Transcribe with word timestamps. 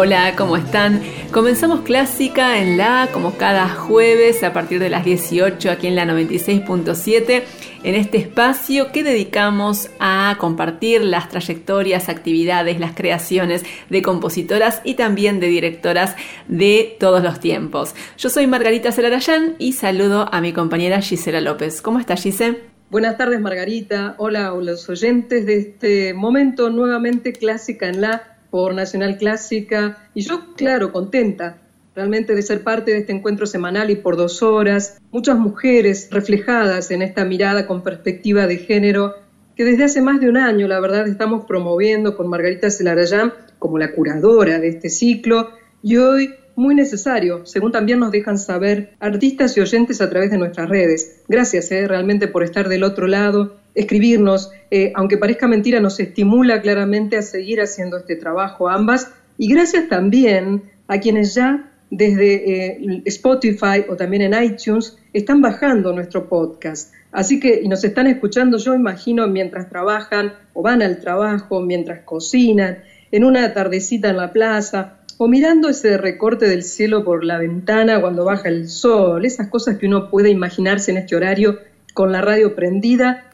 Hola, 0.00 0.36
¿cómo 0.36 0.56
están? 0.56 1.02
Comenzamos 1.32 1.80
Clásica 1.80 2.60
en 2.60 2.76
la, 2.76 3.08
como 3.12 3.36
cada 3.36 3.68
jueves, 3.68 4.44
a 4.44 4.52
partir 4.52 4.78
de 4.78 4.90
las 4.90 5.04
18, 5.04 5.72
aquí 5.72 5.88
en 5.88 5.96
la 5.96 6.04
96.7, 6.04 7.42
en 7.82 7.94
este 7.96 8.18
espacio 8.18 8.92
que 8.92 9.02
dedicamos 9.02 9.90
a 9.98 10.36
compartir 10.38 11.02
las 11.02 11.28
trayectorias, 11.28 12.08
actividades, 12.08 12.78
las 12.78 12.94
creaciones 12.94 13.64
de 13.90 14.00
compositoras 14.00 14.82
y 14.84 14.94
también 14.94 15.40
de 15.40 15.48
directoras 15.48 16.14
de 16.46 16.96
todos 17.00 17.20
los 17.24 17.40
tiempos. 17.40 17.96
Yo 18.18 18.30
soy 18.30 18.46
Margarita 18.46 18.92
Celarayán 18.92 19.56
y 19.58 19.72
saludo 19.72 20.28
a 20.32 20.40
mi 20.40 20.52
compañera 20.52 21.02
Gisela 21.02 21.40
López. 21.40 21.82
¿Cómo 21.82 21.98
está 21.98 22.14
Gisela? 22.14 22.56
Buenas 22.88 23.18
tardes, 23.18 23.40
Margarita. 23.40 24.14
Hola 24.18 24.50
a 24.50 24.54
los 24.54 24.88
oyentes 24.88 25.44
de 25.44 25.58
este 25.58 26.14
momento 26.14 26.70
nuevamente 26.70 27.32
Clásica 27.32 27.88
en 27.88 28.00
la 28.00 28.37
por 28.50 28.74
Nacional 28.74 29.16
Clásica. 29.18 30.10
Y 30.14 30.22
yo, 30.22 30.54
claro, 30.54 30.92
contenta 30.92 31.58
realmente 31.94 32.34
de 32.34 32.42
ser 32.42 32.62
parte 32.62 32.92
de 32.92 32.98
este 32.98 33.12
encuentro 33.12 33.46
semanal 33.46 33.90
y 33.90 33.96
por 33.96 34.16
dos 34.16 34.42
horas. 34.42 34.98
Muchas 35.10 35.38
mujeres 35.38 36.08
reflejadas 36.10 36.90
en 36.90 37.02
esta 37.02 37.24
mirada 37.24 37.66
con 37.66 37.82
perspectiva 37.82 38.46
de 38.46 38.58
género 38.58 39.14
que 39.56 39.64
desde 39.64 39.82
hace 39.82 40.00
más 40.00 40.20
de 40.20 40.28
un 40.28 40.36
año, 40.36 40.68
la 40.68 40.78
verdad, 40.78 41.08
estamos 41.08 41.44
promoviendo 41.44 42.16
con 42.16 42.28
Margarita 42.28 42.70
Celarayán 42.70 43.32
como 43.58 43.76
la 43.76 43.90
curadora 43.92 44.60
de 44.60 44.68
este 44.68 44.88
ciclo 44.88 45.50
y 45.82 45.96
hoy 45.96 46.32
muy 46.54 46.76
necesario, 46.76 47.44
según 47.44 47.72
también 47.72 47.98
nos 47.98 48.12
dejan 48.12 48.38
saber 48.38 48.94
artistas 49.00 49.56
y 49.56 49.60
oyentes 49.60 50.00
a 50.00 50.10
través 50.10 50.30
de 50.30 50.38
nuestras 50.38 50.68
redes. 50.68 51.22
Gracias 51.28 51.72
eh, 51.72 51.88
realmente 51.88 52.28
por 52.28 52.44
estar 52.44 52.68
del 52.68 52.84
otro 52.84 53.08
lado 53.08 53.56
escribirnos, 53.74 54.50
eh, 54.70 54.92
aunque 54.94 55.18
parezca 55.18 55.46
mentira, 55.48 55.80
nos 55.80 56.00
estimula 56.00 56.60
claramente 56.60 57.16
a 57.16 57.22
seguir 57.22 57.60
haciendo 57.60 57.96
este 57.96 58.16
trabajo 58.16 58.68
ambas. 58.68 59.12
Y 59.36 59.48
gracias 59.48 59.88
también 59.88 60.62
a 60.88 60.98
quienes 60.98 61.34
ya 61.34 61.70
desde 61.90 62.72
eh, 62.72 63.02
Spotify 63.06 63.84
o 63.88 63.96
también 63.96 64.22
en 64.22 64.42
iTunes 64.42 64.98
están 65.12 65.40
bajando 65.40 65.92
nuestro 65.92 66.28
podcast. 66.28 66.92
Así 67.12 67.40
que 67.40 67.60
y 67.62 67.68
nos 67.68 67.84
están 67.84 68.06
escuchando, 68.06 68.58
yo 68.58 68.74
imagino, 68.74 69.26
mientras 69.28 69.68
trabajan 69.68 70.34
o 70.52 70.62
van 70.62 70.82
al 70.82 71.00
trabajo, 71.00 71.60
mientras 71.60 72.00
cocinan, 72.00 72.78
en 73.10 73.24
una 73.24 73.54
tardecita 73.54 74.10
en 74.10 74.18
la 74.18 74.32
plaza, 74.32 74.98
o 75.16 75.26
mirando 75.26 75.68
ese 75.68 75.96
recorte 75.96 76.46
del 76.46 76.62
cielo 76.62 77.04
por 77.04 77.24
la 77.24 77.38
ventana 77.38 78.00
cuando 78.00 78.24
baja 78.24 78.48
el 78.48 78.68
sol, 78.68 79.24
esas 79.24 79.48
cosas 79.48 79.78
que 79.78 79.86
uno 79.86 80.10
puede 80.10 80.30
imaginarse 80.30 80.90
en 80.90 80.98
este 80.98 81.16
horario 81.16 81.58
con 81.94 82.12
la 82.12 82.20
radio 82.20 82.54
prendida 82.54 83.27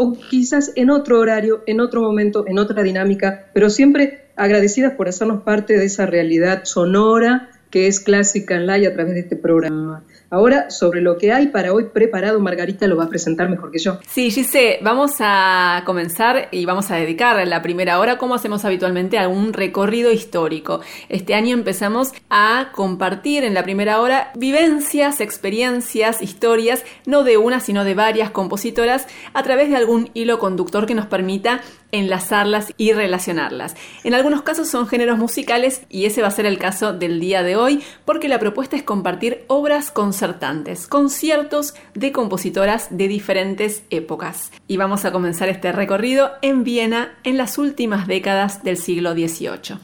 o 0.00 0.12
quizás 0.12 0.70
en 0.76 0.90
otro 0.90 1.18
horario, 1.18 1.64
en 1.66 1.80
otro 1.80 2.00
momento, 2.00 2.44
en 2.46 2.60
otra 2.60 2.84
dinámica, 2.84 3.46
pero 3.52 3.68
siempre 3.68 4.26
agradecidas 4.36 4.92
por 4.92 5.08
hacernos 5.08 5.42
parte 5.42 5.76
de 5.76 5.86
esa 5.86 6.06
realidad 6.06 6.60
sonora 6.64 7.50
que 7.70 7.86
es 7.86 8.00
clásica 8.00 8.58
y 8.78 8.86
a 8.86 8.94
través 8.94 9.14
de 9.14 9.20
este 9.20 9.36
programa. 9.36 10.02
Ahora, 10.30 10.68
sobre 10.68 11.00
lo 11.00 11.16
que 11.16 11.32
hay 11.32 11.46
para 11.46 11.72
hoy 11.72 11.86
preparado, 11.86 12.38
Margarita 12.38 12.86
lo 12.86 12.98
va 12.98 13.04
a 13.04 13.08
presentar 13.08 13.48
mejor 13.48 13.70
que 13.70 13.78
yo. 13.78 13.98
Sí, 14.06 14.30
Gise, 14.30 14.78
vamos 14.82 15.16
a 15.20 15.82
comenzar 15.86 16.48
y 16.50 16.66
vamos 16.66 16.90
a 16.90 16.96
dedicar 16.96 17.46
la 17.48 17.62
primera 17.62 17.98
hora, 17.98 18.18
como 18.18 18.34
hacemos 18.34 18.66
habitualmente, 18.66 19.18
a 19.18 19.28
un 19.28 19.54
recorrido 19.54 20.12
histórico. 20.12 20.80
Este 21.08 21.34
año 21.34 21.54
empezamos 21.54 22.12
a 22.28 22.72
compartir 22.74 23.42
en 23.42 23.54
la 23.54 23.62
primera 23.62 24.00
hora 24.00 24.30
vivencias, 24.34 25.22
experiencias, 25.22 26.20
historias, 26.20 26.84
no 27.06 27.24
de 27.24 27.38
una, 27.38 27.60
sino 27.60 27.84
de 27.84 27.94
varias 27.94 28.30
compositoras, 28.30 29.06
a 29.32 29.42
través 29.42 29.70
de 29.70 29.76
algún 29.76 30.10
hilo 30.12 30.38
conductor 30.38 30.84
que 30.84 30.94
nos 30.94 31.06
permita 31.06 31.62
enlazarlas 31.92 32.72
y 32.76 32.92
relacionarlas. 32.92 33.74
En 34.04 34.14
algunos 34.14 34.42
casos 34.42 34.68
son 34.68 34.86
géneros 34.86 35.18
musicales 35.18 35.82
y 35.88 36.04
ese 36.04 36.22
va 36.22 36.28
a 36.28 36.32
ser 36.32 36.46
el 36.46 36.58
caso 36.58 36.92
del 36.92 37.20
día 37.20 37.42
de 37.42 37.56
hoy 37.56 37.82
porque 38.04 38.28
la 38.28 38.38
propuesta 38.38 38.76
es 38.76 38.82
compartir 38.82 39.44
obras 39.46 39.90
concertantes, 39.90 40.86
conciertos 40.86 41.74
de 41.94 42.12
compositoras 42.12 42.88
de 42.90 43.08
diferentes 43.08 43.82
épocas. 43.90 44.52
Y 44.66 44.76
vamos 44.76 45.04
a 45.04 45.12
comenzar 45.12 45.48
este 45.48 45.72
recorrido 45.72 46.32
en 46.42 46.64
Viena 46.64 47.18
en 47.24 47.36
las 47.36 47.58
últimas 47.58 48.06
décadas 48.06 48.62
del 48.62 48.76
siglo 48.76 49.12
XVIII. 49.12 49.78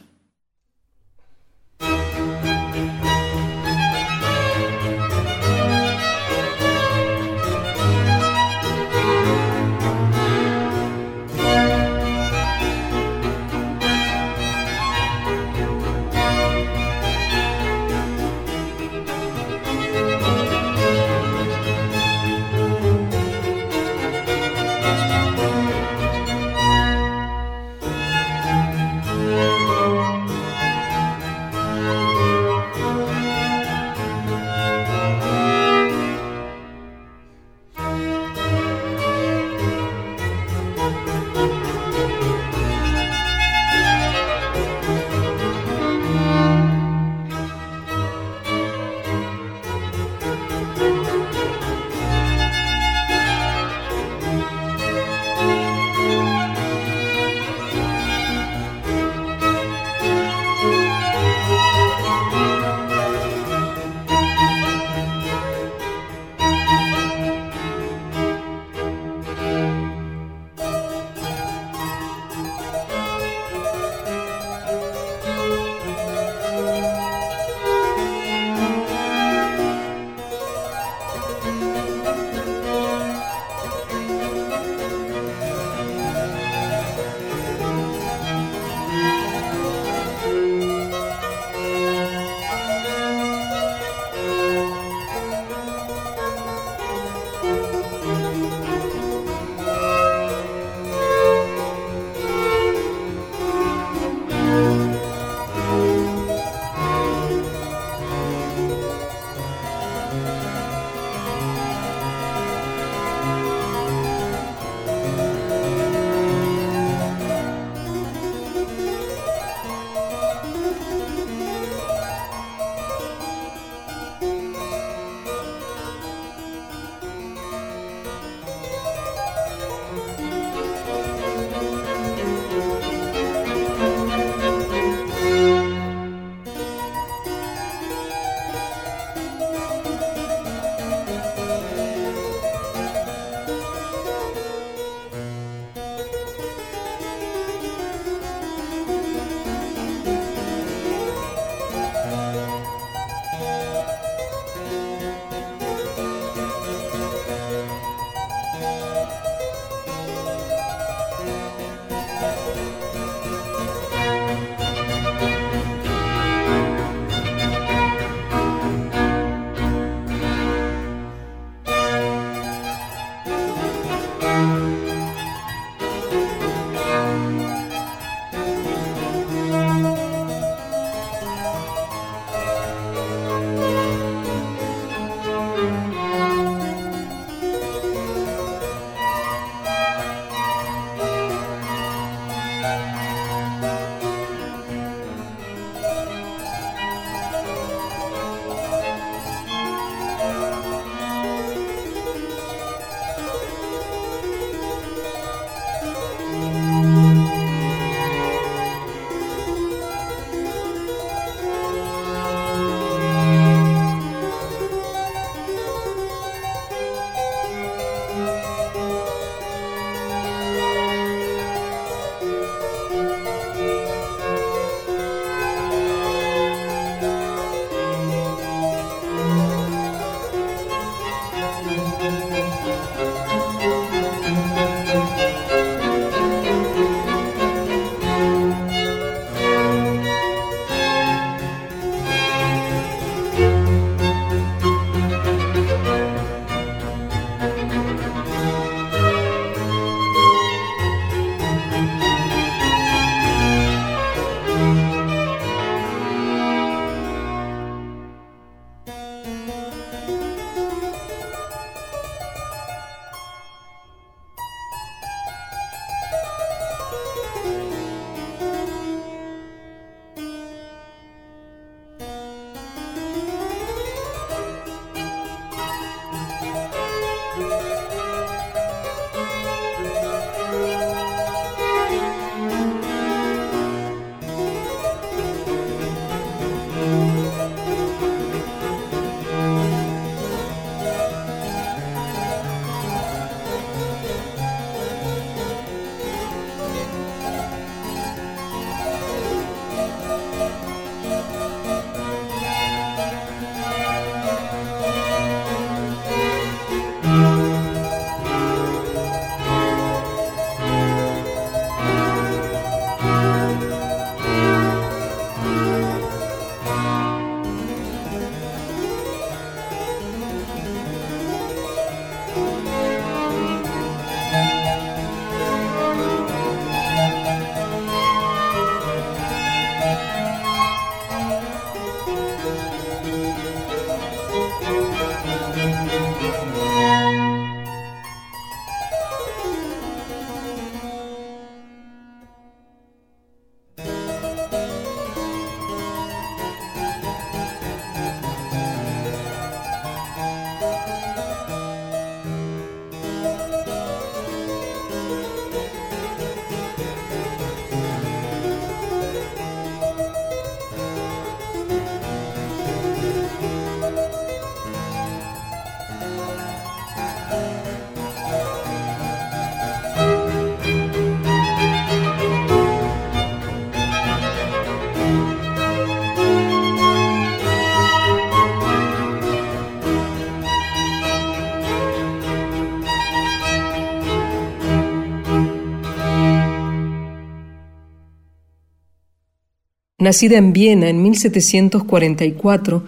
Nacida 390.04 390.36
en 390.36 390.52
Viena 390.52 390.90
en 390.90 391.02
1744, 391.02 392.82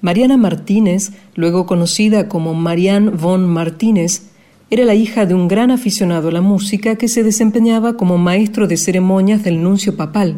Mariana 0.00 0.38
Martínez, 0.38 1.12
luego 1.34 1.66
conocida 1.66 2.30
como 2.30 2.54
Marianne 2.54 3.10
von 3.10 3.46
Martínez, 3.46 4.22
era 4.70 4.86
la 4.86 4.94
hija 4.94 5.26
de 5.26 5.34
un 5.34 5.48
gran 5.48 5.70
aficionado 5.70 6.30
a 6.30 6.32
la 6.32 6.40
música 6.40 6.96
que 6.96 7.08
se 7.08 7.22
desempeñaba 7.22 7.98
como 7.98 8.16
maestro 8.16 8.68
de 8.68 8.78
ceremonias 8.78 9.44
del 9.44 9.62
nuncio 9.62 9.98
papal. 9.98 10.36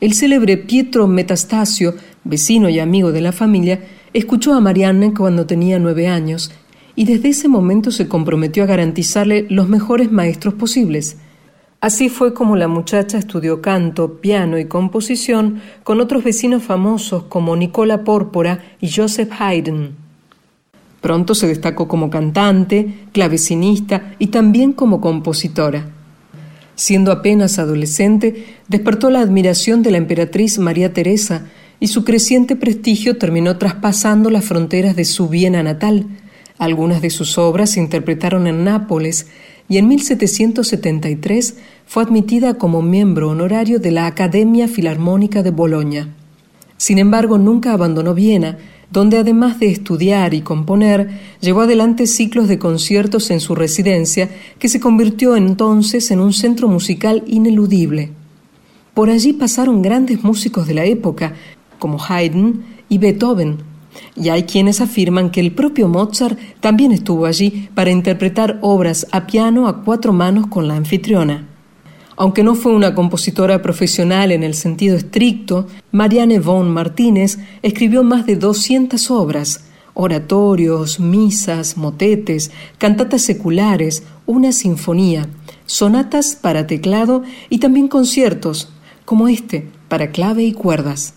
El 0.00 0.14
célebre 0.14 0.58
Pietro 0.58 1.08
Metastasio, 1.08 1.96
vecino 2.22 2.68
y 2.68 2.78
amigo 2.78 3.10
de 3.10 3.20
la 3.20 3.32
familia, 3.32 3.80
escuchó 4.12 4.54
a 4.54 4.60
Marianne 4.60 5.12
cuando 5.12 5.46
tenía 5.46 5.80
nueve 5.80 6.06
años 6.06 6.52
y 6.94 7.04
desde 7.04 7.30
ese 7.30 7.48
momento 7.48 7.90
se 7.90 8.06
comprometió 8.06 8.62
a 8.62 8.66
garantizarle 8.66 9.44
los 9.50 9.68
mejores 9.68 10.12
maestros 10.12 10.54
posibles. 10.54 11.16
Así 11.80 12.08
fue 12.08 12.34
como 12.34 12.56
la 12.56 12.66
muchacha 12.66 13.18
estudió 13.18 13.62
canto, 13.62 14.14
piano 14.20 14.58
y 14.58 14.64
composición 14.64 15.60
con 15.84 16.00
otros 16.00 16.24
vecinos 16.24 16.64
famosos 16.64 17.24
como 17.24 17.54
Nicola 17.54 18.02
Pórpora 18.02 18.64
y 18.80 18.90
Joseph 18.90 19.30
Haydn. 19.38 19.94
Pronto 21.00 21.36
se 21.36 21.46
destacó 21.46 21.86
como 21.86 22.10
cantante, 22.10 23.06
clavecinista 23.12 24.14
y 24.18 24.26
también 24.28 24.72
como 24.72 25.00
compositora. 25.00 25.88
Siendo 26.74 27.12
apenas 27.12 27.60
adolescente, 27.60 28.56
despertó 28.66 29.10
la 29.10 29.20
admiración 29.20 29.82
de 29.82 29.92
la 29.92 29.98
emperatriz 29.98 30.58
María 30.58 30.92
Teresa 30.92 31.46
y 31.78 31.86
su 31.86 32.04
creciente 32.04 32.56
prestigio 32.56 33.18
terminó 33.18 33.56
traspasando 33.56 34.30
las 34.30 34.44
fronteras 34.44 34.96
de 34.96 35.04
su 35.04 35.28
Viena 35.28 35.62
natal. 35.62 36.06
Algunas 36.58 37.02
de 37.02 37.10
sus 37.10 37.38
obras 37.38 37.70
se 37.70 37.80
interpretaron 37.80 38.48
en 38.48 38.64
Nápoles 38.64 39.28
y 39.68 39.76
en 39.78 39.88
1773 39.88 41.56
fue 41.86 42.02
admitida 42.02 42.54
como 42.54 42.82
miembro 42.82 43.30
honorario 43.30 43.78
de 43.78 43.90
la 43.90 44.06
Academia 44.06 44.66
Filarmónica 44.68 45.42
de 45.42 45.50
Boloña. 45.50 46.14
Sin 46.76 46.98
embargo, 46.98 47.38
nunca 47.38 47.72
abandonó 47.72 48.14
Viena, 48.14 48.58
donde 48.90 49.18
además 49.18 49.60
de 49.60 49.70
estudiar 49.70 50.32
y 50.32 50.40
componer, 50.40 51.10
llevó 51.40 51.62
adelante 51.62 52.06
ciclos 52.06 52.48
de 52.48 52.58
conciertos 52.58 53.30
en 53.30 53.40
su 53.40 53.54
residencia, 53.54 54.30
que 54.58 54.68
se 54.68 54.80
convirtió 54.80 55.36
entonces 55.36 56.10
en 56.10 56.20
un 56.20 56.32
centro 56.32 56.68
musical 56.68 57.22
ineludible. 57.26 58.10
Por 58.94 59.10
allí 59.10 59.34
pasaron 59.34 59.82
grandes 59.82 60.24
músicos 60.24 60.66
de 60.66 60.74
la 60.74 60.84
época, 60.84 61.34
como 61.78 61.98
Haydn 62.02 62.64
y 62.88 62.98
Beethoven, 62.98 63.58
y 64.14 64.28
hay 64.28 64.44
quienes 64.44 64.80
afirman 64.80 65.30
que 65.30 65.40
el 65.40 65.52
propio 65.52 65.88
Mozart 65.88 66.38
también 66.60 66.92
estuvo 66.92 67.26
allí 67.26 67.68
para 67.74 67.90
interpretar 67.90 68.58
obras 68.60 69.06
a 69.12 69.26
piano 69.26 69.68
a 69.68 69.82
cuatro 69.84 70.12
manos 70.12 70.46
con 70.46 70.68
la 70.68 70.76
anfitriona. 70.76 71.46
Aunque 72.16 72.42
no 72.42 72.56
fue 72.56 72.74
una 72.74 72.94
compositora 72.94 73.62
profesional 73.62 74.32
en 74.32 74.42
el 74.42 74.54
sentido 74.54 74.96
estricto, 74.96 75.68
Marianne 75.92 76.40
von 76.40 76.68
Martínez 76.68 77.38
escribió 77.62 78.02
más 78.02 78.26
de 78.26 78.34
200 78.34 79.10
obras, 79.12 79.64
oratorios, 79.94 80.98
misas, 80.98 81.76
motetes, 81.76 82.50
cantatas 82.78 83.22
seculares, 83.22 84.02
una 84.26 84.50
sinfonía, 84.50 85.28
sonatas 85.66 86.34
para 86.34 86.66
teclado 86.66 87.22
y 87.50 87.58
también 87.58 87.86
conciertos, 87.86 88.72
como 89.04 89.28
este, 89.28 89.68
para 89.88 90.10
clave 90.10 90.42
y 90.42 90.52
cuerdas. 90.52 91.14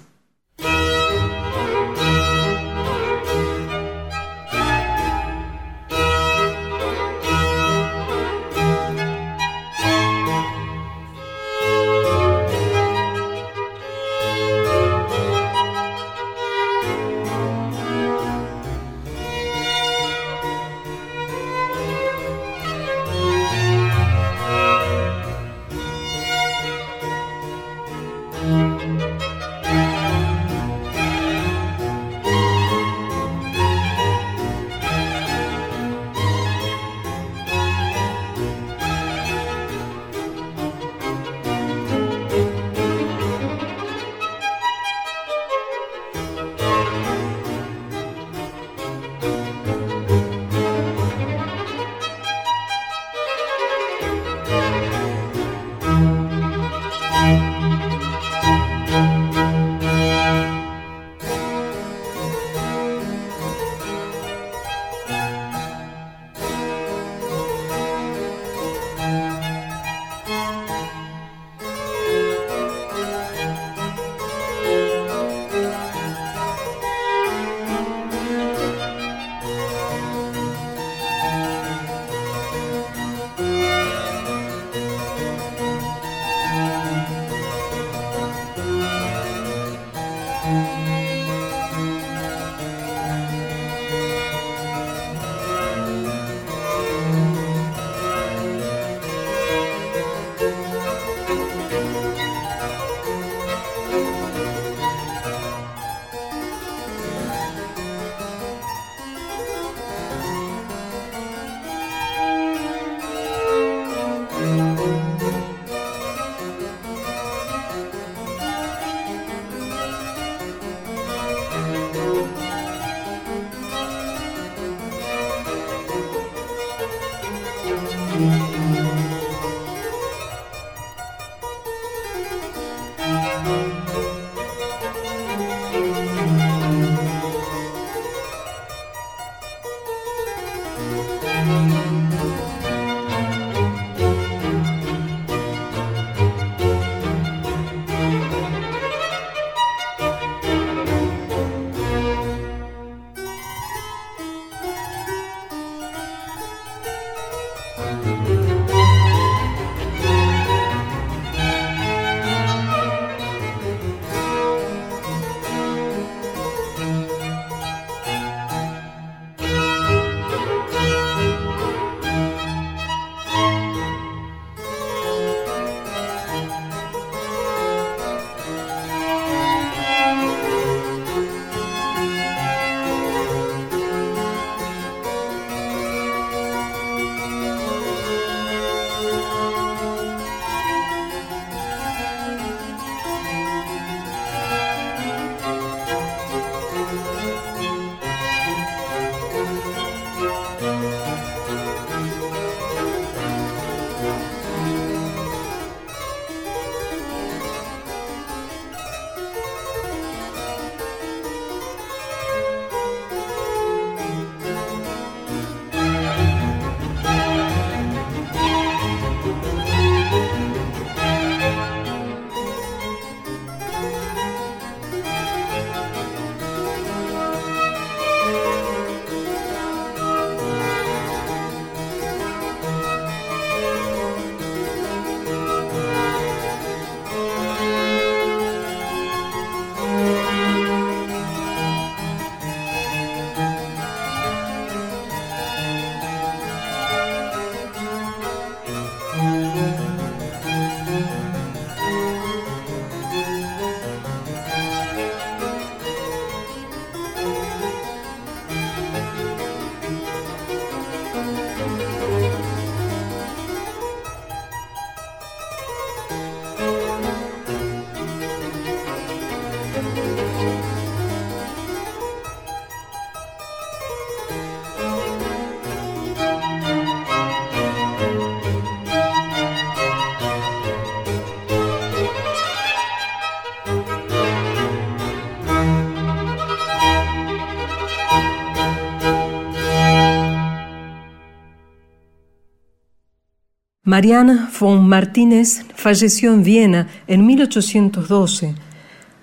Marianne 293.92 294.48
von 294.58 294.88
Martínez 294.88 295.66
falleció 295.76 296.34
en 296.34 296.44
Viena 296.44 296.88
en 297.08 297.26
1812. 297.26 298.56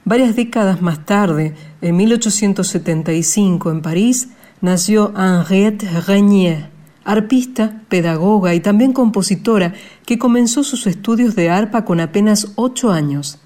Varias 0.05 0.37
décadas 0.37 0.83
más 0.83 1.07
tarde, 1.07 1.55
en 1.81 1.97
1875, 1.97 3.71
en 3.71 3.81
París, 3.81 4.29
nació 4.61 5.15
Henriette 5.17 5.87
Regnier, 6.07 6.69
arpista, 7.03 7.81
pedagoga 7.89 8.55
y 8.55 8.61
también 8.61 8.93
compositora, 8.93 9.73
que 10.05 10.19
comenzó 10.19 10.63
sus 10.63 10.87
estudios 10.87 11.35
de 11.35 11.49
arpa 11.49 11.87
con 11.87 11.99
apenas 11.99 12.53
ocho 12.57 12.91
años. 12.91 13.39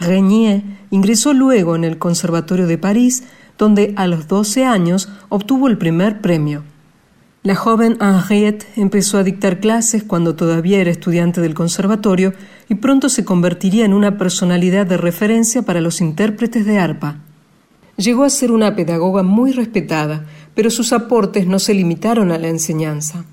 Regnier 0.00 0.62
ingresó 0.90 1.34
luego 1.34 1.76
en 1.76 1.84
el 1.84 1.98
Conservatorio 1.98 2.66
de 2.66 2.78
París, 2.78 3.24
donde 3.58 3.92
a 3.96 4.06
los 4.06 4.28
doce 4.28 4.64
años 4.64 5.10
obtuvo 5.28 5.68
el 5.68 5.76
primer 5.76 6.22
premio. 6.22 6.64
La 7.44 7.56
joven 7.56 7.98
Henriette 8.00 8.66
empezó 8.74 9.18
a 9.18 9.22
dictar 9.22 9.60
clases 9.60 10.02
cuando 10.02 10.34
todavía 10.34 10.80
era 10.80 10.90
estudiante 10.90 11.42
del 11.42 11.52
conservatorio 11.52 12.32
y 12.70 12.76
pronto 12.76 13.10
se 13.10 13.26
convertiría 13.26 13.84
en 13.84 13.92
una 13.92 14.16
personalidad 14.16 14.86
de 14.86 14.96
referencia 14.96 15.60
para 15.60 15.82
los 15.82 16.00
intérpretes 16.00 16.64
de 16.64 16.78
arpa. 16.78 17.18
Llegó 17.98 18.24
a 18.24 18.30
ser 18.30 18.50
una 18.50 18.74
pedagoga 18.74 19.22
muy 19.22 19.52
respetada, 19.52 20.24
pero 20.54 20.70
sus 20.70 20.94
aportes 20.94 21.46
no 21.46 21.58
se 21.58 21.74
limitaron 21.74 22.32
a 22.32 22.38
la 22.38 22.48
enseñanza. 22.48 23.26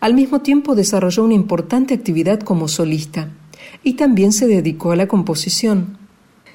Al 0.00 0.12
mismo 0.12 0.42
tiempo 0.42 0.74
desarrolló 0.74 1.24
una 1.24 1.32
importante 1.32 1.94
actividad 1.94 2.40
como 2.40 2.68
solista 2.68 3.30
y 3.82 3.94
también 3.94 4.32
se 4.32 4.46
dedicó 4.46 4.92
a 4.92 4.96
la 4.96 5.08
composición. 5.08 5.96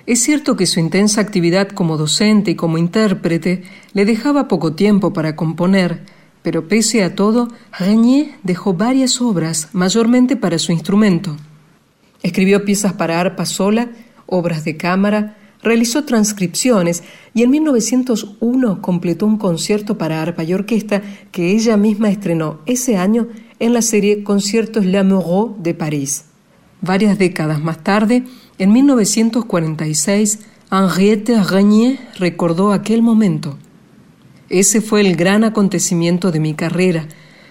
Es 0.05 0.21
cierto 0.21 0.55
que 0.55 0.67
su 0.67 0.79
intensa 0.79 1.19
actividad 1.19 1.69
como 1.69 1.97
docente 1.97 2.51
y 2.51 2.55
como 2.55 2.77
intérprete 2.77 3.63
le 3.93 4.05
dejaba 4.05 4.47
poco 4.47 4.73
tiempo 4.75 5.13
para 5.13 5.35
componer, 5.35 6.20
pero 6.43 6.67
pese 6.67 7.03
a 7.03 7.15
todo, 7.15 7.47
Regnier 7.77 8.31
dejó 8.43 8.73
varias 8.73 9.21
obras, 9.21 9.69
mayormente 9.73 10.35
para 10.35 10.57
su 10.59 10.71
instrumento. 10.71 11.37
Escribió 12.23 12.65
piezas 12.65 12.93
para 12.93 13.19
arpa 13.19 13.45
sola, 13.45 13.89
obras 14.25 14.63
de 14.63 14.77
cámara, 14.77 15.37
realizó 15.63 16.03
transcripciones 16.03 17.03
y 17.33 17.43
en 17.43 17.51
1901 17.51 18.81
completó 18.81 19.25
un 19.25 19.37
concierto 19.37 19.97
para 19.97 20.21
arpa 20.21 20.43
y 20.43 20.53
orquesta 20.53 21.01
que 21.31 21.51
ella 21.51 21.77
misma 21.77 22.09
estrenó 22.09 22.59
ese 22.65 22.97
año 22.97 23.27
en 23.59 23.73
la 23.73 23.81
serie 23.81 24.23
Conciertos 24.23 24.85
Lamoureux 24.85 25.61
de 25.61 25.73
París. 25.73 26.25
Varias 26.81 27.19
décadas 27.19 27.61
más 27.61 27.83
tarde, 27.83 28.23
en 28.57 28.73
1946, 28.73 30.39
Henriette 30.71 31.43
Regnier 31.47 31.99
recordó 32.17 32.71
aquel 32.71 33.03
momento. 33.03 33.57
Ese 34.51 34.81
fue 34.81 34.99
el 34.99 35.15
gran 35.15 35.45
acontecimiento 35.45 36.29
de 36.29 36.41
mi 36.41 36.53
carrera. 36.53 37.07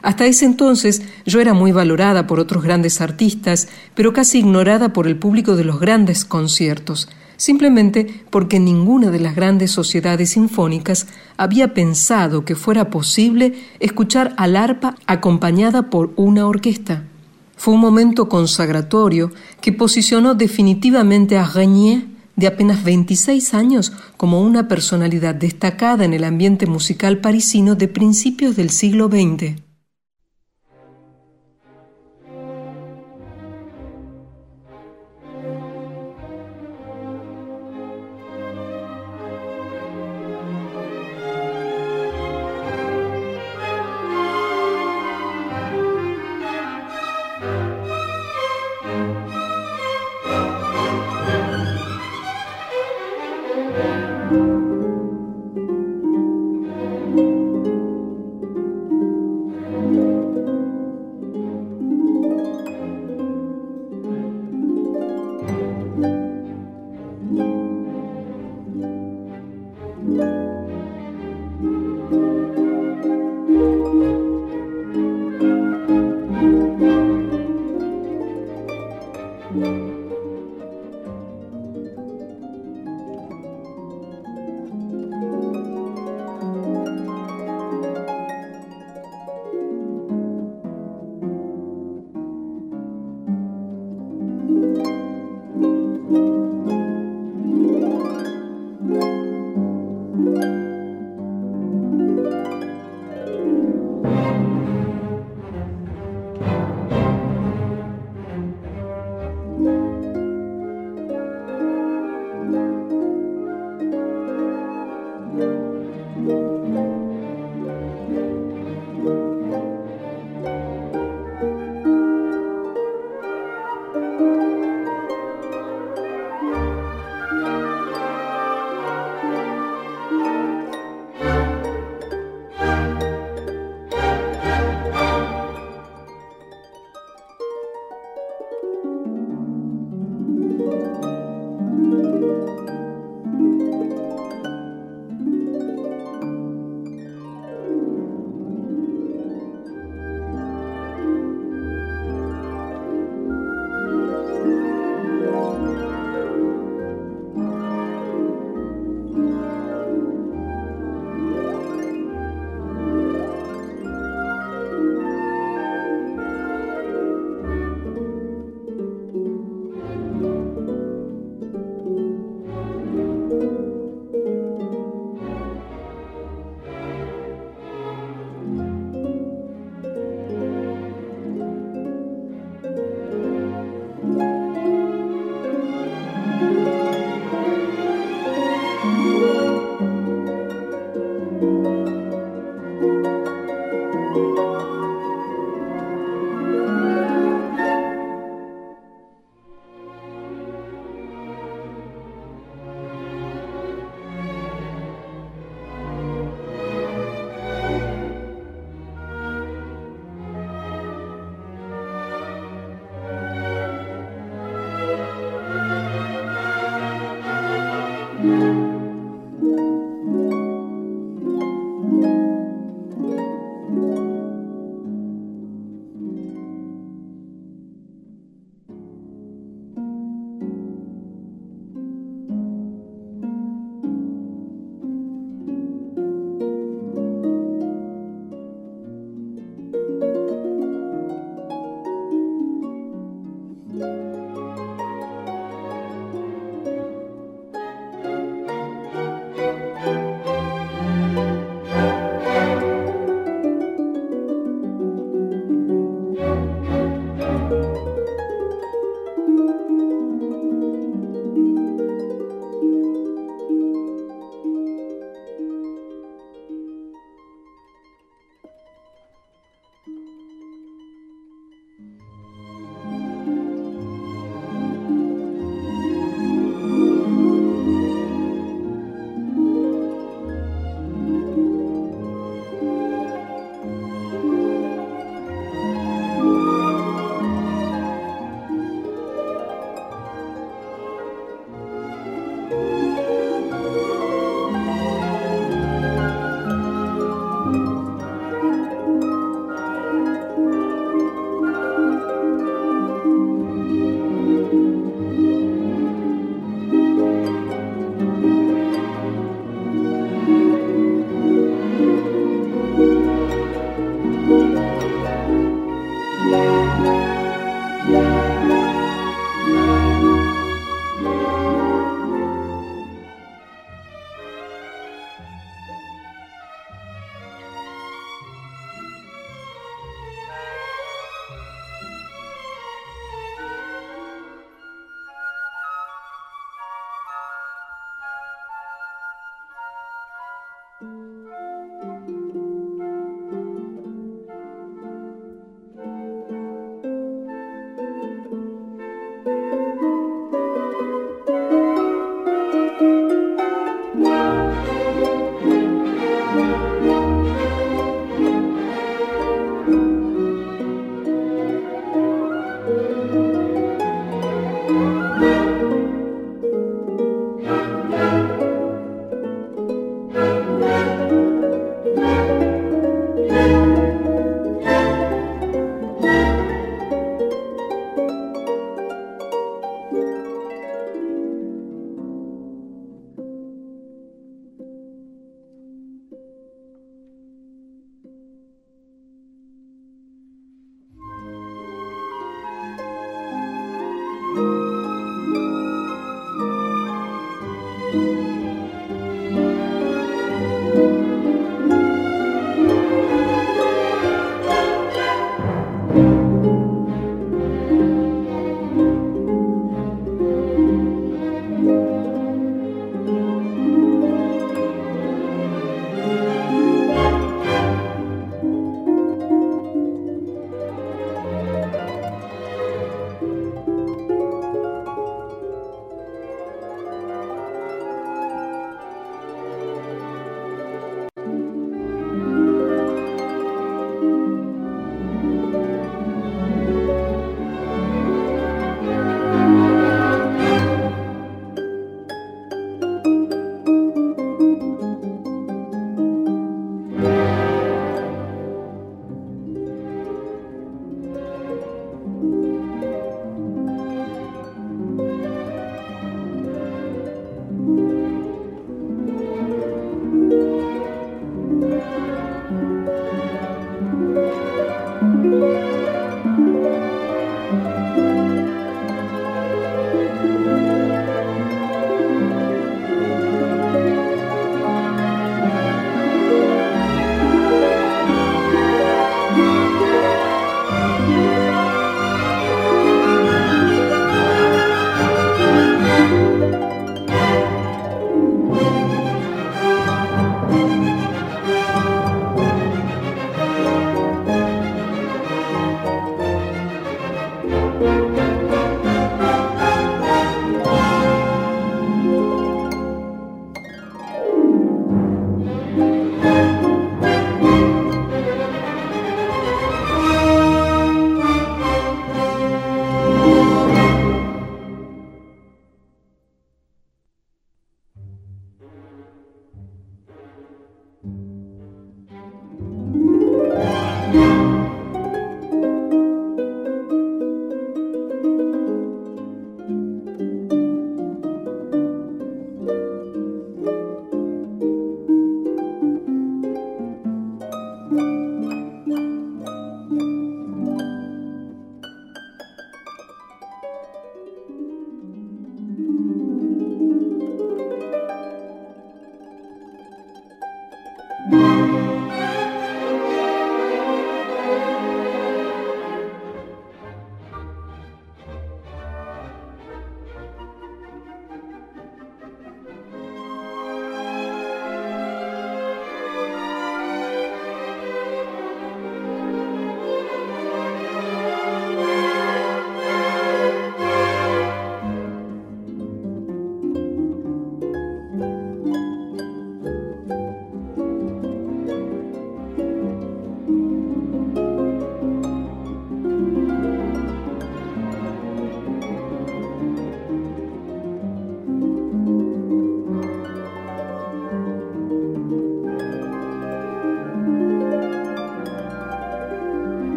Hasta 0.00 0.26
ese 0.26 0.44
entonces 0.44 1.02
yo 1.26 1.40
era 1.40 1.52
muy 1.52 1.72
valorada 1.72 2.28
por 2.28 2.38
otros 2.38 2.62
grandes 2.62 3.00
artistas, 3.00 3.66
pero 3.96 4.12
casi 4.12 4.38
ignorada 4.38 4.92
por 4.92 5.08
el 5.08 5.16
público 5.16 5.56
de 5.56 5.64
los 5.64 5.80
grandes 5.80 6.24
conciertos, 6.24 7.08
simplemente 7.36 8.22
porque 8.30 8.60
ninguna 8.60 9.10
de 9.10 9.18
las 9.18 9.34
grandes 9.34 9.72
sociedades 9.72 10.30
sinfónicas 10.30 11.08
había 11.36 11.74
pensado 11.74 12.44
que 12.44 12.54
fuera 12.54 12.90
posible 12.90 13.54
escuchar 13.80 14.32
al 14.36 14.54
arpa 14.54 14.94
acompañada 15.08 15.90
por 15.90 16.12
una 16.14 16.46
orquesta. 16.46 17.02
Fue 17.56 17.74
un 17.74 17.80
momento 17.80 18.28
consagratorio 18.28 19.32
que 19.60 19.72
posicionó 19.72 20.34
definitivamente 20.34 21.38
a 21.38 21.44
Regnier 21.44 22.13
de 22.36 22.46
apenas 22.46 22.84
26 22.84 23.54
años 23.54 23.92
como 24.16 24.40
una 24.40 24.68
personalidad 24.68 25.34
destacada 25.34 26.04
en 26.04 26.14
el 26.14 26.24
ambiente 26.24 26.66
musical 26.66 27.18
parisino 27.18 27.74
de 27.74 27.88
principios 27.88 28.56
del 28.56 28.70
siglo 28.70 29.08
XX. 29.08 29.63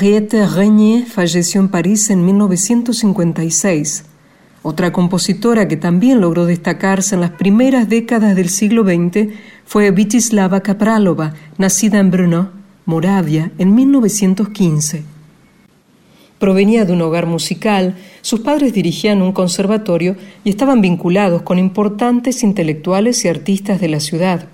Henriette 0.00 0.46
Regnier 0.46 1.04
falleció 1.04 1.60
en 1.60 1.68
París 1.68 2.08
en 2.08 2.24
1956. 2.24 4.06
Otra 4.62 4.94
compositora 4.94 5.68
que 5.68 5.76
también 5.76 6.22
logró 6.22 6.46
destacarse 6.46 7.16
en 7.16 7.20
las 7.20 7.32
primeras 7.32 7.86
décadas 7.86 8.34
del 8.34 8.48
siglo 8.48 8.82
XX 8.82 9.28
fue 9.66 9.90
Vitislava 9.90 10.62
Kapralova, 10.62 11.34
nacida 11.58 11.98
en 11.98 12.10
Brno, 12.10 12.50
Moravia, 12.86 13.52
en 13.58 13.74
1915. 13.74 15.02
Provenía 16.38 16.86
de 16.86 16.94
un 16.94 17.02
hogar 17.02 17.26
musical, 17.26 17.98
sus 18.22 18.40
padres 18.40 18.72
dirigían 18.72 19.20
un 19.20 19.32
conservatorio 19.32 20.16
y 20.44 20.48
estaban 20.48 20.80
vinculados 20.80 21.42
con 21.42 21.58
importantes 21.58 22.42
intelectuales 22.42 23.22
y 23.26 23.28
artistas 23.28 23.82
de 23.82 23.88
la 23.90 24.00
ciudad. 24.00 24.48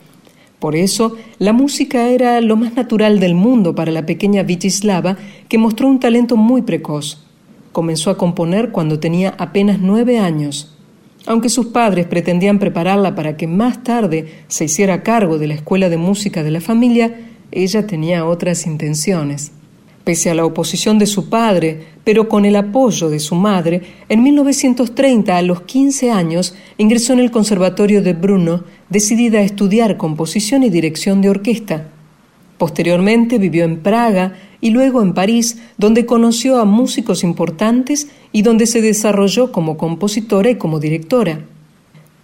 Por 0.58 0.74
eso, 0.74 1.16
la 1.38 1.52
música 1.52 2.08
era 2.08 2.40
lo 2.40 2.56
más 2.56 2.74
natural 2.74 3.20
del 3.20 3.34
mundo 3.34 3.74
para 3.74 3.92
la 3.92 4.06
pequeña 4.06 4.42
Vitislava, 4.42 5.16
que 5.48 5.58
mostró 5.58 5.88
un 5.88 6.00
talento 6.00 6.36
muy 6.36 6.62
precoz. 6.62 7.26
Comenzó 7.72 8.10
a 8.10 8.16
componer 8.16 8.70
cuando 8.70 8.98
tenía 8.98 9.34
apenas 9.38 9.80
nueve 9.80 10.18
años. 10.18 10.74
Aunque 11.26 11.48
sus 11.48 11.66
padres 11.66 12.06
pretendían 12.06 12.58
prepararla 12.58 13.14
para 13.14 13.36
que 13.36 13.46
más 13.46 13.82
tarde 13.82 14.44
se 14.48 14.64
hiciera 14.64 15.02
cargo 15.02 15.38
de 15.38 15.48
la 15.48 15.54
escuela 15.54 15.88
de 15.88 15.98
música 15.98 16.42
de 16.42 16.52
la 16.52 16.60
familia, 16.60 17.14
ella 17.50 17.86
tenía 17.86 18.24
otras 18.24 18.66
intenciones. 18.66 19.52
Pese 20.04 20.30
a 20.30 20.34
la 20.34 20.44
oposición 20.44 20.98
de 20.98 21.06
su 21.06 21.28
padre, 21.28 21.95
pero 22.06 22.28
con 22.28 22.44
el 22.44 22.54
apoyo 22.54 23.10
de 23.10 23.18
su 23.18 23.34
madre, 23.34 23.82
en 24.08 24.22
1930, 24.22 25.36
a 25.36 25.42
los 25.42 25.62
15 25.62 26.12
años, 26.12 26.54
ingresó 26.78 27.14
en 27.14 27.18
el 27.18 27.32
Conservatorio 27.32 28.00
de 28.00 28.12
Brno, 28.12 28.62
decidida 28.88 29.40
a 29.40 29.42
estudiar 29.42 29.96
composición 29.96 30.62
y 30.62 30.70
dirección 30.70 31.20
de 31.20 31.30
orquesta. 31.30 31.88
Posteriormente 32.58 33.38
vivió 33.38 33.64
en 33.64 33.80
Praga 33.80 34.34
y 34.60 34.70
luego 34.70 35.02
en 35.02 35.14
París, 35.14 35.58
donde 35.78 36.06
conoció 36.06 36.60
a 36.60 36.64
músicos 36.64 37.24
importantes 37.24 38.06
y 38.30 38.42
donde 38.42 38.66
se 38.66 38.80
desarrolló 38.82 39.50
como 39.50 39.76
compositora 39.76 40.50
y 40.50 40.54
como 40.54 40.78
directora. 40.78 41.40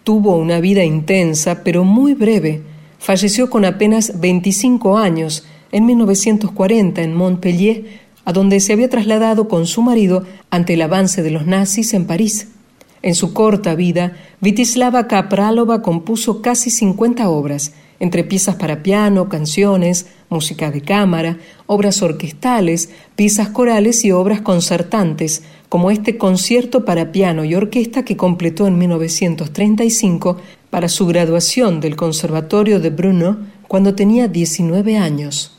Tuvo 0.04 0.36
una 0.36 0.60
vida 0.60 0.84
intensa, 0.84 1.64
pero 1.64 1.82
muy 1.82 2.14
breve. 2.14 2.62
Falleció 3.00 3.50
con 3.50 3.64
apenas 3.64 4.20
25 4.20 4.96
años, 4.96 5.44
en 5.72 5.86
1940 5.86 7.02
en 7.02 7.14
Montpellier, 7.14 8.01
a 8.24 8.32
donde 8.32 8.60
se 8.60 8.72
había 8.72 8.88
trasladado 8.88 9.48
con 9.48 9.66
su 9.66 9.82
marido 9.82 10.24
ante 10.50 10.74
el 10.74 10.82
avance 10.82 11.22
de 11.22 11.30
los 11.30 11.46
nazis 11.46 11.94
en 11.94 12.06
París. 12.06 12.48
En 13.02 13.14
su 13.14 13.32
corta 13.32 13.74
vida, 13.74 14.16
Vitislava 14.40 15.08
Kapralova 15.08 15.82
compuso 15.82 16.40
casi 16.40 16.70
50 16.70 17.28
obras, 17.28 17.72
entre 17.98 18.24
piezas 18.24 18.56
para 18.56 18.82
piano, 18.82 19.28
canciones, 19.28 20.06
música 20.28 20.70
de 20.70 20.80
cámara, 20.80 21.38
obras 21.66 22.02
orquestales, 22.02 22.90
piezas 23.16 23.48
corales 23.48 24.04
y 24.04 24.12
obras 24.12 24.40
concertantes, 24.40 25.42
como 25.68 25.90
este 25.90 26.18
concierto 26.18 26.84
para 26.84 27.12
piano 27.12 27.44
y 27.44 27.54
orquesta 27.54 28.04
que 28.04 28.16
completó 28.16 28.66
en 28.66 28.78
1935 28.78 30.36
para 30.70 30.88
su 30.88 31.06
graduación 31.06 31.80
del 31.80 31.96
Conservatorio 31.96 32.80
de 32.80 32.90
Brno 32.90 33.38
cuando 33.68 33.94
tenía 33.94 34.28
19 34.28 34.96
años. 34.96 35.58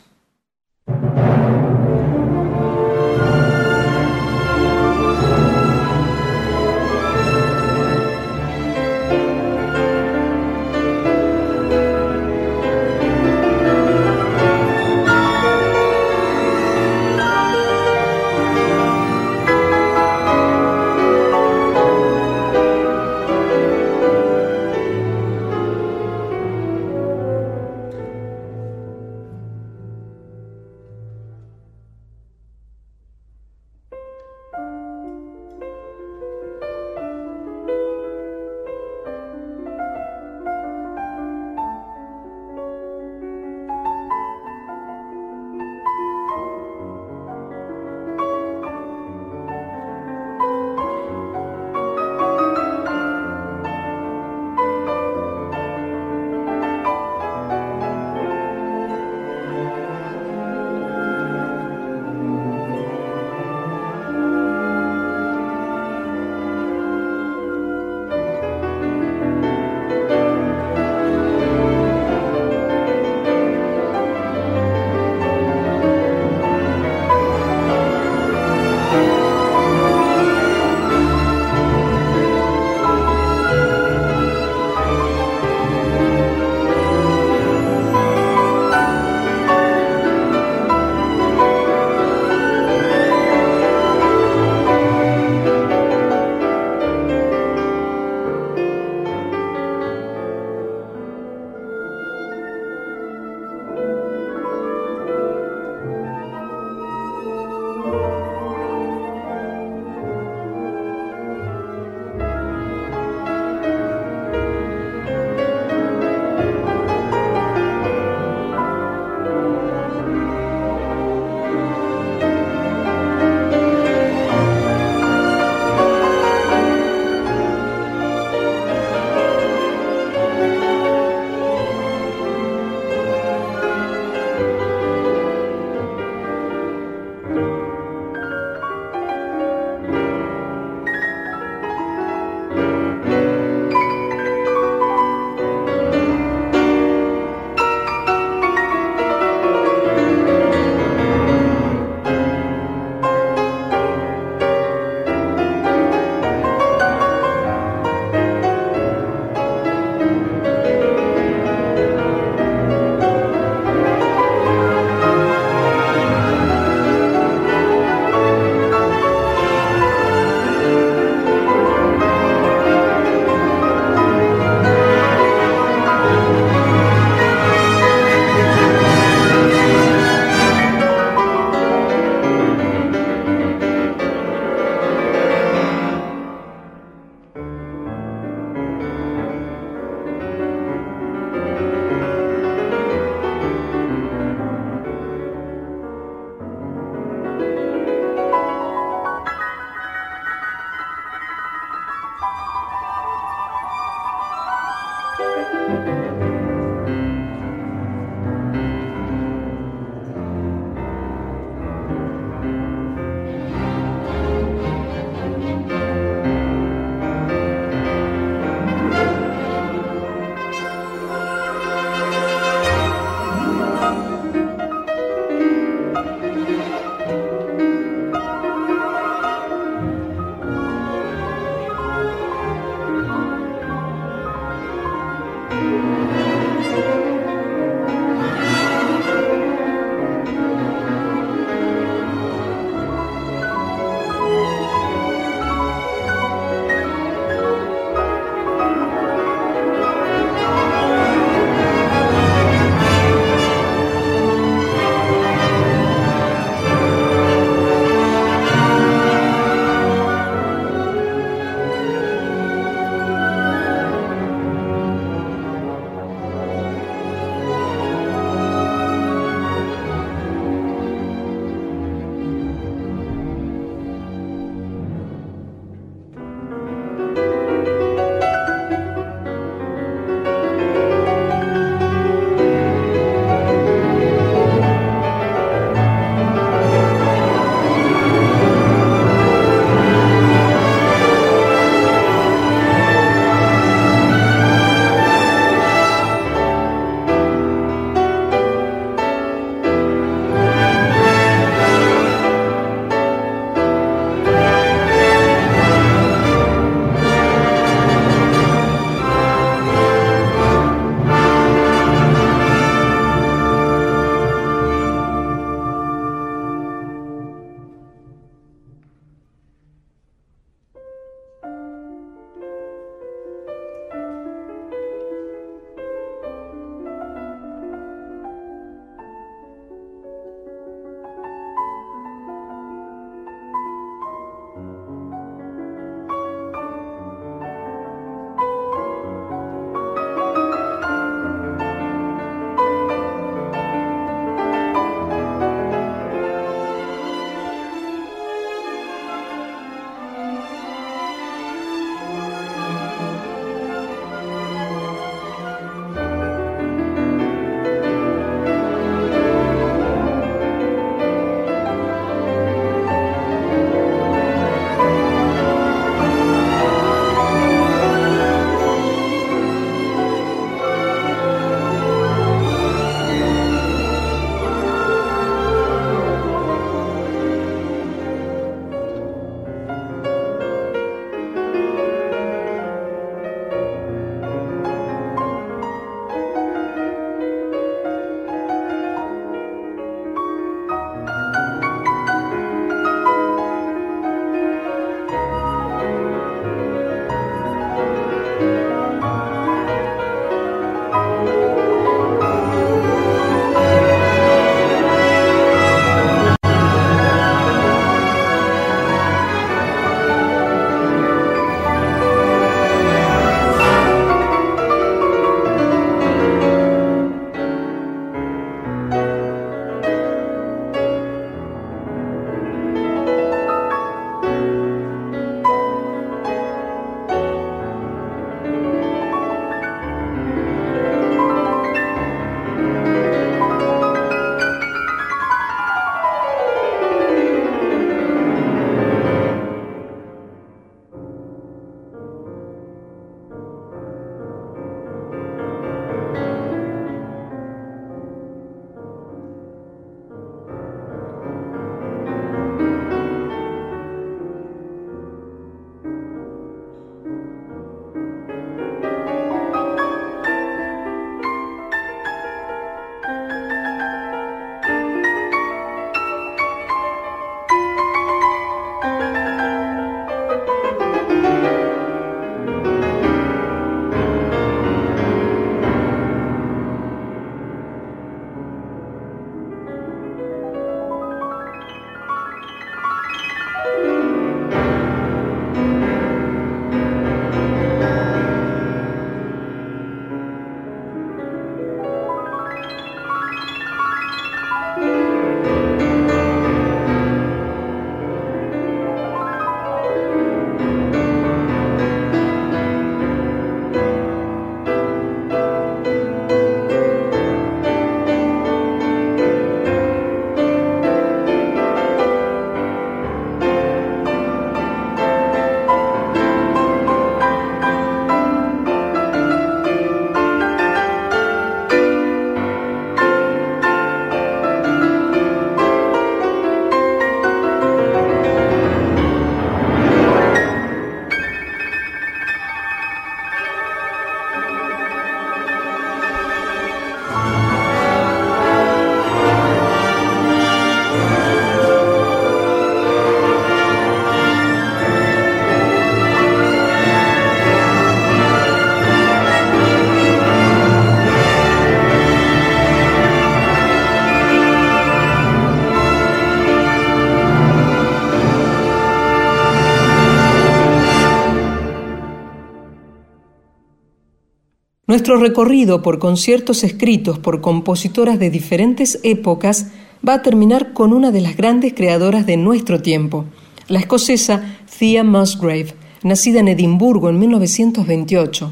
Nuestro 564.93 565.17
recorrido 565.17 565.81
por 565.81 565.97
conciertos 565.97 566.63
escritos 566.63 567.17
por 567.17 567.41
compositoras 567.41 568.19
de 568.19 568.29
diferentes 568.29 568.99
épocas 569.01 569.71
va 570.07 570.13
a 570.13 570.21
terminar 570.21 570.73
con 570.73 570.93
una 570.93 571.09
de 571.09 571.19
las 571.19 571.35
grandes 571.35 571.73
creadoras 571.73 572.27
de 572.27 572.37
nuestro 572.37 572.79
tiempo, 572.79 573.25
la 573.67 573.79
escocesa 573.79 574.43
Thea 574.77 575.03
Musgrave, 575.03 575.73
nacida 576.03 576.41
en 576.41 576.49
Edimburgo 576.49 577.09
en 577.09 577.17
1928. 577.17 578.51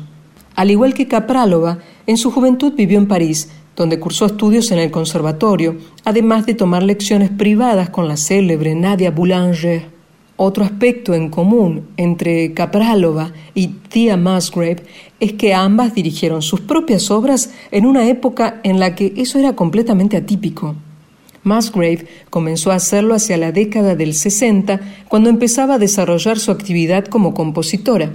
Al 0.55 0.71
igual 0.71 0.95
que 0.95 1.07
Caprálova, 1.07 1.77
en 2.07 2.17
su 2.17 2.31
juventud 2.31 2.73
vivió 2.73 2.97
en 2.97 3.07
París, 3.07 3.51
donde 3.75 3.99
cursó 3.99 4.25
estudios 4.25 4.71
en 4.71 4.79
el 4.79 4.89
conservatorio, 4.89 5.77
además 6.05 6.47
de 6.47 6.55
tomar 6.55 6.81
lecciones 6.81 7.29
privadas 7.29 7.91
con 7.91 8.07
la 8.07 8.17
célebre 8.17 8.73
Nadia 8.73 9.11
Boulanger. 9.11 9.90
Otro 10.43 10.65
aspecto 10.65 11.13
en 11.13 11.29
común 11.29 11.89
entre 11.97 12.55
Caprálova 12.55 13.31
y 13.53 13.67
Thea 13.67 14.17
Musgrave 14.17 14.77
es 15.19 15.33
que 15.33 15.53
ambas 15.53 15.93
dirigieron 15.93 16.41
sus 16.41 16.61
propias 16.61 17.11
obras 17.11 17.51
en 17.69 17.85
una 17.85 18.09
época 18.09 18.59
en 18.63 18.79
la 18.79 18.95
que 18.95 19.13
eso 19.17 19.37
era 19.37 19.55
completamente 19.55 20.17
atípico. 20.17 20.75
Musgrave 21.43 22.07
comenzó 22.31 22.71
a 22.71 22.77
hacerlo 22.77 23.13
hacia 23.13 23.37
la 23.37 23.51
década 23.51 23.93
del 23.95 24.15
60, 24.15 24.79
cuando 25.07 25.29
empezaba 25.29 25.75
a 25.75 25.77
desarrollar 25.77 26.39
su 26.39 26.49
actividad 26.49 27.05
como 27.05 27.35
compositora. 27.35 28.11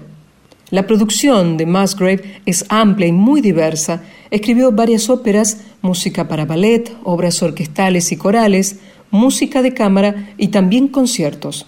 La 0.71 0.85
producción 0.89 1.57
de 1.57 1.67
Musgrave 1.67 2.41
es 2.45 2.65
amplia 2.71 3.07
y 3.07 3.13
muy 3.13 3.41
diversa. 3.41 4.03
Escribió 4.33 4.73
varias 4.73 5.09
óperas, 5.11 5.61
música 5.81 6.27
para 6.27 6.45
ballet, 6.45 6.93
obras 7.05 7.41
orquestales 7.41 8.11
y 8.11 8.17
corales, 8.17 8.81
música 9.13 9.63
de 9.63 9.75
cámara 9.75 10.31
y 10.37 10.49
también 10.49 10.89
conciertos. 10.89 11.67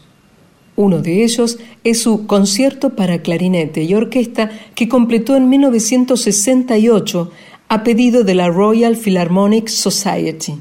Uno 0.79 1.01
de 1.01 1.25
ellos 1.25 1.59
es 1.83 2.01
su 2.01 2.29
concierto 2.29 2.91
para 2.91 3.21
clarinete 3.21 3.83
y 3.83 3.95
orquesta 3.95 4.53
que 4.77 4.89
completó 4.89 5.35
en 5.35 5.49
1968 5.49 7.33
a 7.69 7.83
pedido 7.83 8.23
de 8.23 8.37
la 8.37 8.47
Royal 8.47 8.97
Philharmonic 8.97 9.67
Society. 9.67 10.55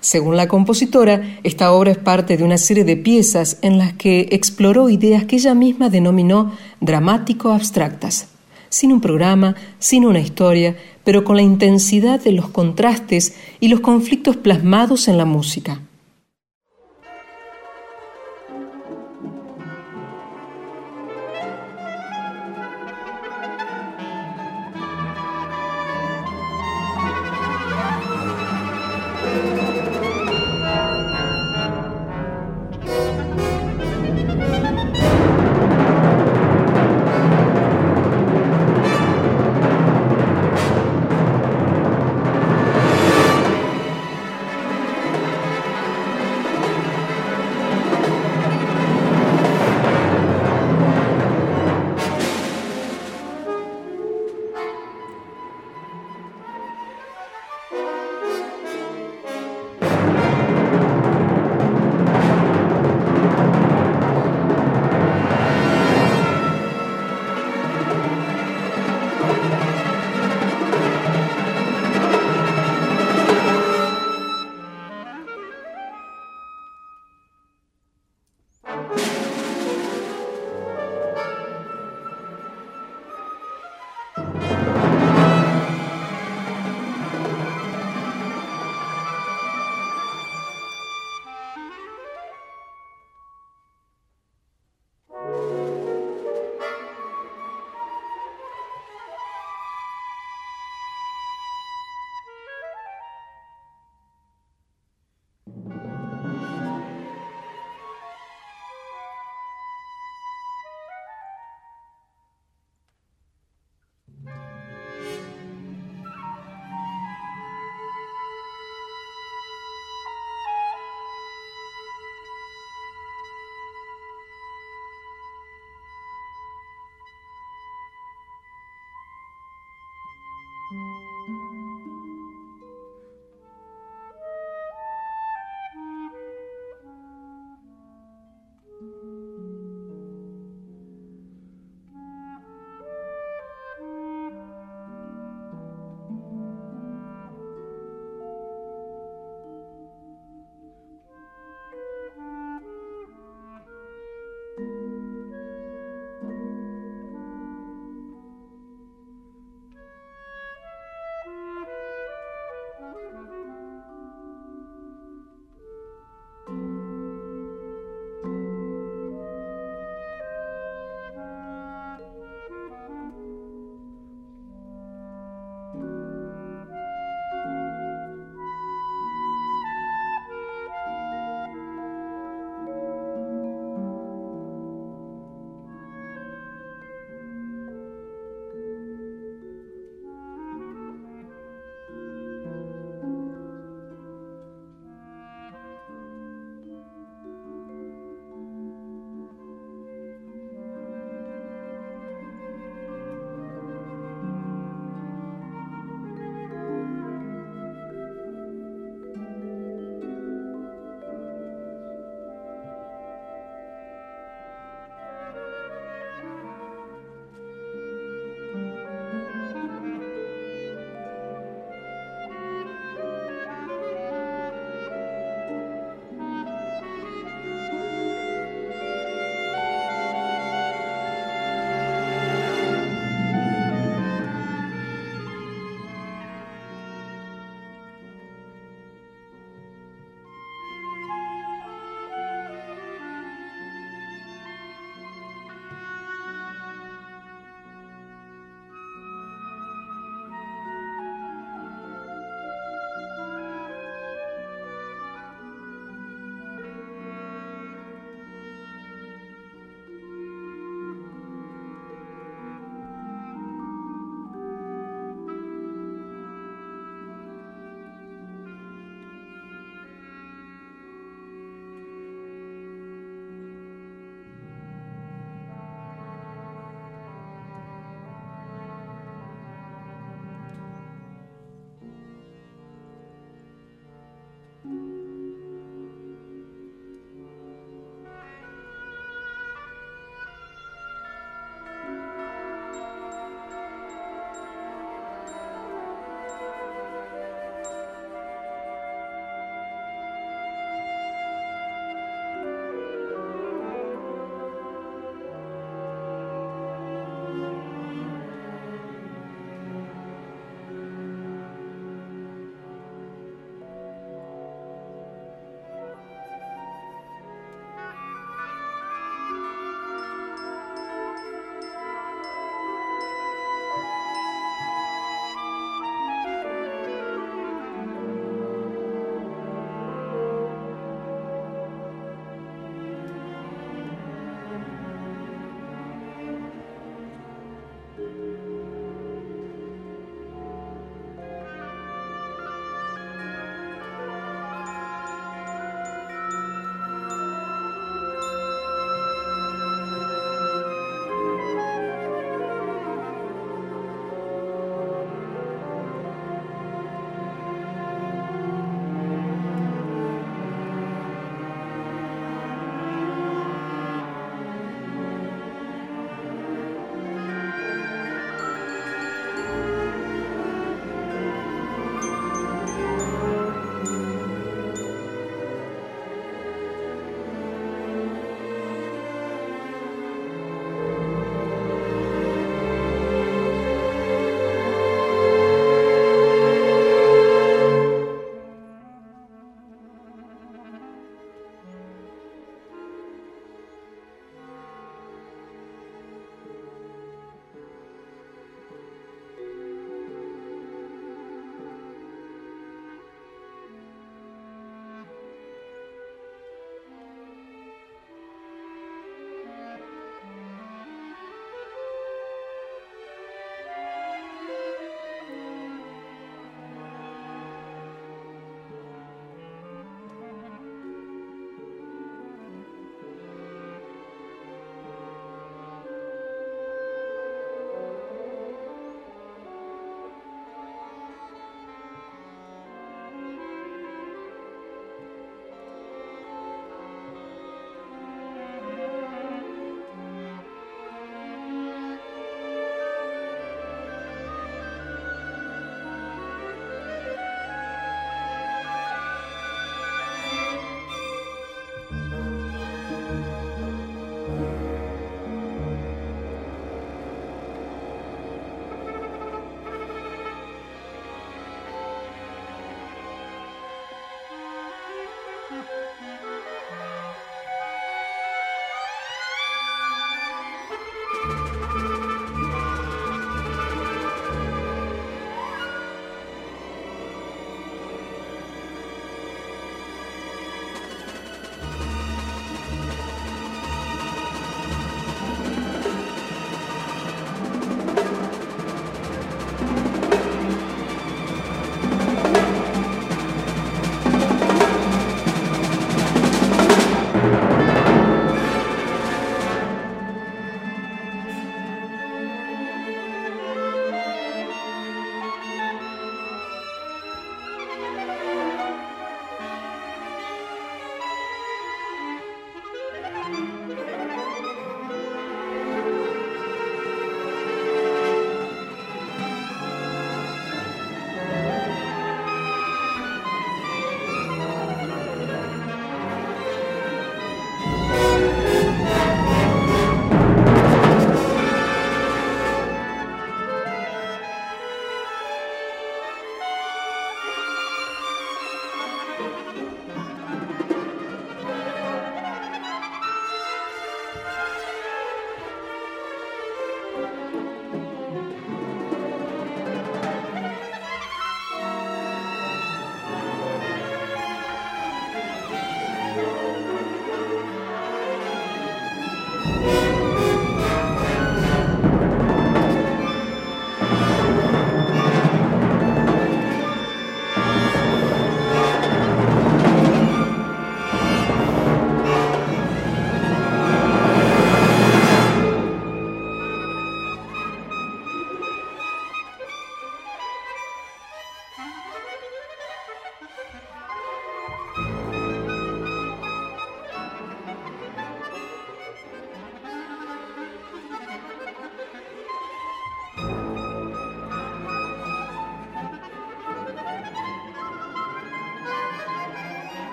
Según 0.00 0.36
la 0.36 0.48
compositora, 0.48 1.38
esta 1.44 1.72
obra 1.72 1.92
es 1.92 1.96
parte 1.96 2.36
de 2.36 2.44
una 2.44 2.58
serie 2.58 2.84
de 2.84 2.98
piezas 2.98 3.56
en 3.62 3.78
las 3.78 3.94
que 3.94 4.28
exploró 4.32 4.90
ideas 4.90 5.24
que 5.24 5.36
ella 5.36 5.54
misma 5.54 5.88
denominó 5.88 6.52
dramático-abstractas, 6.82 8.28
sin 8.68 8.92
un 8.92 9.00
programa, 9.00 9.54
sin 9.78 10.04
una 10.04 10.20
historia, 10.20 10.76
pero 11.04 11.24
con 11.24 11.36
la 11.36 11.42
intensidad 11.42 12.22
de 12.22 12.32
los 12.32 12.50
contrastes 12.50 13.34
y 13.60 13.68
los 13.68 13.80
conflictos 13.80 14.36
plasmados 14.36 15.08
en 15.08 15.16
la 15.16 15.24
música. 15.24 15.80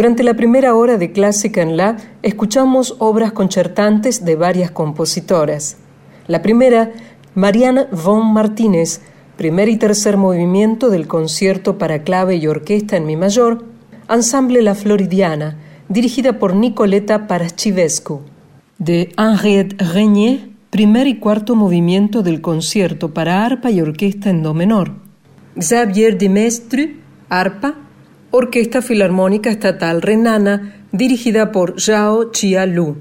Durante 0.00 0.22
la 0.22 0.32
primera 0.32 0.74
hora 0.74 0.96
de 0.96 1.12
Clásica 1.12 1.60
en 1.60 1.76
La, 1.76 1.98
escuchamos 2.22 2.96
obras 3.00 3.32
concertantes 3.32 4.24
de 4.24 4.34
varias 4.34 4.70
compositoras. 4.70 5.76
La 6.26 6.40
primera, 6.40 6.90
Marianne 7.34 7.86
von 7.92 8.32
Martínez, 8.32 9.02
primer 9.36 9.68
y 9.68 9.76
tercer 9.76 10.16
movimiento 10.16 10.88
del 10.88 11.06
concierto 11.06 11.76
para 11.76 12.02
clave 12.02 12.36
y 12.36 12.46
orquesta 12.46 12.96
en 12.96 13.04
mi 13.04 13.14
mayor, 13.14 13.66
Ensemble 14.08 14.62
La 14.62 14.74
Floridiana, 14.74 15.58
dirigida 15.90 16.38
por 16.38 16.54
Nicoleta 16.56 17.26
Paraschivescu. 17.26 18.22
De 18.78 19.12
Henriette 19.18 19.82
Regnier, 19.82 20.48
primer 20.70 21.08
y 21.08 21.18
cuarto 21.18 21.56
movimiento 21.56 22.22
del 22.22 22.40
concierto 22.40 23.12
para 23.12 23.44
arpa 23.44 23.70
y 23.70 23.82
orquesta 23.82 24.30
en 24.30 24.42
do 24.42 24.54
menor. 24.54 24.92
Xavier 25.58 26.16
de 26.16 26.30
Mestre, 26.30 26.96
arpa, 27.28 27.74
Orquesta 28.32 28.80
Filarmónica 28.80 29.50
Estatal 29.50 30.02
Renana, 30.02 30.84
dirigida 30.92 31.50
por 31.50 31.80
Zhao 31.80 32.30
Chia-Lu. 32.30 32.96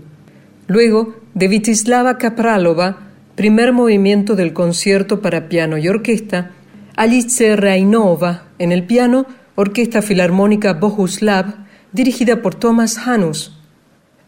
Luego, 0.66 1.18
de 1.36 1.48
Vitislava 1.48 2.18
Kapralova, 2.18 2.98
primer 3.36 3.72
movimiento 3.72 4.36
del 4.36 4.54
concierto 4.54 5.22
para 5.22 5.48
piano 5.48 5.78
y 5.78 5.88
orquesta, 5.88 6.50
Alice 6.96 7.56
Rainova, 7.56 8.46
en 8.58 8.72
el 8.72 8.86
piano, 8.88 9.28
Orquesta 9.54 10.02
Filarmónica 10.02 10.74
Bohuslav, 10.74 11.54
dirigida 11.92 12.42
por 12.42 12.56
Thomas 12.56 12.98
Hanus. 12.98 13.56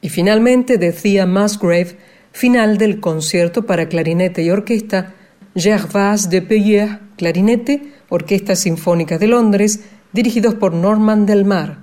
Y 0.02 0.10
finalmente, 0.10 0.78
de 0.78 0.91
Thea 0.91 1.26
Musgrave, 1.26 1.97
final 2.32 2.78
del 2.78 2.99
concierto 2.99 3.66
para 3.66 3.89
clarinete 3.89 4.43
y 4.43 4.52
orquesta, 4.52 5.16
Gervase 5.56 6.30
de 6.30 6.43
Peyer, 6.43 6.99
clarinete, 7.18 7.91
Orquesta 8.10 8.56
Sinfónica 8.56 9.18
de 9.18 9.28
Londres, 9.28 9.84
dirigidos 10.14 10.55
por 10.55 10.74
Norman 10.74 11.26
del 11.26 11.45
Mar. 11.45 11.78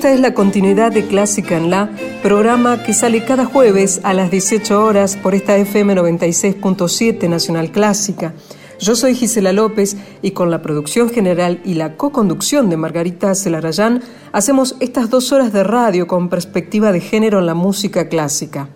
Esta 0.00 0.12
es 0.12 0.20
la 0.20 0.34
continuidad 0.34 0.92
de 0.92 1.06
Clásica 1.06 1.56
en 1.56 1.68
La, 1.68 1.90
programa 2.22 2.82
que 2.84 2.94
sale 2.94 3.24
cada 3.24 3.44
jueves 3.44 4.00
a 4.04 4.14
las 4.14 4.30
18 4.30 4.82
horas 4.82 5.16
por 5.16 5.34
esta 5.34 5.56
FM 5.56 5.94
96.7 5.96 7.28
Nacional 7.28 7.70
Clásica. 7.70 8.32
Yo 8.80 8.96
soy 8.96 9.14
Gisela 9.14 9.52
López 9.52 9.94
y 10.22 10.30
con 10.30 10.50
la 10.50 10.62
producción 10.62 11.10
general 11.10 11.60
y 11.66 11.74
la 11.74 11.98
co-conducción 11.98 12.70
de 12.70 12.78
Margarita 12.78 13.34
Celarayán 13.34 14.02
hacemos 14.32 14.74
estas 14.80 15.10
dos 15.10 15.32
horas 15.32 15.52
de 15.52 15.64
radio 15.64 16.06
con 16.06 16.30
perspectiva 16.30 16.90
de 16.90 17.00
género 17.00 17.40
en 17.40 17.46
la 17.46 17.52
música 17.52 18.08
clásica. 18.08 18.70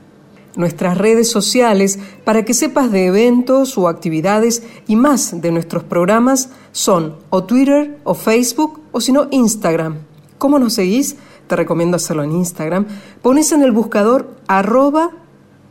Nuestras 0.56 0.98
redes 0.98 1.30
sociales 1.30 1.98
para 2.22 2.44
que 2.44 2.52
sepas 2.52 2.92
de 2.92 3.06
eventos 3.06 3.78
o 3.78 3.88
actividades 3.88 4.62
y 4.86 4.96
más 4.96 5.40
de 5.40 5.50
nuestros 5.50 5.84
programas 5.84 6.50
son 6.72 7.16
o 7.30 7.44
Twitter 7.44 7.98
o 8.04 8.12
Facebook 8.12 8.82
o 8.92 9.00
si 9.00 9.10
no 9.10 9.28
Instagram. 9.30 10.00
¿Cómo 10.36 10.58
nos 10.58 10.74
seguís? 10.74 11.16
Te 11.46 11.56
recomiendo 11.56 11.96
hacerlo 11.96 12.24
en 12.24 12.32
Instagram. 12.32 12.86
Pones 13.22 13.52
en 13.52 13.62
el 13.62 13.72
buscador 13.72 14.36
arroba 14.48 15.12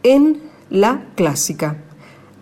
en 0.02 0.42
la 0.72 1.06
clásica. 1.16 1.84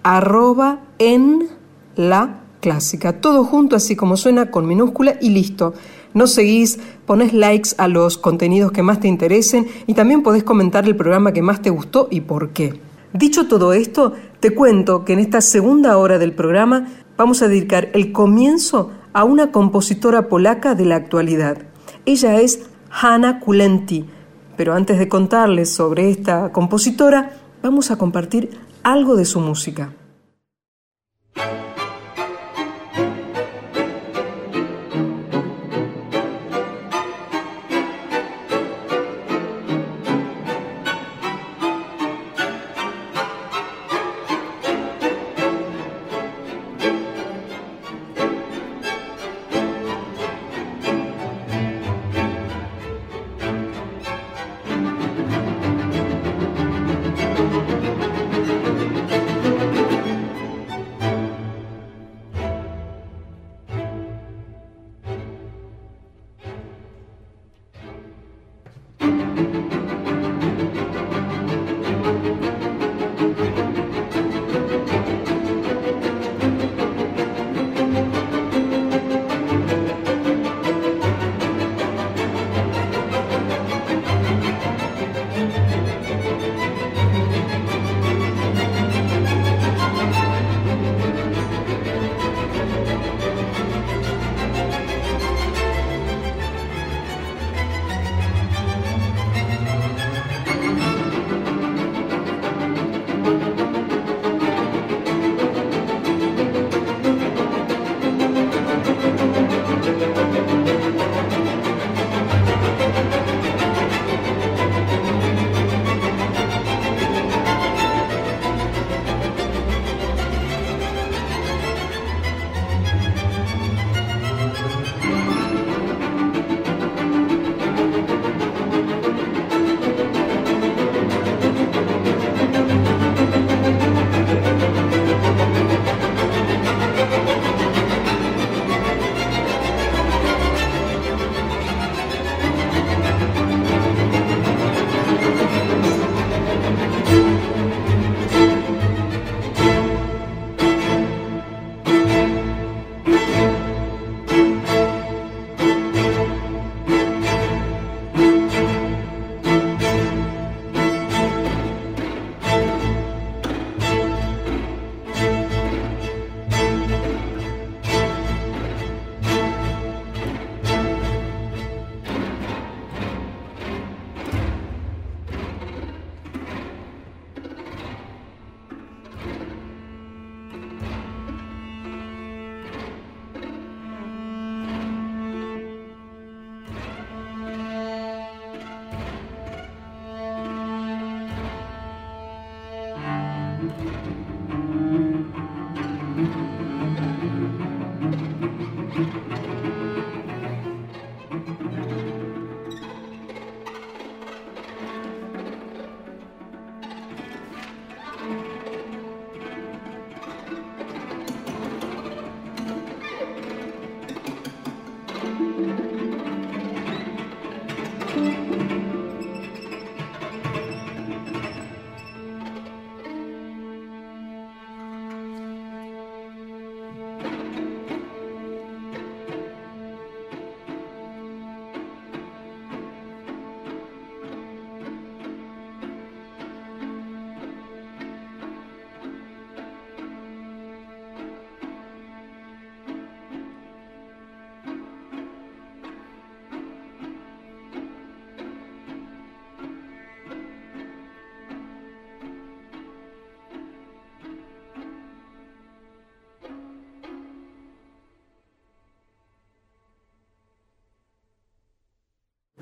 Arroba 0.04 0.80
en 0.98 1.61
la 1.96 2.42
clásica. 2.62 3.20
Todo 3.20 3.44
junto, 3.44 3.76
así 3.76 3.96
como 3.96 4.18
suena, 4.18 4.52
con 4.52 4.68
minúscula 4.68 5.16
y 5.20 5.30
listo. 5.30 5.74
Nos 6.14 6.32
seguís, 6.32 6.80
pones 7.06 7.34
likes 7.34 7.72
a 7.78 7.88
los 7.88 8.18
contenidos 8.18 8.72
que 8.72 8.84
más 8.84 9.00
te 9.00 9.08
interesen 9.08 9.68
y 9.88 9.94
también 9.94 10.24
podés 10.24 10.44
comentar 10.44 10.86
el 10.86 10.96
programa 10.96 11.34
que 11.34 11.42
más 11.42 11.62
te 11.62 11.70
gustó 11.70 12.08
y 12.12 12.22
por 12.22 12.50
qué. 12.50 12.80
Dicho 13.14 13.48
todo 13.48 13.74
esto, 13.74 14.14
te 14.40 14.54
cuento 14.54 15.04
que 15.04 15.14
en 15.14 15.20
esta 15.20 15.42
segunda 15.42 15.98
hora 15.98 16.18
del 16.18 16.34
programa 16.34 16.88
vamos 17.18 17.42
a 17.42 17.48
dedicar 17.48 17.90
el 17.94 18.12
comienzo 18.12 18.92
a 19.14 19.26
una 19.26 19.52
compositora 19.52 20.30
polaca 20.30 20.76
de 20.76 20.86
la 20.86 20.96
actualidad. 20.96 21.58
Ella 22.06 22.40
es 22.40 22.62
Hanna 22.90 23.40
Kulenti, 23.40 24.06
pero 24.56 24.74
antes 24.74 24.98
de 24.98 25.10
contarles 25.10 25.70
sobre 25.70 26.10
esta 26.10 26.52
compositora, 26.52 27.34
vamos 27.62 27.92
a 27.92 27.98
compartir 27.98 28.50
algo 28.84 29.16
de 29.16 29.26
su 29.26 29.40
música. 29.40 29.94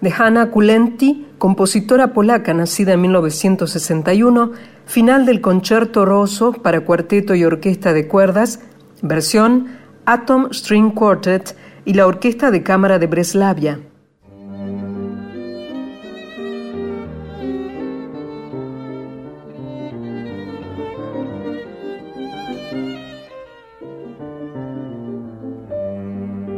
De 0.02 0.14
Hanna 0.18 0.52
Kulenti, 0.52 1.28
compositora 1.38 2.14
polaca 2.14 2.54
nacida 2.54 2.94
en 2.94 3.02
1961, 3.02 4.52
final 4.86 5.26
del 5.26 5.42
concierto 5.42 6.06
Rosso 6.06 6.54
para 6.54 6.82
cuarteto 6.82 7.36
y 7.36 7.44
orquesta 7.44 7.94
de 7.94 8.08
cuerdas, 8.08 8.60
versión 9.02 9.68
Atom 10.06 10.52
String 10.52 10.92
Quartet 10.92 11.56
y 11.86 11.94
la 11.94 12.08
Orquesta 12.08 12.52
de 12.52 12.64
Cámara 12.64 13.00
de 13.00 13.08
Breslavia. 13.08 13.80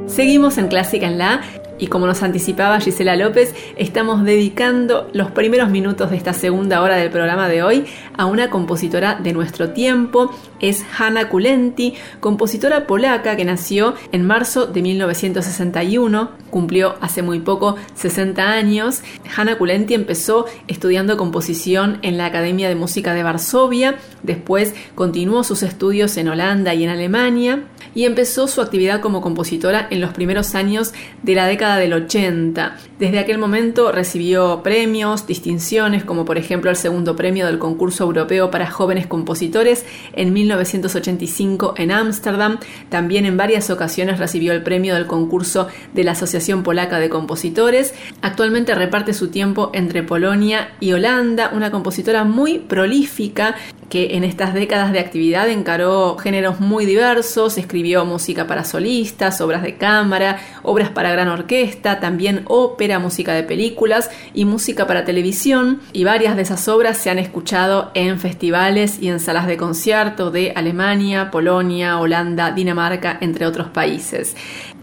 Seguimos 0.08 0.58
en 0.58 0.68
Clásica 0.68 1.08
en 1.08 1.18
La 1.18 1.42
y 1.82 1.88
como 1.88 2.06
nos 2.06 2.22
anticipaba 2.22 2.80
Gisela 2.80 3.16
López, 3.16 3.56
estamos 3.76 4.24
dedicando 4.24 5.10
los 5.14 5.32
primeros 5.32 5.72
minutos 5.72 6.12
de 6.12 6.16
esta 6.16 6.32
segunda 6.32 6.80
hora 6.82 6.96
del 6.96 7.10
programa 7.10 7.50
de 7.50 7.64
hoy 7.64 7.86
a 8.16 8.28
una 8.28 8.52
compositora 8.52 9.16
de 9.16 9.34
nuestro 9.34 9.72
tiempo. 9.72 10.32
Es 10.60 10.86
Hanna 10.98 11.28
Kulenti, 11.28 11.96
compositora 12.20 12.86
polaca 12.86 13.36
que 13.36 13.46
nació 13.46 13.96
en 14.12 14.28
marzo 14.28 14.68
de 14.68 14.84
1961, 14.84 16.30
cumplió 16.52 16.98
hace 17.02 17.24
muy 17.24 17.40
poco 17.40 17.78
60 17.96 18.48
años. 18.48 19.02
Hanna 19.36 19.58
Kulenti 19.58 19.96
empezó 19.96 20.46
estudiando 20.68 21.18
composición 21.18 21.98
en 22.04 22.16
la 22.16 22.28
Academia 22.28 22.70
de 22.70 22.76
Música 22.76 23.16
de 23.16 23.24
Varsovia, 23.24 23.96
después 24.22 24.76
continuó 24.94 25.44
sus 25.44 25.64
estudios 25.64 26.16
en 26.18 26.28
Holanda 26.28 26.76
y 26.76 26.84
en 26.84 26.92
Alemania 26.92 27.64
y 27.94 28.06
empezó 28.06 28.48
su 28.48 28.62
actividad 28.62 29.02
como 29.02 29.22
compositora 29.22 29.88
en 29.90 30.02
los 30.02 30.14
primeros 30.14 30.56
años 30.56 30.94
de 31.24 31.36
la 31.36 31.46
década 31.46 31.78
del 31.78 31.94
80. 31.94 32.78
Desde 33.00 33.20
aquel 33.20 33.38
momento 33.38 33.92
recibió 33.92 34.62
premios, 34.64 35.28
distinciones, 35.28 36.04
como 36.04 36.26
por 36.26 36.38
ejemplo 36.38 36.70
el 36.70 36.76
segundo 36.76 37.16
premio 37.16 37.46
del 37.46 37.60
concurso 37.60 38.04
europeo 38.04 38.52
para 38.52 38.70
jóvenes 38.70 39.08
compositores 39.08 39.86
en 40.14 40.34
1985 40.34 41.76
en 41.78 41.92
Ámsterdam. 41.92 42.60
También 42.90 43.26
en 43.26 43.38
varias 43.38 43.70
ocasiones 43.70 44.20
recibió 44.20 44.54
el 44.54 44.64
premio 44.64 44.96
del 44.96 45.08
concurso 45.08 45.68
de 45.94 46.04
la 46.04 46.12
Asociación 46.12 46.64
Polaca 46.64 47.00
de 47.00 47.10
Compositores. 47.10 47.94
Actualmente 48.22 48.76
reparte 48.76 49.14
su 49.14 49.30
tiempo 49.30 49.72
entre 49.74 50.04
Polonia 50.04 50.72
y 50.80 50.94
Holanda, 50.94 51.52
una 51.54 51.72
compositora 51.72 52.24
muy 52.24 52.60
prolífica 52.60 53.56
que 53.92 54.16
en 54.16 54.24
estas 54.24 54.54
décadas 54.54 54.94
de 54.94 55.02
actividad 55.02 55.50
encaró 55.50 56.18
géneros 56.18 56.62
muy 56.62 56.86
diversos, 56.86 57.58
escribió 57.58 58.06
música 58.06 58.48
para 58.48 58.64
solistas, 58.64 59.42
obras 59.42 59.64
de 59.64 59.76
cámara, 59.76 60.40
obras 60.64 60.90
para 60.90 61.12
gran 61.12 61.28
orquesta, 61.28 62.00
también 62.00 62.44
ópera, 62.48 63.00
música 63.00 63.34
de 63.34 63.44
películas 63.44 64.10
y 64.34 64.46
música 64.46 64.88
para 64.88 65.04
televisión, 65.04 65.82
y 65.92 66.06
varias 66.06 66.38
de 66.38 66.44
esas 66.44 66.70
obras 66.70 67.00
se 67.00 67.10
han 67.10 67.20
escuchado 67.20 67.92
en 67.94 68.18
festivales 68.18 68.98
y 69.02 69.10
en 69.10 69.20
salas 69.20 69.46
de 69.46 69.58
concierto 69.58 70.32
de 70.32 70.54
Alemania, 70.56 71.30
Polonia, 71.30 72.00
Holanda, 72.00 72.52
Dinamarca, 72.52 73.18
entre 73.20 73.46
otros 73.46 73.68
países. 73.68 74.38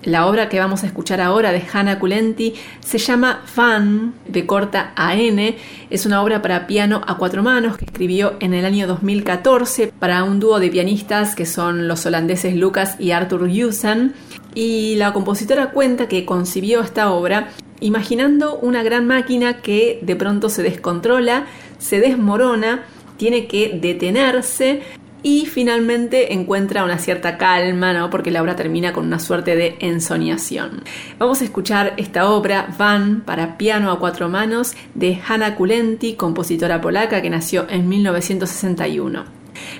La 0.05 0.27
obra 0.27 0.49
que 0.49 0.61
vamos 0.61 0.85
a 0.85 0.87
escuchar 0.87 1.21
ahora 1.21 1.51
de 1.51 1.63
Hannah 1.73 1.99
Kulenti 1.99 2.55
se 2.79 2.99
llama 2.99 3.43
Fan, 3.45 4.15
de 4.29 4.47
corta 4.47 4.93
a 4.95 5.17
N. 5.17 5.57
Es 5.91 6.07
una 6.07 6.23
obra 6.23 6.41
para 6.41 6.69
piano 6.69 7.03
a 7.07 7.17
cuatro 7.17 7.43
manos 7.43 7.77
que 7.77 7.85
escribió 7.85 8.37
en 8.39 8.55
el 8.55 8.65
año 8.65 8.87
2014 8.87 9.93
para 9.99 10.23
un 10.23 10.39
dúo 10.39 10.61
de 10.61 10.71
pianistas 10.71 11.35
que 11.35 11.47
son 11.47 11.89
los 11.89 12.07
holandeses 12.07 12.55
Lucas 12.55 12.95
y 13.01 13.11
Arthur 13.11 13.51
Jusen. 13.51 14.15
Y 14.55 14.95
la 14.97 15.13
compositora 15.13 15.73
cuenta 15.73 16.07
que 16.07 16.25
concibió 16.25 16.81
esta 16.81 17.11
obra 17.11 17.49
imaginando 17.81 18.57
una 18.59 18.85
gran 18.85 19.07
máquina 19.07 19.63
que 19.63 19.99
de 20.03 20.17
pronto 20.17 20.49
se 20.49 20.63
descontrola, 20.63 21.47
se 21.79 21.99
desmorona, 21.99 22.85
tiene 23.17 23.49
que 23.49 23.79
detenerse 23.81 24.83
y 25.23 25.47
finalmente 25.47 26.33
encuentra 26.33 26.85
una 26.85 26.99
cierta 26.99 27.39
calma, 27.39 27.93
¿no? 27.93 28.11
porque 28.11 28.31
la 28.31 28.43
obra 28.43 28.57
termina 28.57 28.93
con 28.93 29.07
una 29.07 29.19
suerte 29.19 29.57
de 29.57 29.77
ensoñación. 29.81 30.83
Vamos 31.19 31.41
a 31.41 31.45
escuchar 31.45 31.95
esta 31.97 32.31
obra, 32.31 32.75
Van, 32.79 33.23
para 33.23 33.59
piano 33.59 33.91
a 33.91 33.99
cuatro 33.99 34.29
manos, 34.29 34.75
de 34.95 35.21
Hanna 35.27 35.55
Kulenti, 35.55 36.15
compositora 36.15 36.81
polaca 36.81 37.23
que 37.23 37.31
nació 37.31 37.67
en 37.69 37.89
1961. 37.89 39.25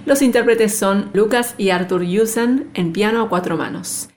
Los 0.07 0.23
intérpretes 0.23 0.77
son 0.77 1.11
Lucas 1.13 1.55
y 1.57 1.71
Arthur 1.71 2.05
Jusen 2.05 2.69
en 2.75 2.93
piano 2.93 3.23
a 3.23 3.29
cuatro 3.29 3.57
manos. 3.57 4.09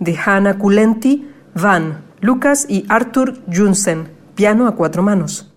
De 0.00 0.16
Hanna 0.16 0.58
Kulenti, 0.58 1.28
Van, 1.54 2.04
Lucas 2.20 2.66
y 2.68 2.84
Arthur 2.88 3.40
Junsen, 3.52 4.08
piano 4.34 4.66
a 4.66 4.74
cuatro 4.74 5.02
manos. 5.02 5.47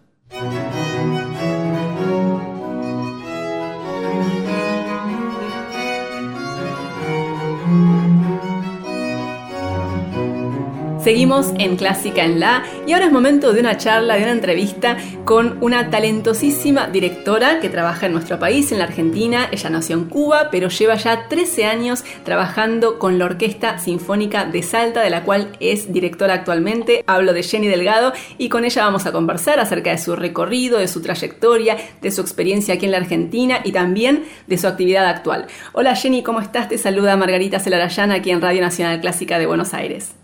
Seguimos 11.03 11.51
en 11.57 11.77
Clásica 11.77 12.23
en 12.23 12.39
La 12.39 12.63
y 12.85 12.93
ahora 12.93 13.07
es 13.07 13.11
momento 13.11 13.53
de 13.53 13.59
una 13.59 13.75
charla, 13.75 14.17
de 14.17 14.21
una 14.21 14.33
entrevista 14.33 14.97
con 15.25 15.57
una 15.59 15.89
talentosísima 15.89 16.89
directora 16.89 17.59
que 17.59 17.69
trabaja 17.69 18.05
en 18.05 18.11
nuestro 18.11 18.37
país, 18.37 18.71
en 18.71 18.77
la 18.77 18.83
Argentina. 18.83 19.49
Ella 19.51 19.71
nació 19.71 19.95
en 19.95 20.05
Cuba, 20.05 20.49
pero 20.51 20.69
lleva 20.69 20.93
ya 20.97 21.27
13 21.27 21.65
años 21.65 22.03
trabajando 22.23 22.99
con 22.99 23.17
la 23.17 23.25
Orquesta 23.25 23.79
Sinfónica 23.79 24.45
de 24.45 24.61
Salta, 24.61 25.01
de 25.01 25.09
la 25.09 25.23
cual 25.23 25.47
es 25.59 25.91
directora 25.91 26.35
actualmente. 26.35 27.03
Hablo 27.07 27.33
de 27.33 27.41
Jenny 27.41 27.67
Delgado 27.67 28.13
y 28.37 28.49
con 28.49 28.63
ella 28.63 28.83
vamos 28.83 29.07
a 29.07 29.11
conversar 29.11 29.59
acerca 29.59 29.89
de 29.89 29.97
su 29.97 30.15
recorrido, 30.15 30.77
de 30.77 30.87
su 30.87 31.01
trayectoria, 31.01 31.77
de 31.99 32.11
su 32.11 32.21
experiencia 32.21 32.75
aquí 32.75 32.85
en 32.85 32.91
la 32.91 32.97
Argentina 32.97 33.61
y 33.63 33.71
también 33.71 34.25
de 34.45 34.57
su 34.59 34.67
actividad 34.67 35.07
actual. 35.07 35.47
Hola 35.73 35.95
Jenny, 35.95 36.21
¿cómo 36.21 36.41
estás? 36.41 36.69
Te 36.69 36.77
saluda 36.77 37.17
Margarita 37.17 37.59
Celarayana 37.59 38.13
aquí 38.13 38.29
en 38.29 38.39
Radio 38.39 38.61
Nacional 38.61 39.01
Clásica 39.01 39.39
de 39.39 39.47
Buenos 39.47 39.73
Aires. 39.73 40.20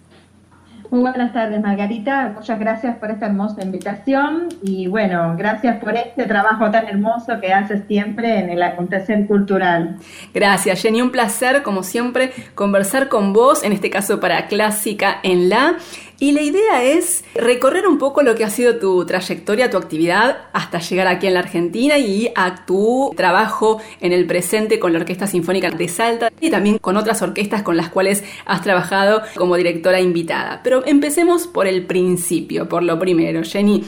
Muy 0.89 1.01
buenas 1.01 1.33
tardes, 1.33 1.61
Margarita. 1.61 2.31
Muchas 2.33 2.57
gracias 2.59 2.95
por 2.97 3.11
esta 3.11 3.25
hermosa 3.25 3.61
invitación 3.61 4.47
y 4.63 4.87
bueno, 4.87 5.35
gracias 5.37 5.77
por 5.83 5.95
este 5.95 6.25
trabajo 6.25 6.71
tan 6.71 6.87
hermoso 6.87 7.41
que 7.41 7.51
haces 7.51 7.81
siempre 7.87 8.39
en 8.39 8.49
el 8.49 8.63
acontecer 8.63 9.27
cultural. 9.27 9.97
Gracias, 10.33 10.81
Jenny. 10.81 11.01
Un 11.01 11.11
placer, 11.11 11.61
como 11.61 11.83
siempre, 11.83 12.31
conversar 12.55 13.09
con 13.09 13.33
vos, 13.33 13.63
en 13.63 13.73
este 13.73 13.89
caso 13.89 14.21
para 14.21 14.47
Clásica 14.47 15.19
en 15.23 15.49
la. 15.49 15.75
Y 16.19 16.31
la 16.31 16.41
idea 16.41 16.83
es 16.83 17.23
recorrer 17.35 17.87
un 17.87 17.99
poco 17.99 18.23
lo 18.23 18.33
que 18.33 18.43
ha 18.43 18.49
sido 18.49 18.77
tu 18.77 19.05
trayectoria, 19.05 19.69
tu 19.69 19.77
actividad 19.77 20.37
hasta 20.51 20.79
llegar 20.79 21.05
aquí 21.07 21.27
en 21.27 21.35
la 21.35 21.41
Argentina 21.41 21.99
y 21.99 22.31
a 22.35 22.65
tu 22.65 23.13
trabajo 23.15 23.79
en 24.01 24.13
el 24.13 24.25
presente 24.25 24.79
con 24.79 24.93
la 24.93 24.99
Orquesta 24.99 25.27
Sinfónica 25.27 25.69
de 25.69 25.87
Salta 25.87 26.31
y 26.41 26.49
también 26.49 26.79
con 26.79 26.97
otras 26.97 27.21
orquestas 27.21 27.61
con 27.61 27.77
las 27.77 27.89
cuales 27.89 28.23
has 28.47 28.63
trabajado 28.63 29.21
como 29.35 29.57
directora 29.57 30.01
invitada. 30.01 30.61
Pero 30.63 30.83
empecemos 30.87 31.45
por 31.45 31.67
el 31.67 31.85
principio, 31.85 32.67
por 32.67 32.81
lo 32.81 32.97
primero. 32.97 33.43
Jenny, 33.43 33.83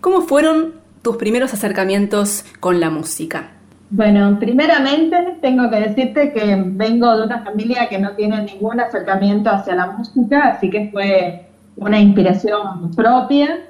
¿cómo 0.00 0.20
fueron 0.20 0.74
tus 1.02 1.16
primeros 1.16 1.52
acercamientos 1.52 2.44
con 2.60 2.78
la 2.78 2.90
música? 2.90 3.54
Bueno, 3.90 4.38
primeramente 4.38 5.16
tengo 5.42 5.68
que 5.68 5.80
decirte 5.80 6.32
que 6.32 6.62
vengo 6.64 7.14
de 7.16 7.24
una 7.24 7.42
familia 7.42 7.88
que 7.88 7.98
no 7.98 8.12
tiene 8.12 8.40
ningún 8.44 8.78
acercamiento 8.78 9.50
hacia 9.50 9.74
la 9.74 9.86
música, 9.90 10.44
así 10.44 10.70
que 10.70 10.88
fue 10.90 11.51
una 11.76 11.98
inspiración 11.98 12.90
propia. 12.94 13.60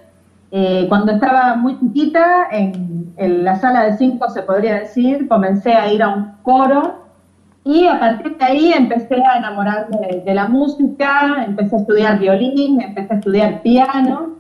Eh, 0.51 0.87
cuando 0.89 1.13
estaba 1.13 1.57
muy 1.57 1.79
chiquita, 1.79 2.49
en, 2.51 3.15
la 3.17 3.57
sala 3.57 3.85
de 3.85 3.97
cinco 3.99 4.29
se 4.31 4.43
podría 4.43 4.81
decir, 4.81 5.29
comencé 5.29 5.73
a 5.75 5.93
ir 5.93 6.03
a 6.03 6.09
un 6.09 6.33
coro 6.43 7.03
y 7.65 7.87
a 7.87 8.01
partir 8.01 8.37
de 8.37 8.45
ahí 8.45 8.73
empecé 8.73 9.23
a 9.23 9.39
enamorarme 9.39 10.23
de 10.25 10.35
la 10.35 10.49
música, 10.49 11.45
empecé 11.47 11.77
a 11.77 11.79
estudiar 11.81 12.19
violín, 12.19 12.81
empecé 12.81 13.13
a 13.13 13.17
estudiar 13.17 13.63
piano 13.63 14.37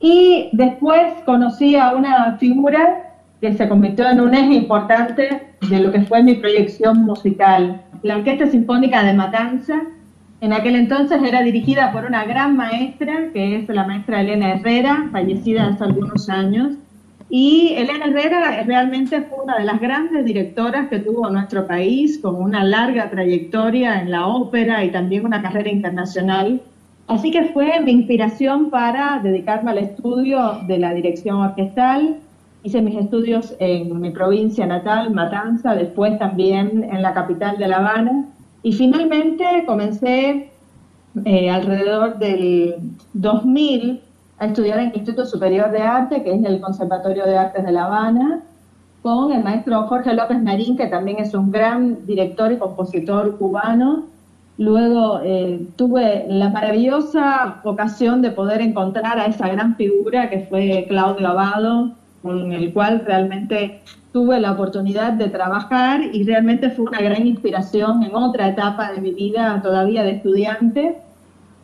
y 0.00 0.48
después 0.52 1.12
conocí 1.26 1.76
a 1.76 1.94
una 1.94 2.36
figura 2.38 3.12
que 3.40 3.52
se 3.52 3.68
convirtió 3.68 4.08
en 4.08 4.20
un 4.20 4.34
eje 4.34 4.54
importante 4.54 5.54
de 5.68 5.80
lo 5.80 5.92
que 5.92 6.02
fue 6.02 6.22
mi 6.22 6.34
proyección 6.34 7.04
musical. 7.04 7.82
La 8.02 8.16
Orquesta 8.16 8.46
Sinfónica 8.46 9.02
de 9.02 9.12
Matanza, 9.12 9.82
en 10.44 10.52
aquel 10.52 10.76
entonces 10.76 11.22
era 11.22 11.42
dirigida 11.42 11.90
por 11.90 12.04
una 12.04 12.24
gran 12.24 12.54
maestra, 12.56 13.30
que 13.32 13.56
es 13.56 13.68
la 13.68 13.86
maestra 13.86 14.20
Elena 14.20 14.52
Herrera, 14.52 15.08
fallecida 15.10 15.68
hace 15.68 15.84
algunos 15.84 16.28
años. 16.28 16.74
Y 17.30 17.72
Elena 17.76 18.04
Herrera 18.04 18.62
realmente 18.64 19.22
fue 19.22 19.42
una 19.42 19.56
de 19.56 19.64
las 19.64 19.80
grandes 19.80 20.24
directoras 20.24 20.88
que 20.88 20.98
tuvo 20.98 21.30
nuestro 21.30 21.66
país, 21.66 22.18
con 22.18 22.34
una 22.36 22.62
larga 22.62 23.08
trayectoria 23.08 24.00
en 24.00 24.10
la 24.10 24.26
ópera 24.26 24.84
y 24.84 24.90
también 24.90 25.24
una 25.24 25.40
carrera 25.40 25.70
internacional. 25.70 26.60
Así 27.06 27.30
que 27.30 27.44
fue 27.44 27.80
mi 27.80 27.92
inspiración 27.92 28.68
para 28.68 29.20
dedicarme 29.22 29.70
al 29.70 29.78
estudio 29.78 30.58
de 30.66 30.78
la 30.78 30.92
dirección 30.92 31.36
orquestal 31.36 32.20
Hice 32.64 32.80
mis 32.80 32.96
estudios 32.96 33.54
en 33.58 34.00
mi 34.00 34.08
provincia 34.08 34.64
natal, 34.64 35.12
Matanza, 35.12 35.74
después 35.74 36.18
también 36.18 36.88
en 36.90 37.02
la 37.02 37.12
capital 37.12 37.58
de 37.58 37.68
La 37.68 37.76
Habana. 37.76 38.24
Y 38.64 38.72
finalmente 38.72 39.44
comencé 39.66 40.50
eh, 41.26 41.50
alrededor 41.50 42.18
del 42.18 42.76
2000 43.12 44.00
a 44.38 44.46
estudiar 44.46 44.78
en 44.78 44.86
el 44.86 44.96
Instituto 44.96 45.26
Superior 45.26 45.70
de 45.70 45.82
Arte, 45.82 46.22
que 46.22 46.32
es 46.32 46.42
el 46.42 46.62
Conservatorio 46.62 47.26
de 47.26 47.36
Artes 47.36 47.62
de 47.62 47.70
La 47.70 47.84
Habana, 47.84 48.40
con 49.02 49.32
el 49.32 49.44
maestro 49.44 49.82
Jorge 49.82 50.14
López 50.14 50.42
Marín, 50.42 50.78
que 50.78 50.86
también 50.86 51.18
es 51.20 51.34
un 51.34 51.52
gran 51.52 52.06
director 52.06 52.52
y 52.52 52.56
compositor 52.56 53.36
cubano. 53.36 54.04
Luego 54.56 55.20
eh, 55.22 55.66
tuve 55.76 56.24
la 56.30 56.48
maravillosa 56.48 57.60
ocasión 57.64 58.22
de 58.22 58.30
poder 58.30 58.62
encontrar 58.62 59.18
a 59.18 59.26
esa 59.26 59.48
gran 59.48 59.76
figura 59.76 60.30
que 60.30 60.40
fue 60.40 60.86
Claudio 60.88 61.28
Abado, 61.28 61.90
con 62.24 62.52
el 62.52 62.72
cual 62.72 63.02
realmente 63.04 63.82
tuve 64.10 64.40
la 64.40 64.52
oportunidad 64.52 65.12
de 65.12 65.28
trabajar 65.28 66.00
y 66.10 66.24
realmente 66.24 66.70
fue 66.70 66.86
una 66.86 67.00
gran 67.00 67.26
inspiración 67.26 68.02
en 68.02 68.14
otra 68.14 68.48
etapa 68.48 68.92
de 68.92 69.02
mi 69.02 69.12
vida 69.12 69.60
todavía 69.62 70.02
de 70.02 70.12
estudiante. 70.12 70.96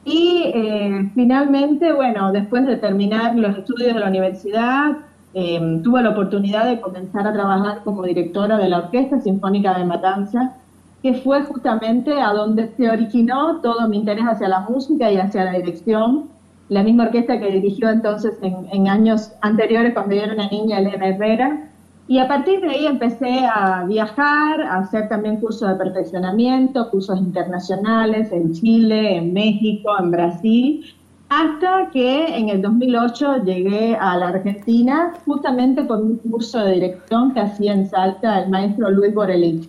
Y 0.04 0.52
eh, 0.54 1.10
finalmente, 1.14 1.92
bueno, 1.92 2.30
después 2.30 2.66
de 2.66 2.76
terminar 2.76 3.34
los 3.36 3.56
estudios 3.56 3.94
de 3.94 4.00
la 4.00 4.08
universidad, 4.08 4.98
em, 5.32 5.82
tuve 5.82 6.02
la 6.02 6.10
oportunidad 6.10 6.66
de 6.66 6.78
comenzar 6.80 7.26
a 7.26 7.32
trabajar 7.32 7.80
como 7.82 8.02
directora 8.02 8.58
de 8.58 8.68
la 8.68 8.78
Orquesta 8.78 9.18
Sinfónica 9.20 9.78
de 9.78 9.86
Matanza, 9.86 10.56
que 11.02 11.14
fue 11.14 11.42
justamente 11.44 12.20
a 12.20 12.34
donde 12.34 12.68
se 12.76 12.90
originó 12.90 13.60
todo 13.62 13.88
mi 13.88 13.96
interés 13.96 14.24
hacia 14.24 14.48
la 14.48 14.60
música 14.60 15.10
y 15.10 15.16
hacia 15.16 15.44
la 15.44 15.52
dirección 15.52 16.28
la 16.70 16.84
misma 16.84 17.04
orquesta 17.04 17.38
que 17.38 17.50
dirigió 17.50 17.90
entonces 17.90 18.38
en, 18.42 18.88
años 18.88 19.32
anteriores 19.42 19.92
cuando 19.92 20.14
yo 20.14 20.22
era 20.22 20.34
una 20.34 20.48
niña, 20.48 20.78
Elena 20.78 21.08
Herrera. 21.08 21.68
Y 22.06 22.18
a 22.18 22.28
partir 22.28 22.60
de 22.60 22.70
ahí 22.70 22.86
empecé 22.86 23.44
a 23.44 23.84
viajar, 23.86 24.62
a 24.62 24.78
hacer 24.78 25.08
también 25.08 25.36
cursos 25.36 25.68
de 25.68 25.74
perfeccionamiento, 25.74 26.88
cursos 26.90 27.18
internacionales 27.18 28.30
en 28.32 28.52
Chile, 28.52 29.16
en 29.16 29.32
México, 29.32 29.90
en 29.98 30.10
Brasil, 30.12 30.94
hasta 31.28 31.90
que 31.92 32.36
en 32.36 32.48
el 32.48 32.62
2008 32.62 33.44
llegué 33.44 33.96
a 33.96 34.16
la 34.16 34.28
Argentina 34.28 35.12
justamente 35.24 35.84
por 35.84 36.00
un 36.00 36.18
curso 36.18 36.64
de 36.64 36.74
dirección 36.74 37.34
que 37.34 37.40
hacía 37.40 37.72
en 37.72 37.88
Salta 37.88 38.42
el 38.42 38.50
maestro 38.50 38.90
Luis 38.90 39.12
Borelich. 39.12 39.68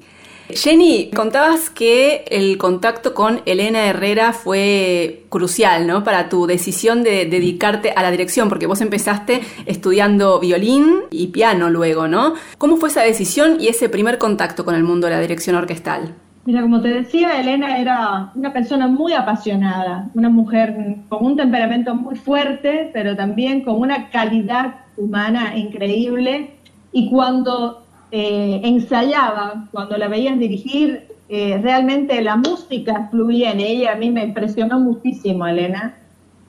Jenny, 0.56 1.10
contabas 1.16 1.70
que 1.70 2.26
el 2.30 2.58
contacto 2.58 3.14
con 3.14 3.42
Elena 3.46 3.86
Herrera 3.86 4.34
fue 4.34 5.26
crucial, 5.30 5.88
¿no? 5.88 6.04
Para 6.04 6.30
tu 6.30 6.48
decisión 6.48 7.04
de 7.04 7.26
dedicarte 7.26 7.92
a 7.92 8.02
la 8.02 8.12
dirección, 8.12 8.50
porque 8.50 8.68
vos 8.68 8.82
empezaste 8.82 9.42
estudiando 9.66 10.40
violín 10.40 11.02
y 11.12 11.28
piano 11.28 11.70
luego, 11.70 12.08
¿no? 12.08 12.34
¿Cómo 12.58 12.78
fue 12.78 12.90
esa 12.90 13.02
decisión 13.02 13.58
y 13.60 13.68
ese 13.68 13.90
primer 13.90 14.18
contacto 14.18 14.66
con 14.66 14.76
el 14.76 14.84
mundo 14.84 15.08
de 15.08 15.14
la 15.14 15.20
dirección 15.22 15.56
orquestal? 15.56 16.16
Mira, 16.44 16.64
como 16.64 16.82
te 16.82 16.88
decía, 16.88 17.40
Elena 17.40 17.78
era 17.78 18.32
una 18.34 18.52
persona 18.52 18.88
muy 18.88 19.14
apasionada, 19.14 20.10
una 20.16 20.30
mujer 20.30 20.76
con 21.08 21.24
un 21.24 21.36
temperamento 21.36 21.94
muy 21.94 22.16
fuerte, 22.16 22.90
pero 22.94 23.16
también 23.16 23.62
con 23.62 23.80
una 23.80 24.10
calidad 24.10 24.74
humana 24.98 25.56
increíble. 25.56 26.56
Y 26.92 27.12
cuando 27.12 27.84
eh, 28.12 28.62
ensayaba, 28.64 29.68
cuando 29.72 29.98
la 29.98 30.08
veías 30.08 30.38
dirigir, 30.38 31.08
eh, 31.30 31.60
realmente 31.62 32.22
la 32.22 32.36
música 32.36 33.08
fluía 33.10 33.52
en 33.52 33.62
ella, 33.62 33.94
a 33.94 33.96
mí 33.96 34.10
me 34.10 34.26
impresionó 34.26 34.80
muchísimo, 34.80 35.48
Elena. 35.48 35.98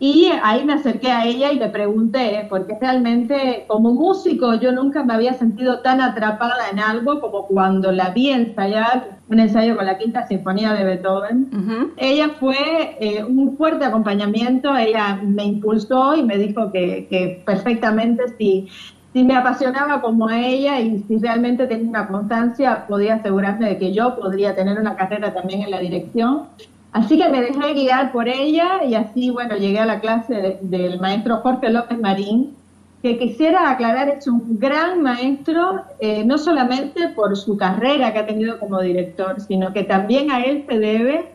Y 0.01 0.33
ahí 0.43 0.65
me 0.65 0.73
acerqué 0.73 1.13
a 1.13 1.25
ella 1.25 1.53
y 1.53 1.61
le 1.61 1.69
pregunté, 1.69 2.49
porque 2.51 2.77
realmente 2.81 3.65
como 3.69 3.93
músico 3.95 4.55
yo 4.55 4.73
nunca 4.73 5.05
me 5.05 5.15
había 5.15 5.35
sentido 5.35 5.79
tan 5.79 6.01
atrapada 6.01 6.69
en 6.73 6.81
algo 6.81 7.21
como 7.21 7.47
cuando 7.47 7.93
la 7.93 8.11
vi 8.11 8.31
ensayar 8.31 9.21
un 9.29 9.39
ensayo 9.39 9.77
con 9.77 9.87
la 9.87 9.99
Quinta 9.99 10.27
Sinfonía 10.27 10.73
de 10.73 10.83
Beethoven. 10.83 11.93
Ella 11.97 12.31
fue 12.41 12.97
eh, 12.99 13.23
un 13.23 13.57
fuerte 13.57 13.85
acompañamiento, 13.85 14.77
ella 14.77 15.21
me 15.23 15.45
impulsó 15.45 16.17
y 16.17 16.25
me 16.25 16.37
dijo 16.37 16.73
que, 16.73 17.07
que 17.09 17.41
perfectamente 17.47 18.25
si 18.37 18.67
si 19.13 19.25
me 19.25 19.35
apasionaba 19.35 20.01
como 20.01 20.29
a 20.29 20.41
ella 20.41 20.81
y 20.81 21.01
si 21.07 21.19
realmente 21.19 21.67
tenía 21.67 21.89
una 21.89 22.09
constancia, 22.09 22.87
podía 22.87 23.17
asegurarme 23.17 23.69
de 23.69 23.79
que 23.79 23.93
yo 23.93 24.17
podría 24.17 24.55
tener 24.55 24.79
una 24.79 24.97
carrera 24.97 25.35
también 25.35 25.63
en 25.63 25.71
la 25.71 25.81
dirección. 25.81 26.45
Así 26.93 27.19
que 27.19 27.29
me 27.29 27.43
dejé 27.43 27.75
guiar 27.75 28.13
por 28.13 28.29
ella 28.29 28.85
y 28.85 28.95
así, 28.95 29.31
bueno, 29.31 29.57
llegué 29.57 29.81
a 29.81 29.87
la 29.87 30.01
clase 30.01 30.59
del 30.63 31.01
maestro 31.01 31.39
Jorge 31.39 31.71
López 31.71 31.99
Marín, 31.99 32.55
que 33.03 33.19
quisiera 33.19 33.71
aclarar 33.71 34.09
es 34.09 34.27
un 34.27 34.59
gran 34.59 35.03
maestro, 35.03 35.83
eh, 35.99 36.25
no 36.25 36.39
solamente 36.39 37.09
por 37.09 37.37
su 37.37 37.57
carrera 37.57 38.13
que 38.13 38.21
ha 38.21 38.27
tenido 38.27 38.59
como 38.59 38.81
director, 38.81 39.41
sino 39.41 39.73
que 39.73 39.85
también 39.85 40.31
a 40.31 40.45
él 40.45 40.65
se 40.69 40.79
debe 40.79 41.27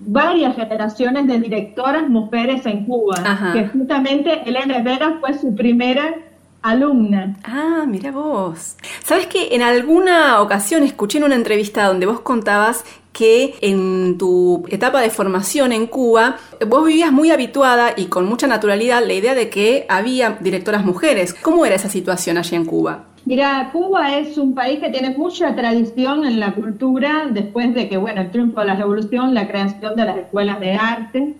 varias 0.00 0.56
generaciones 0.56 1.26
de 1.26 1.38
directoras 1.40 2.08
mujeres 2.08 2.64
en 2.64 2.86
Cuba, 2.86 3.16
que 3.52 3.66
justamente 3.68 4.48
Elena 4.48 4.76
Herrera 4.76 5.18
fue 5.20 5.34
su 5.34 5.54
primera 5.54 6.14
alumna. 6.62 7.36
Ah, 7.44 7.84
mira 7.86 8.10
vos. 8.10 8.76
Sabes 9.02 9.26
que 9.26 9.54
en 9.54 9.62
alguna 9.62 10.40
ocasión 10.40 10.82
escuché 10.82 11.18
en 11.18 11.24
una 11.24 11.34
entrevista 11.34 11.86
donde 11.86 12.06
vos 12.06 12.20
contabas 12.20 12.84
que 13.12 13.54
en 13.60 14.18
tu 14.18 14.64
etapa 14.68 15.00
de 15.00 15.10
formación 15.10 15.72
en 15.72 15.86
Cuba 15.86 16.36
vos 16.66 16.86
vivías 16.86 17.12
muy 17.12 17.30
habituada 17.30 17.92
y 17.96 18.06
con 18.06 18.26
mucha 18.26 18.46
naturalidad 18.46 19.04
la 19.04 19.12
idea 19.12 19.34
de 19.34 19.50
que 19.50 19.84
había 19.88 20.38
directoras 20.40 20.84
mujeres. 20.84 21.34
¿Cómo 21.34 21.66
era 21.66 21.74
esa 21.74 21.88
situación 21.88 22.38
allí 22.38 22.56
en 22.56 22.64
Cuba? 22.64 23.04
Mira, 23.24 23.68
Cuba 23.72 24.16
es 24.16 24.38
un 24.38 24.54
país 24.54 24.80
que 24.80 24.88
tiene 24.88 25.10
mucha 25.10 25.54
tradición 25.54 26.24
en 26.24 26.40
la 26.40 26.52
cultura 26.52 27.26
después 27.30 27.74
de 27.74 27.88
que, 27.88 27.96
bueno, 27.96 28.22
el 28.22 28.30
triunfo 28.30 28.60
de 28.60 28.66
la 28.66 28.76
revolución, 28.76 29.34
la 29.34 29.46
creación 29.46 29.94
de 29.94 30.04
las 30.04 30.16
escuelas 30.16 30.58
de 30.58 30.72
arte, 30.72 31.34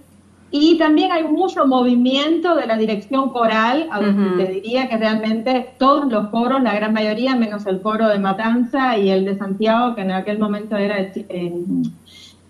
y 0.53 0.79
también 0.79 1.13
hay 1.13 1.25
mucho 1.25 1.65
movimiento 1.67 2.57
de 2.57 2.67
la 2.67 2.77
dirección 2.77 3.31
coral, 3.31 3.89
aunque 3.93 4.45
te 4.45 4.53
diría 4.53 4.89
que 4.89 4.97
realmente 4.97 5.75
todos 5.79 6.11
los 6.11 6.29
coros, 6.29 6.61
la 6.61 6.75
gran 6.75 6.93
mayoría, 6.93 7.37
menos 7.37 7.67
el 7.67 7.81
coro 7.81 8.09
de 8.09 8.19
Matanza 8.19 8.99
y 8.99 9.11
el 9.11 9.25
de 9.25 9.39
Santiago, 9.39 9.95
que 9.95 10.01
en 10.01 10.11
aquel 10.11 10.41
momento 10.41 10.77
era 10.77 10.99
el, 10.99 11.93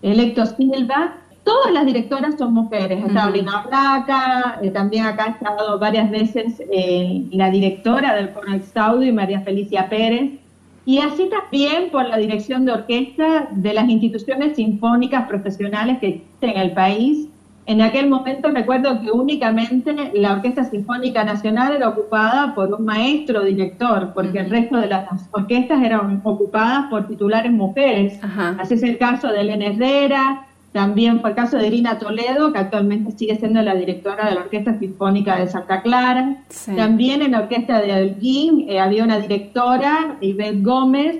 electo 0.01 0.47
Silva, 0.47 1.17
todas 1.43 1.71
las 1.71 1.85
directoras 1.85 2.35
son 2.39 2.55
mujeres. 2.55 3.05
Está 3.05 3.29
Brina 3.29 3.63
Placa, 3.67 4.59
eh, 4.63 4.71
también 4.71 5.05
acá 5.05 5.25
ha 5.25 5.29
estado 5.29 5.77
varias 5.77 6.09
veces 6.09 6.59
eh, 6.71 7.23
la 7.31 7.51
directora 7.51 8.15
del 8.15 8.31
coro 8.31 8.51
Exaudi, 8.51 9.11
María 9.11 9.41
Felicia 9.41 9.89
Pérez. 9.89 10.39
Y 10.83 10.97
así 10.97 11.29
también 11.29 11.91
por 11.91 12.07
la 12.07 12.17
dirección 12.17 12.65
de 12.65 12.71
orquesta 12.71 13.49
de 13.51 13.75
las 13.75 13.87
instituciones 13.87 14.55
sinfónicas 14.55 15.27
profesionales 15.27 15.99
que 15.99 16.07
existen 16.07 16.49
en 16.49 16.57
el 16.57 16.71
país, 16.71 17.27
En 17.65 17.81
aquel 17.81 18.09
momento 18.09 18.49
recuerdo 18.49 19.01
que 19.01 19.11
únicamente 19.11 19.93
la 20.13 20.33
Orquesta 20.33 20.63
Sinfónica 20.63 21.23
Nacional 21.23 21.73
era 21.73 21.89
ocupada 21.89 22.53
por 22.55 22.73
un 22.73 22.85
maestro 22.85 23.43
director, 23.43 24.11
porque 24.13 24.39
el 24.39 24.49
resto 24.49 24.77
de 24.77 24.87
las 24.87 25.29
orquestas 25.31 25.81
eran 25.83 26.21
ocupadas 26.23 26.87
por 26.89 27.07
titulares 27.07 27.51
mujeres. 27.51 28.19
Así 28.57 28.73
es 28.73 28.83
el 28.83 28.97
caso 28.97 29.27
de 29.27 29.41
Elena 29.41 29.65
Herrera, 29.67 30.47
también 30.71 31.19
fue 31.19 31.31
el 31.31 31.35
caso 31.35 31.57
de 31.57 31.67
Irina 31.67 31.99
Toledo, 31.99 32.53
que 32.53 32.59
actualmente 32.59 33.11
sigue 33.11 33.35
siendo 33.35 33.61
la 33.61 33.75
directora 33.75 34.29
de 34.29 34.35
la 34.35 34.41
Orquesta 34.41 34.79
Sinfónica 34.79 35.37
de 35.37 35.47
Santa 35.47 35.81
Clara. 35.81 36.43
También 36.77 37.21
en 37.21 37.31
la 37.31 37.41
Orquesta 37.41 37.81
de 37.81 37.91
Alguín 37.91 38.69
eh, 38.69 38.79
había 38.79 39.03
una 39.03 39.19
directora, 39.19 40.17
Ivette 40.21 40.63
Gómez, 40.63 41.17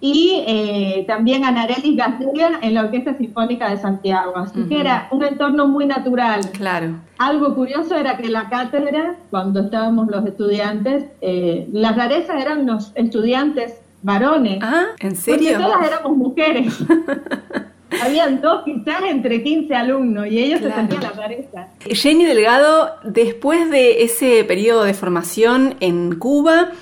y 0.00 0.44
eh, 0.46 1.04
también 1.06 1.44
Anarelli 1.44 1.96
García 1.96 2.58
en 2.60 2.74
la 2.74 2.82
Orquesta 2.82 3.16
Sinfónica 3.16 3.70
de 3.70 3.78
Santiago. 3.78 4.36
Así 4.36 4.64
que 4.68 4.80
era 4.80 5.08
un 5.10 5.24
entorno 5.24 5.66
muy 5.66 5.86
natural. 5.86 6.40
Claro. 6.52 7.00
Algo 7.18 7.54
curioso 7.54 7.96
era 7.96 8.16
que 8.16 8.28
la 8.28 8.48
cátedra, 8.48 9.16
cuando 9.30 9.60
estábamos 9.60 10.08
los 10.08 10.26
estudiantes, 10.26 11.04
eh, 11.22 11.66
las 11.72 11.96
rarezas 11.96 12.40
eran 12.40 12.66
los 12.66 12.92
estudiantes 12.94 13.80
varones. 14.02 14.58
Ah, 14.62 14.86
¿en 15.00 15.16
serio? 15.16 15.52
Porque 15.52 15.64
todas 15.64 15.86
éramos 15.86 16.16
mujeres. 16.16 16.78
Habían 18.02 18.40
dos 18.40 18.64
quizás 18.64 19.02
entre 19.08 19.42
15 19.42 19.74
alumnos 19.74 20.26
y 20.26 20.38
ellos 20.38 20.60
se 20.60 20.72
sentían 20.72 21.02
la 21.02 21.10
rareza. 21.10 21.68
Jenny 21.88 22.24
Delgado, 22.24 22.90
después 23.04 23.70
de 23.70 24.02
ese 24.02 24.44
periodo 24.44 24.84
de 24.84 24.92
formación 24.92 25.76
en 25.80 26.18
Cuba, 26.18 26.72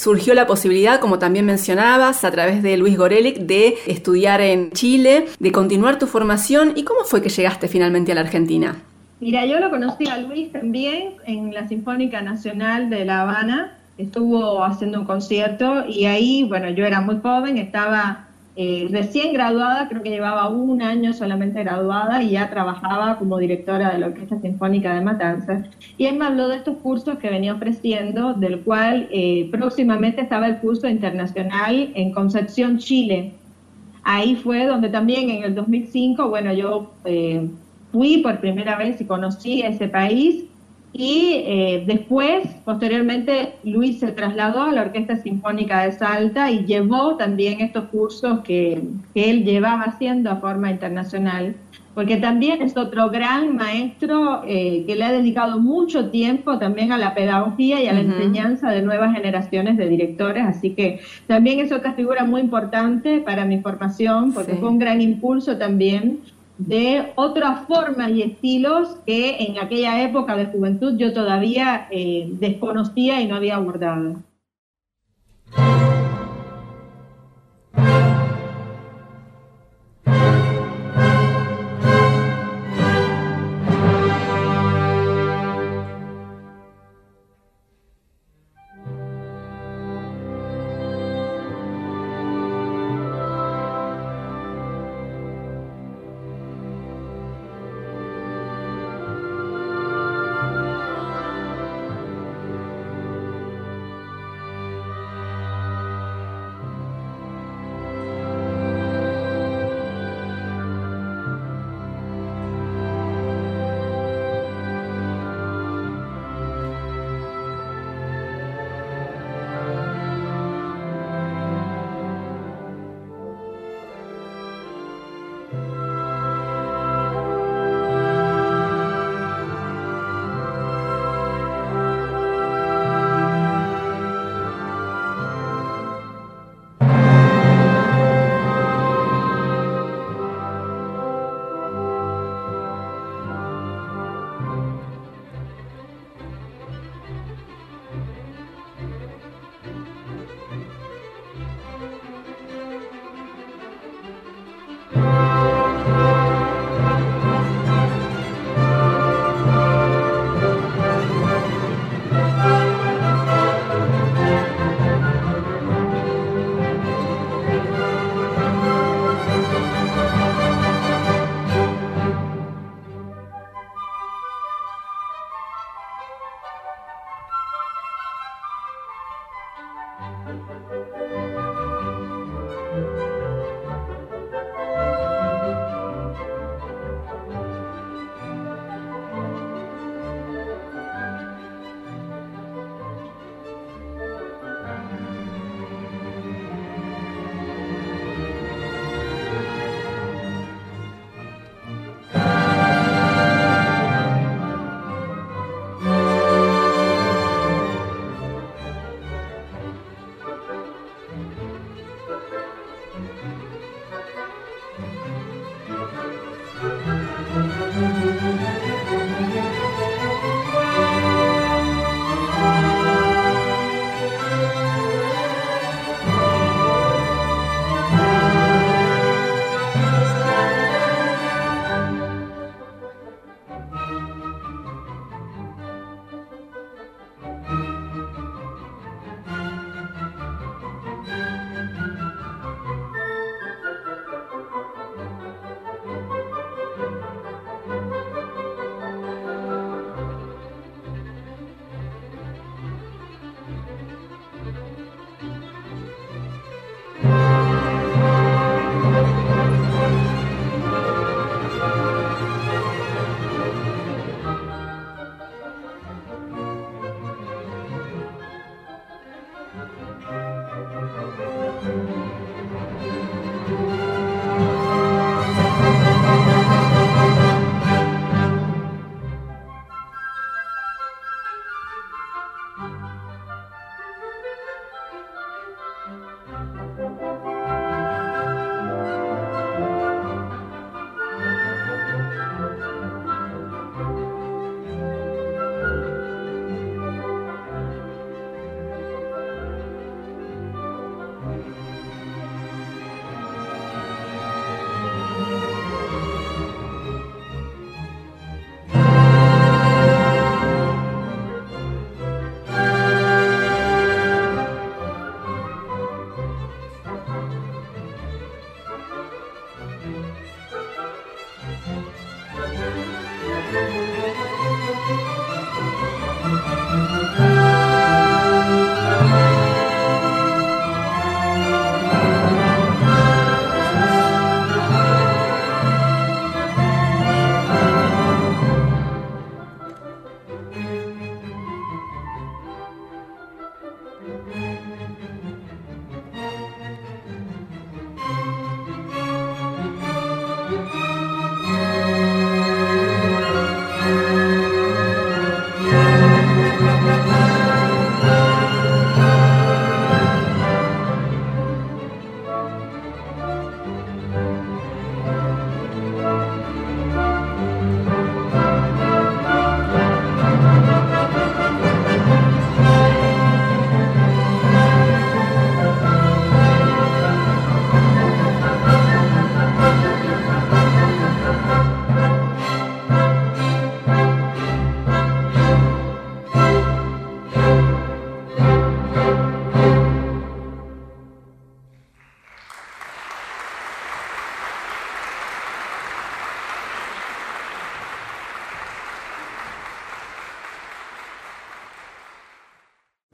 surgió 0.00 0.32
la 0.32 0.46
posibilidad, 0.46 0.98
como 0.98 1.18
también 1.18 1.44
mencionabas, 1.44 2.24
a 2.24 2.30
través 2.30 2.62
de 2.62 2.78
Luis 2.78 2.96
Gorelic, 2.96 3.36
de 3.40 3.74
estudiar 3.86 4.40
en 4.40 4.70
Chile, 4.72 5.26
de 5.38 5.52
continuar 5.52 5.98
tu 5.98 6.06
formación. 6.06 6.72
¿Y 6.74 6.84
cómo 6.84 7.04
fue 7.04 7.20
que 7.20 7.28
llegaste 7.28 7.68
finalmente 7.68 8.12
a 8.12 8.14
la 8.14 8.22
Argentina? 8.22 8.76
Mira, 9.20 9.44
yo 9.44 9.60
lo 9.60 9.68
conocí 9.68 10.08
a 10.08 10.16
Luis 10.16 10.50
también 10.52 11.16
en 11.26 11.52
la 11.52 11.68
Sinfónica 11.68 12.22
Nacional 12.22 12.88
de 12.88 13.04
La 13.04 13.20
Habana. 13.20 13.76
Estuvo 13.98 14.64
haciendo 14.64 15.00
un 15.00 15.04
concierto 15.04 15.84
y 15.86 16.06
ahí, 16.06 16.44
bueno, 16.44 16.70
yo 16.70 16.86
era 16.86 17.02
muy 17.02 17.18
joven, 17.20 17.58
estaba 17.58 18.29
eh, 18.62 18.88
recién 18.90 19.32
graduada, 19.32 19.88
creo 19.88 20.02
que 20.02 20.10
llevaba 20.10 20.50
un 20.50 20.82
año 20.82 21.14
solamente 21.14 21.64
graduada 21.64 22.22
y 22.22 22.32
ya 22.32 22.50
trabajaba 22.50 23.16
como 23.16 23.38
directora 23.38 23.90
de 23.90 23.98
la 23.98 24.08
Orquesta 24.08 24.38
Sinfónica 24.38 24.94
de 24.94 25.00
Matanzas. 25.00 25.64
Y 25.96 26.04
él 26.04 26.18
me 26.18 26.26
habló 26.26 26.46
de 26.48 26.56
estos 26.56 26.76
cursos 26.76 27.16
que 27.18 27.30
venía 27.30 27.54
ofreciendo, 27.54 28.34
del 28.34 28.60
cual 28.60 29.08
eh, 29.12 29.48
próximamente 29.50 30.20
estaba 30.20 30.46
el 30.46 30.58
curso 30.58 30.86
internacional 30.90 31.90
en 31.94 32.12
Concepción, 32.12 32.76
Chile. 32.76 33.32
Ahí 34.02 34.36
fue 34.36 34.66
donde 34.66 34.90
también 34.90 35.30
en 35.30 35.42
el 35.42 35.54
2005, 35.54 36.28
bueno, 36.28 36.52
yo 36.52 36.92
eh, 37.06 37.48
fui 37.90 38.18
por 38.18 38.40
primera 38.40 38.76
vez 38.76 39.00
y 39.00 39.06
conocí 39.06 39.62
ese 39.62 39.88
país 39.88 40.44
y 40.92 41.42
eh, 41.46 41.84
después, 41.86 42.48
posteriormente, 42.64 43.54
Luis 43.62 44.00
se 44.00 44.10
trasladó 44.10 44.62
a 44.62 44.72
la 44.72 44.82
Orquesta 44.82 45.16
Sinfónica 45.16 45.84
de 45.84 45.92
Salta 45.92 46.50
y 46.50 46.64
llevó 46.64 47.16
también 47.16 47.60
estos 47.60 47.84
cursos 47.84 48.40
que, 48.40 48.82
él 49.14 49.44
llevaba 49.44 49.82
haciendo 49.82 50.30
a 50.30 50.36
forma 50.36 50.70
internacional, 50.70 51.54
porque 51.94 52.16
también 52.16 52.62
es 52.62 52.76
otro 52.76 53.08
gran 53.10 53.56
maestro 53.56 54.42
eh, 54.46 54.84
que 54.86 54.96
le 54.96 55.04
ha 55.04 55.12
dedicado 55.12 55.60
mucho 55.60 56.10
tiempo 56.10 56.58
también 56.58 56.90
a 56.90 56.98
la 56.98 57.14
pedagogía 57.14 57.80
y 57.82 57.86
a 57.86 57.92
la 57.92 58.00
enseñanza 58.00 58.70
de 58.70 58.82
nuevas 58.82 59.14
generaciones 59.14 59.76
de 59.76 59.88
directores, 59.88 60.44
así 60.44 60.70
que 60.70 61.00
también 61.28 61.60
es 61.60 61.70
otra 61.70 61.92
figura 61.92 62.24
muy 62.24 62.40
importante 62.40 63.20
para 63.20 63.44
mi 63.44 63.60
formación, 63.60 64.32
porque 64.32 64.54
fue 64.54 64.68
un 64.68 64.78
gran 64.78 65.00
impulso 65.00 65.56
también 65.56 66.20
de 66.66 67.12
otras 67.14 67.66
formas 67.66 68.10
y 68.10 68.22
estilos 68.22 68.96
que 69.06 69.38
en 69.38 69.58
aquella 69.58 70.02
época 70.02 70.36
de 70.36 70.46
juventud 70.46 70.96
yo 70.96 71.12
todavía 71.12 71.88
eh, 71.90 72.28
desconocía 72.32 73.20
y 73.20 73.26
no 73.26 73.36
había 73.36 73.56
abordado. 73.56 74.16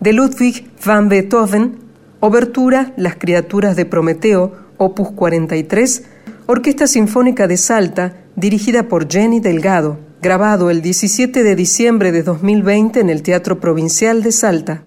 De 0.06 0.12
Ludwig 0.12 0.70
van 0.84 1.08
Beethoven, 1.08 1.78
Obertura 2.20 2.92
Las 2.96 3.16
criaturas 3.16 3.74
de 3.74 3.86
Prometeo, 3.86 4.52
opus 4.76 5.10
43, 5.10 6.04
Orquesta 6.46 6.86
Sinfónica 6.86 7.48
de 7.48 7.56
Salta, 7.56 8.14
dirigida 8.36 8.84
por 8.84 9.10
Jenny 9.10 9.40
Delgado, 9.40 9.98
grabado 10.22 10.70
el 10.70 10.80
17 10.80 11.42
de 11.42 11.56
diciembre 11.56 12.12
de 12.12 12.22
2020 12.22 13.00
en 13.00 13.10
el 13.10 13.24
Teatro 13.24 13.58
Provincial 13.58 14.22
de 14.22 14.30
Salta. 14.30 14.85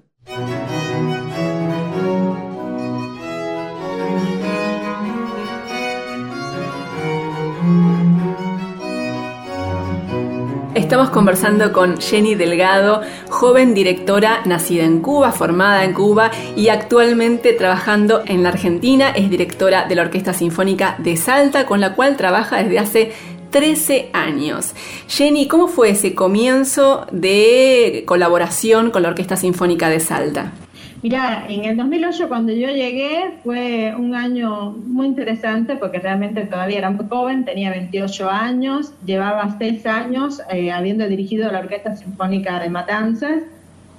Estamos 10.90 11.12
conversando 11.12 11.72
con 11.72 12.02
Jenny 12.02 12.34
Delgado, 12.34 13.02
joven 13.30 13.76
directora 13.76 14.42
nacida 14.46 14.86
en 14.86 15.02
Cuba, 15.02 15.32
formada 15.32 15.84
en 15.84 15.94
Cuba 15.94 16.32
y 16.56 16.70
actualmente 16.70 17.54
trabajando 17.54 18.24
en 18.26 18.42
la 18.42 18.50
Argentina. 18.50 19.12
Es 19.12 19.30
directora 19.30 19.88
de 19.88 19.94
la 19.94 20.02
Orquesta 20.02 20.34
Sinfónica 20.34 20.96
de 20.98 21.16
Salta, 21.16 21.68
con 21.68 21.80
la 21.80 21.94
cual 21.94 22.18
trabaja 22.18 22.64
desde 22.64 22.80
hace 22.80 23.12
13 23.52 24.10
años. 24.14 24.74
Jenny, 25.08 25.48
¿cómo 25.48 25.68
fue 25.68 25.92
ese 25.92 26.16
comienzo 26.16 27.06
de 27.12 28.04
colaboración 28.08 28.90
con 28.90 29.04
la 29.04 29.10
Orquesta 29.10 29.38
Sinfónica 29.38 29.90
de 29.90 30.00
Salta? 30.00 30.54
Mira, 31.02 31.46
en 31.48 31.64
el 31.64 31.78
2008 31.78 32.28
cuando 32.28 32.52
yo 32.52 32.68
llegué 32.68 33.36
fue 33.44 33.96
un 33.98 34.16
año 34.16 34.72
muy 34.72 35.08
interesante 35.08 35.78
porque 35.78 36.00
realmente 36.00 36.42
todavía 36.46 36.80
era 36.80 36.90
muy 36.90 37.06
joven, 37.08 37.46
tenía 37.46 37.70
28 37.70 38.30
años, 38.30 38.94
llevaba 39.06 39.56
6 39.58 39.86
años 39.86 40.42
eh, 40.52 40.72
habiendo 40.72 41.08
dirigido 41.08 41.50
la 41.52 41.60
Orquesta 41.60 41.96
Sinfónica 41.96 42.60
de 42.60 42.70
Matanzas, 42.70 43.44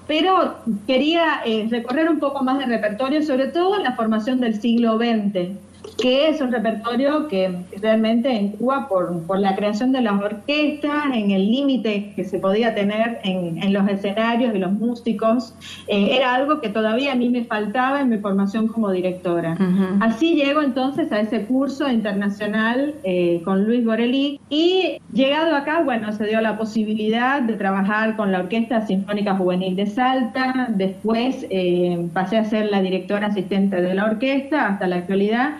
pero 0.06 0.56
quería 0.86 1.40
eh, 1.46 1.68
recorrer 1.70 2.10
un 2.10 2.18
poco 2.18 2.44
más 2.44 2.58
de 2.58 2.66
repertorio, 2.66 3.22
sobre 3.22 3.46
todo 3.46 3.76
en 3.76 3.84
la 3.84 3.92
formación 3.92 4.38
del 4.40 4.60
siglo 4.60 4.98
XX 4.98 5.56
que 6.00 6.28
es 6.28 6.40
un 6.40 6.50
repertorio 6.50 7.28
que 7.28 7.54
realmente 7.80 8.30
en 8.30 8.50
Cuba, 8.50 8.88
por, 8.88 9.22
por 9.26 9.38
la 9.38 9.54
creación 9.54 9.92
de 9.92 10.00
las 10.00 10.20
orquestas, 10.20 11.06
en 11.12 11.30
el 11.30 11.50
límite 11.50 12.12
que 12.16 12.24
se 12.24 12.38
podía 12.38 12.74
tener 12.74 13.20
en, 13.22 13.62
en, 13.62 13.72
los 13.72 13.88
escenarios 13.88 14.54
y 14.54 14.58
los 14.58 14.72
músicos, 14.72 15.54
eh, 15.88 16.16
era 16.16 16.34
algo 16.34 16.60
que 16.60 16.68
todavía 16.68 17.12
a 17.12 17.16
mí 17.16 17.28
me 17.28 17.44
faltaba 17.44 18.00
en 18.00 18.08
mi 18.08 18.18
formación 18.18 18.68
como 18.68 18.90
directora. 18.90 19.56
Así 20.00 20.34
llego 20.34 20.62
entonces 20.62 21.12
a 21.12 21.20
ese 21.20 21.44
curso 21.44 21.88
internacional 21.88 22.94
eh, 23.04 23.42
con 23.44 23.64
Luis 23.64 23.84
Borelli 23.84 24.40
y 24.48 24.98
llegado 25.12 25.54
acá, 25.54 25.82
bueno, 25.82 26.12
se 26.12 26.26
dio 26.26 26.40
la 26.40 26.56
posibilidad 26.56 27.42
de 27.42 27.54
trabajar 27.54 28.16
con 28.16 28.32
la 28.32 28.40
Orquesta 28.40 28.86
Sinfónica 28.86 29.34
Juvenil 29.36 29.76
de 29.76 29.86
Salta, 29.86 30.68
después 30.70 31.46
eh, 31.50 32.08
pasé 32.12 32.38
a 32.38 32.44
ser 32.44 32.70
la 32.70 32.80
directora 32.80 33.28
asistente 33.28 33.80
de 33.80 33.94
la 33.94 34.06
orquesta 34.06 34.66
hasta 34.66 34.86
la 34.86 34.96
actualidad 34.96 35.54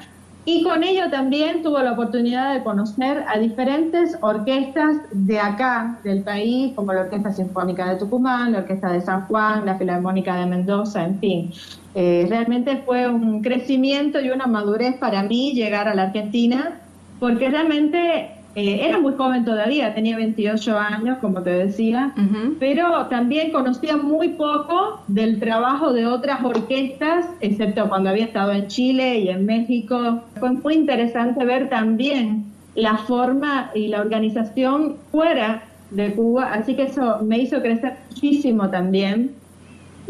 y 0.44 0.62
con 0.62 0.82
ello 0.82 1.10
también 1.10 1.62
tuvo 1.62 1.80
la 1.80 1.92
oportunidad 1.92 2.54
de 2.54 2.62
conocer 2.62 3.24
a 3.28 3.38
diferentes 3.38 4.16
orquestas 4.22 4.96
de 5.12 5.38
acá, 5.38 5.98
del 6.02 6.22
país, 6.22 6.72
como 6.74 6.92
la 6.92 7.02
Orquesta 7.02 7.32
Sinfónica 7.32 7.88
de 7.90 7.96
Tucumán, 7.96 8.52
la 8.52 8.58
Orquesta 8.60 8.90
de 8.90 9.02
San 9.02 9.26
Juan, 9.26 9.66
la 9.66 9.76
Filarmónica 9.76 10.36
de 10.36 10.46
Mendoza, 10.46 11.04
en 11.04 11.18
fin. 11.18 11.52
Eh, 11.94 12.26
realmente 12.28 12.82
fue 12.86 13.08
un 13.08 13.42
crecimiento 13.42 14.20
y 14.20 14.30
una 14.30 14.46
madurez 14.46 14.96
para 14.96 15.22
mí 15.22 15.52
llegar 15.52 15.88
a 15.88 15.94
la 15.94 16.04
Argentina, 16.04 16.80
porque 17.18 17.50
realmente 17.50 18.39
eh, 18.56 18.80
era 18.82 18.98
muy 18.98 19.14
joven 19.14 19.44
todavía, 19.44 19.94
tenía 19.94 20.16
28 20.16 20.76
años, 20.76 21.18
como 21.18 21.42
te 21.42 21.50
decía, 21.50 22.12
pero 22.58 23.06
también 23.06 23.52
conocía 23.52 23.96
muy 23.96 24.30
poco 24.30 25.02
del 25.06 25.38
trabajo 25.38 25.92
de 25.92 26.06
otras 26.06 26.42
orquestas, 26.42 27.26
excepto 27.40 27.88
cuando 27.88 28.10
había 28.10 28.24
estado 28.24 28.52
en 28.52 28.66
Chile 28.66 29.20
y 29.20 29.28
en 29.28 29.46
México. 29.46 30.22
Fue 30.40 30.50
muy 30.50 30.74
interesante 30.74 31.44
ver 31.44 31.68
también 31.68 32.44
la 32.74 32.96
forma 32.96 33.70
y 33.74 33.86
la 33.88 34.00
organización 34.00 34.96
fuera 35.12 35.62
de 35.92 36.12
Cuba, 36.12 36.52
así 36.52 36.74
que 36.74 36.84
eso 36.84 37.18
me 37.22 37.38
hizo 37.38 37.60
crecer 37.60 37.98
muchísimo 38.10 38.68
también 38.68 39.32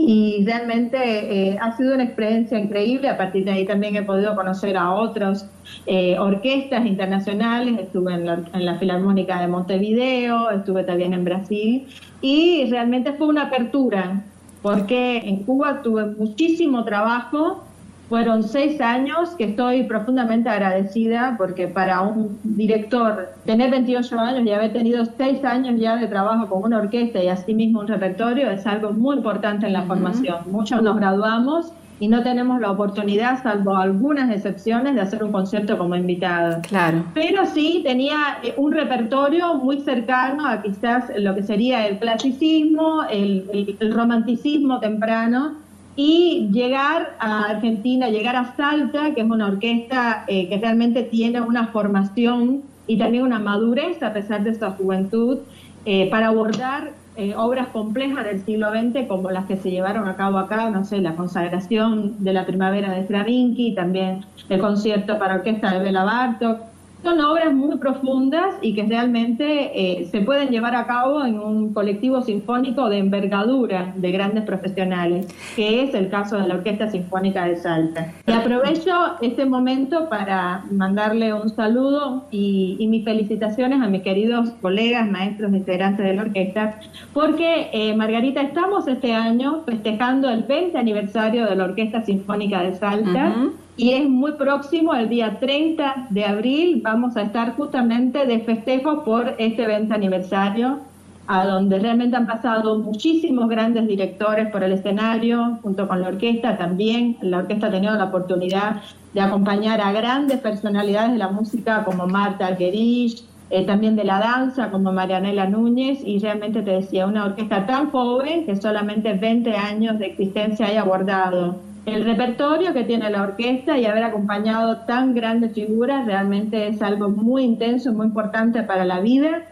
y 0.06 0.44
realmente 0.44 0.98
eh, 0.98 1.58
ha 1.60 1.76
sido 1.76 1.94
una 1.94 2.04
experiencia 2.04 2.58
increíble. 2.58 3.08
A 3.08 3.16
partir 3.16 3.44
de 3.44 3.52
ahí 3.52 3.66
también 3.66 3.96
he 3.96 4.02
podido 4.02 4.34
conocer 4.34 4.76
a 4.76 4.92
otras 4.92 5.48
eh, 5.86 6.18
orquestas 6.18 6.86
internacionales. 6.86 7.78
Estuve 7.80 8.14
en 8.14 8.26
la, 8.26 8.42
en 8.52 8.64
la, 8.64 8.78
Filarmónica 8.78 9.40
de 9.40 9.48
Montevideo, 9.48 10.50
estuve 10.50 10.84
también 10.84 11.12
en 11.12 11.24
Brasil 11.24 11.86
y 12.22 12.66
realmente 12.70 13.12
fue 13.12 13.28
una 13.28 13.44
apertura 13.44 14.22
porque 14.62 15.18
en 15.18 15.44
Cuba 15.44 15.82
tuve 15.82 16.06
muchísimo 16.06 16.84
trabajo 16.84 17.64
fueron 18.10 18.42
seis 18.42 18.80
años 18.80 19.30
que 19.38 19.44
estoy 19.44 19.84
profundamente 19.84 20.48
agradecida 20.48 21.36
porque 21.38 21.68
para 21.68 22.02
un 22.02 22.40
director 22.42 23.28
tener 23.46 23.70
28 23.70 24.18
años 24.18 24.44
y 24.44 24.50
haber 24.50 24.72
tenido 24.72 25.04
seis 25.16 25.44
años 25.44 25.80
ya 25.80 25.96
de 25.96 26.08
trabajo 26.08 26.48
con 26.48 26.64
una 26.64 26.78
orquesta 26.78 27.22
y 27.22 27.28
asimismo 27.28 27.78
un 27.78 27.86
repertorio 27.86 28.50
es 28.50 28.66
algo 28.66 28.90
muy 28.90 29.18
importante 29.18 29.66
en 29.66 29.74
la 29.74 29.82
formación. 29.82 30.38
Muchos 30.50 30.82
nos 30.82 30.96
graduamos 30.96 31.72
y 32.00 32.08
no 32.08 32.24
tenemos 32.24 32.60
la 32.60 32.72
oportunidad, 32.72 33.40
salvo 33.44 33.76
algunas 33.76 34.28
excepciones, 34.34 34.96
de 34.96 35.02
hacer 35.02 35.22
un 35.22 35.30
concierto 35.30 35.78
como 35.78 35.94
invitado. 35.94 36.62
Claro. 36.62 37.04
Pero 37.14 37.46
sí 37.46 37.82
tenía 37.84 38.38
eh, 38.42 38.54
un 38.56 38.72
repertorio 38.72 39.54
muy 39.54 39.82
cercano 39.82 40.48
a 40.48 40.62
quizás 40.62 41.12
lo 41.16 41.36
que 41.36 41.44
sería 41.44 41.86
el 41.86 41.98
clasicismo, 41.98 43.04
el, 43.08 43.76
el 43.78 43.94
romanticismo 43.94 44.80
temprano 44.80 45.69
y 45.96 46.48
llegar 46.52 47.16
a 47.18 47.44
Argentina, 47.44 48.08
llegar 48.08 48.36
a 48.36 48.54
Salta, 48.56 49.14
que 49.14 49.20
es 49.20 49.30
una 49.30 49.46
orquesta 49.46 50.24
eh, 50.28 50.48
que 50.48 50.58
realmente 50.58 51.02
tiene 51.02 51.40
una 51.40 51.68
formación 51.68 52.62
y 52.86 52.98
también 52.98 53.24
una 53.24 53.38
madurez 53.38 54.02
a 54.02 54.12
pesar 54.12 54.42
de 54.42 54.54
su 54.54 54.66
juventud, 54.72 55.38
eh, 55.84 56.08
para 56.10 56.28
abordar 56.28 56.92
eh, 57.16 57.34
obras 57.36 57.68
complejas 57.68 58.24
del 58.24 58.44
siglo 58.44 58.70
XX 58.70 59.06
como 59.06 59.30
las 59.30 59.46
que 59.46 59.56
se 59.56 59.70
llevaron 59.70 60.08
a 60.08 60.16
cabo 60.16 60.38
acá, 60.38 60.70
no 60.70 60.84
sé, 60.84 61.00
la 61.00 61.16
consagración 61.16 62.22
de 62.22 62.32
la 62.32 62.46
primavera 62.46 62.92
de 62.92 63.02
Stravinsky, 63.02 63.74
también 63.74 64.24
el 64.48 64.60
concierto 64.60 65.18
para 65.18 65.34
orquesta 65.34 65.72
de 65.72 65.80
Bela 65.80 66.04
Bartok, 66.04 66.69
son 67.02 67.20
obras 67.20 67.52
muy 67.54 67.76
profundas 67.78 68.54
y 68.60 68.74
que 68.74 68.84
realmente 68.84 69.70
eh, 69.74 70.06
se 70.06 70.20
pueden 70.20 70.48
llevar 70.48 70.74
a 70.74 70.86
cabo 70.86 71.24
en 71.24 71.38
un 71.38 71.72
colectivo 71.72 72.22
sinfónico 72.22 72.88
de 72.88 72.98
envergadura 72.98 73.92
de 73.96 74.12
grandes 74.12 74.44
profesionales, 74.44 75.26
que 75.56 75.82
es 75.82 75.94
el 75.94 76.08
caso 76.08 76.36
de 76.36 76.46
la 76.46 76.54
Orquesta 76.54 76.90
Sinfónica 76.90 77.46
de 77.46 77.56
Salta. 77.56 78.12
Y 78.26 78.32
aprovecho 78.32 78.92
este 79.20 79.46
momento 79.46 80.08
para 80.08 80.64
mandarle 80.70 81.32
un 81.32 81.48
saludo 81.48 82.26
y, 82.30 82.86
mis 82.90 83.04
felicitaciones 83.04 83.80
a 83.80 83.86
mis 83.86 84.02
queridos 84.02 84.50
colegas, 84.60 85.08
maestros, 85.08 85.52
integrantes 85.52 86.04
de 86.04 86.14
la 86.14 86.22
orquesta, 86.22 86.80
porque 87.12 87.70
eh, 87.72 87.94
Margarita, 87.94 88.42
estamos 88.42 88.88
este 88.88 89.12
año 89.12 89.62
festejando 89.64 90.28
el 90.28 90.42
20 90.42 90.76
aniversario 90.76 91.46
de 91.46 91.54
la 91.54 91.64
Orquesta 91.64 92.04
Sinfónica 92.04 92.62
de 92.64 92.74
Salta. 92.74 93.32
Y 93.80 93.94
es 93.94 94.06
muy 94.06 94.32
próximo, 94.32 94.92
el 94.92 95.08
día 95.08 95.38
30 95.40 96.08
de 96.10 96.26
abril, 96.26 96.82
vamos 96.84 97.16
a 97.16 97.22
estar 97.22 97.56
justamente 97.56 98.26
de 98.26 98.40
festejo 98.40 99.04
por 99.04 99.36
este 99.38 99.66
20 99.66 99.94
aniversario, 99.94 100.80
a 101.26 101.46
donde 101.46 101.78
realmente 101.78 102.14
han 102.14 102.26
pasado 102.26 102.78
muchísimos 102.78 103.48
grandes 103.48 103.88
directores 103.88 104.50
por 104.50 104.62
el 104.64 104.72
escenario, 104.72 105.60
junto 105.62 105.88
con 105.88 106.02
la 106.02 106.08
orquesta 106.08 106.58
también. 106.58 107.16
La 107.22 107.38
orquesta 107.38 107.68
ha 107.68 107.70
tenido 107.70 107.94
la 107.94 108.04
oportunidad 108.04 108.82
de 109.14 109.22
acompañar 109.22 109.80
a 109.80 109.92
grandes 109.92 110.40
personalidades 110.40 111.12
de 111.12 111.18
la 111.18 111.28
música 111.28 111.82
como 111.82 112.06
Marta 112.06 112.48
Argerich, 112.48 113.24
eh, 113.48 113.64
también 113.64 113.96
de 113.96 114.04
la 114.04 114.18
danza 114.18 114.70
como 114.70 114.92
Marianela 114.92 115.46
Núñez, 115.46 116.00
y 116.04 116.18
realmente 116.18 116.60
te 116.60 116.72
decía, 116.72 117.06
una 117.06 117.24
orquesta 117.24 117.64
tan 117.64 117.90
joven 117.90 118.44
que 118.44 118.56
solamente 118.56 119.14
20 119.14 119.56
años 119.56 119.98
de 119.98 120.04
existencia 120.04 120.66
haya 120.66 120.82
abordado 120.82 121.69
el 121.90 122.04
repertorio 122.04 122.72
que 122.72 122.84
tiene 122.84 123.10
la 123.10 123.22
orquesta 123.22 123.78
y 123.78 123.86
haber 123.86 124.04
acompañado 124.04 124.78
tan 124.78 125.14
grandes 125.14 125.52
figuras 125.52 126.06
realmente 126.06 126.68
es 126.68 126.82
algo 126.82 127.08
muy 127.08 127.44
intenso, 127.44 127.92
muy 127.92 128.06
importante 128.06 128.62
para 128.62 128.84
la 128.84 129.00
vida 129.00 129.42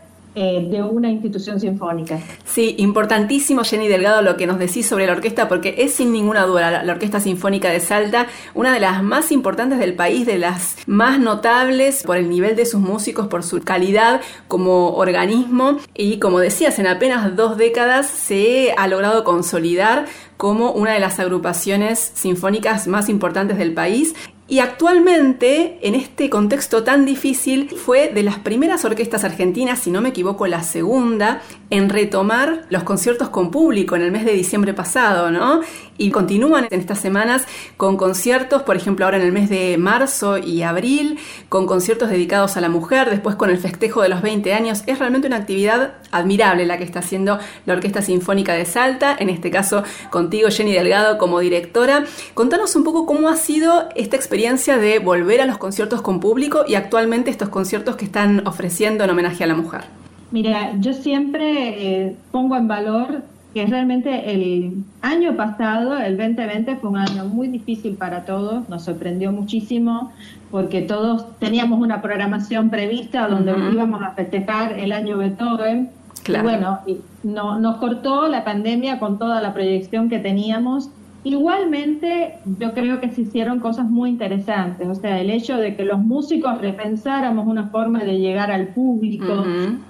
eh, 0.41 0.69
de 0.71 0.81
una 0.85 1.11
institución 1.11 1.59
sinfónica. 1.59 2.21
Sí, 2.45 2.77
importantísimo 2.79 3.65
Jenny 3.65 3.89
Delgado 3.89 4.23
lo 4.23 4.37
que 4.37 4.47
nos 4.47 4.61
decís 4.61 4.87
sobre 4.87 5.05
la 5.05 5.15
orquesta 5.15 5.49
porque 5.49 5.75
es 5.79 5.95
sin 5.95 6.13
ninguna 6.13 6.47
duda 6.47 6.71
la, 6.71 6.85
la, 6.85 6.93
Orquesta 6.93 7.19
Sinfónica 7.19 7.71
de 7.71 7.81
Salta 7.81 8.29
una 8.55 8.73
de 8.73 8.79
las 8.79 9.03
más 9.03 9.33
importantes 9.33 9.81
del 9.81 9.95
país, 9.95 10.27
de 10.27 10.39
las 10.39 10.77
más 10.87 11.19
notables 11.19 12.05
por 12.05 12.17
el 12.17 12.31
nivel 12.31 12.55
de 12.55 12.67
sus 12.67 12.81
músicos, 12.81 13.27
por 13.27 13.43
su 13.43 13.61
calidad 13.63 14.21
como 14.47 14.91
organismo 14.91 15.79
y 15.97 16.21
como 16.21 16.39
decías, 16.39 16.79
en 16.79 16.87
apenas 16.87 17.35
dos 17.35 17.57
décadas 17.57 18.07
se 18.07 18.73
ha 18.77 18.87
logrado 18.87 19.25
consolidar 19.25 20.07
como 20.37 20.71
una 20.71 20.93
de 20.93 21.01
las 21.01 21.19
agrupaciones 21.19 22.13
sinfónicas 22.15 22.87
más 22.87 23.09
importantes 23.09 23.59
del 23.59 23.75
país 23.75 24.15
y 24.51 24.61
actualmente, 24.61 25.79
en 25.83 25.95
este 25.95 26.31
contexto 26.31 26.83
tan 26.83 27.05
difícil, 27.05 27.69
fue 27.69 28.09
de 28.09 28.23
las 28.23 28.39
primeras 28.39 28.83
orquestas 28.87 29.23
argentinas, 29.23 29.79
si 29.79 29.91
no 29.91 30.01
me 30.01 30.09
equivoco, 30.09 30.47
la 30.47 30.63
segunda, 30.63 31.43
en 31.71 31.89
retomar 31.89 32.65
los 32.71 32.83
conciertos 32.83 33.29
con 33.29 33.51
público 33.51 33.97
en 33.97 34.03
el 34.03 34.13
mes 34.13 34.25
de 34.25 34.33
diciembre 34.33 34.75
pasado, 34.75 35.31
¿no? 35.31 35.61
Y 35.99 36.11
continúan 36.11 36.67
en 36.71 36.81
estas 36.81 37.01
semanas 37.01 37.47
con 37.77 37.97
conciertos, 37.97 38.63
por 38.63 38.77
ejemplo, 38.77 39.05
ahora 39.05 39.19
en 39.19 39.25
el 39.25 39.33
mes 39.33 39.51
de 39.51 39.77
marzo 39.79 40.39
y 40.39 40.63
abril, 40.63 41.19
con 41.49 41.67
conciertos 41.67 42.09
dedicados 42.09 42.57
a 42.57 42.61
la 42.61 42.69
mujer, 42.69 43.11
después 43.11 43.37
con 43.37 43.51
el 43.51 43.59
festejo 43.59 44.03
de 44.03 44.09
los 44.09 44.23
20 44.23 44.55
años. 44.55 44.83
Es 44.87 44.99
realmente 44.99 45.27
una 45.27 45.37
actividad 45.37 45.95
admirable 46.11 46.67
la 46.67 46.79
que 46.79 46.85
está 46.85 47.01
haciendo 47.01 47.39
la 47.67 47.75
Orquesta 47.75 48.01
Sinfónica 48.01 48.55
de 48.55 48.65
Salta, 48.65 49.17
en 49.19 49.29
este 49.29 49.51
caso 49.51 49.83
contigo, 50.11 50.49
Jenny 50.51 50.73
Delgado, 50.73 51.19
como 51.19 51.41
directora. 51.41 52.05
Contanos 52.35 52.77
un 52.77 52.85
poco 52.85 53.05
cómo 53.05 53.29
ha 53.29 53.37
sido 53.37 53.89
esta 53.95 54.17
experiencia 54.17 54.79
de 54.79 55.01
volver 55.01 55.41
a 55.41 55.47
los 55.47 55.59
conciertos 55.59 56.01
con 56.01 56.21
público 56.21 56.65
y 56.67 56.77
actualmente 56.77 57.31
estos 57.31 57.49
conciertos 57.49 57.97
que 57.97 58.05
están 58.05 58.47
ofreciendo 58.47 59.05
en 59.05 59.11
homenaje 59.11 59.45
a 59.45 59.47
la 59.47 59.55
mujer. 59.55 60.08
Mira, 60.31 60.75
yo 60.79 60.93
siempre 60.93 62.07
eh, 62.07 62.17
pongo 62.31 62.57
en 62.57 62.69
valor 62.69 63.23
que 63.55 63.65
realmente 63.65 64.33
el 64.33 64.85
año 65.01 65.37
pasado, 65.37 65.97
el 65.99 66.17
2020, 66.19 66.77
fue 66.77 66.91
un 66.91 66.99
año 66.99 67.25
muy 67.25 67.49
difícil 67.49 67.95
para 67.95 68.25
todos, 68.25 68.69
nos 68.69 68.85
sorprendió 68.85 69.33
muchísimo 69.33 70.13
porque 70.51 70.83
todos 70.83 71.39
teníamos 71.39 71.81
una 71.81 72.03
programación 72.03 72.69
prevista 72.69 73.27
donde 73.27 73.53
íbamos 73.73 74.03
a 74.03 74.11
festejar 74.13 74.79
el 74.79 74.93
año 74.93 75.19
Beethoven. 75.19 75.91
Y 76.27 76.39
bueno, 76.43 76.81
no, 77.23 77.59
nos 77.59 77.77
cortó 77.77 78.29
la 78.29 78.45
pandemia 78.45 78.99
con 78.99 79.19
toda 79.19 79.41
la 79.41 79.55
proyección 79.55 80.11
que 80.11 80.19
teníamos 80.19 80.91
Igualmente, 81.25 82.39
yo 82.59 82.73
creo 82.75 83.01
que 83.01 83.11
se 83.11 83.23
hicieron 83.23 83.59
cosas 83.59 83.91
muy 83.91 84.11
interesantes, 84.11 84.87
o 84.89 84.95
sea, 84.95 85.21
el 85.21 85.31
hecho 85.31 85.57
de 85.57 85.75
que 85.75 85.85
los 85.85 85.99
músicos 85.99 86.61
repensáramos 86.61 87.47
una 87.47 87.69
forma 87.69 88.05
de 88.05 88.19
llegar 88.19 88.53
al 88.53 88.69
público, 88.69 89.45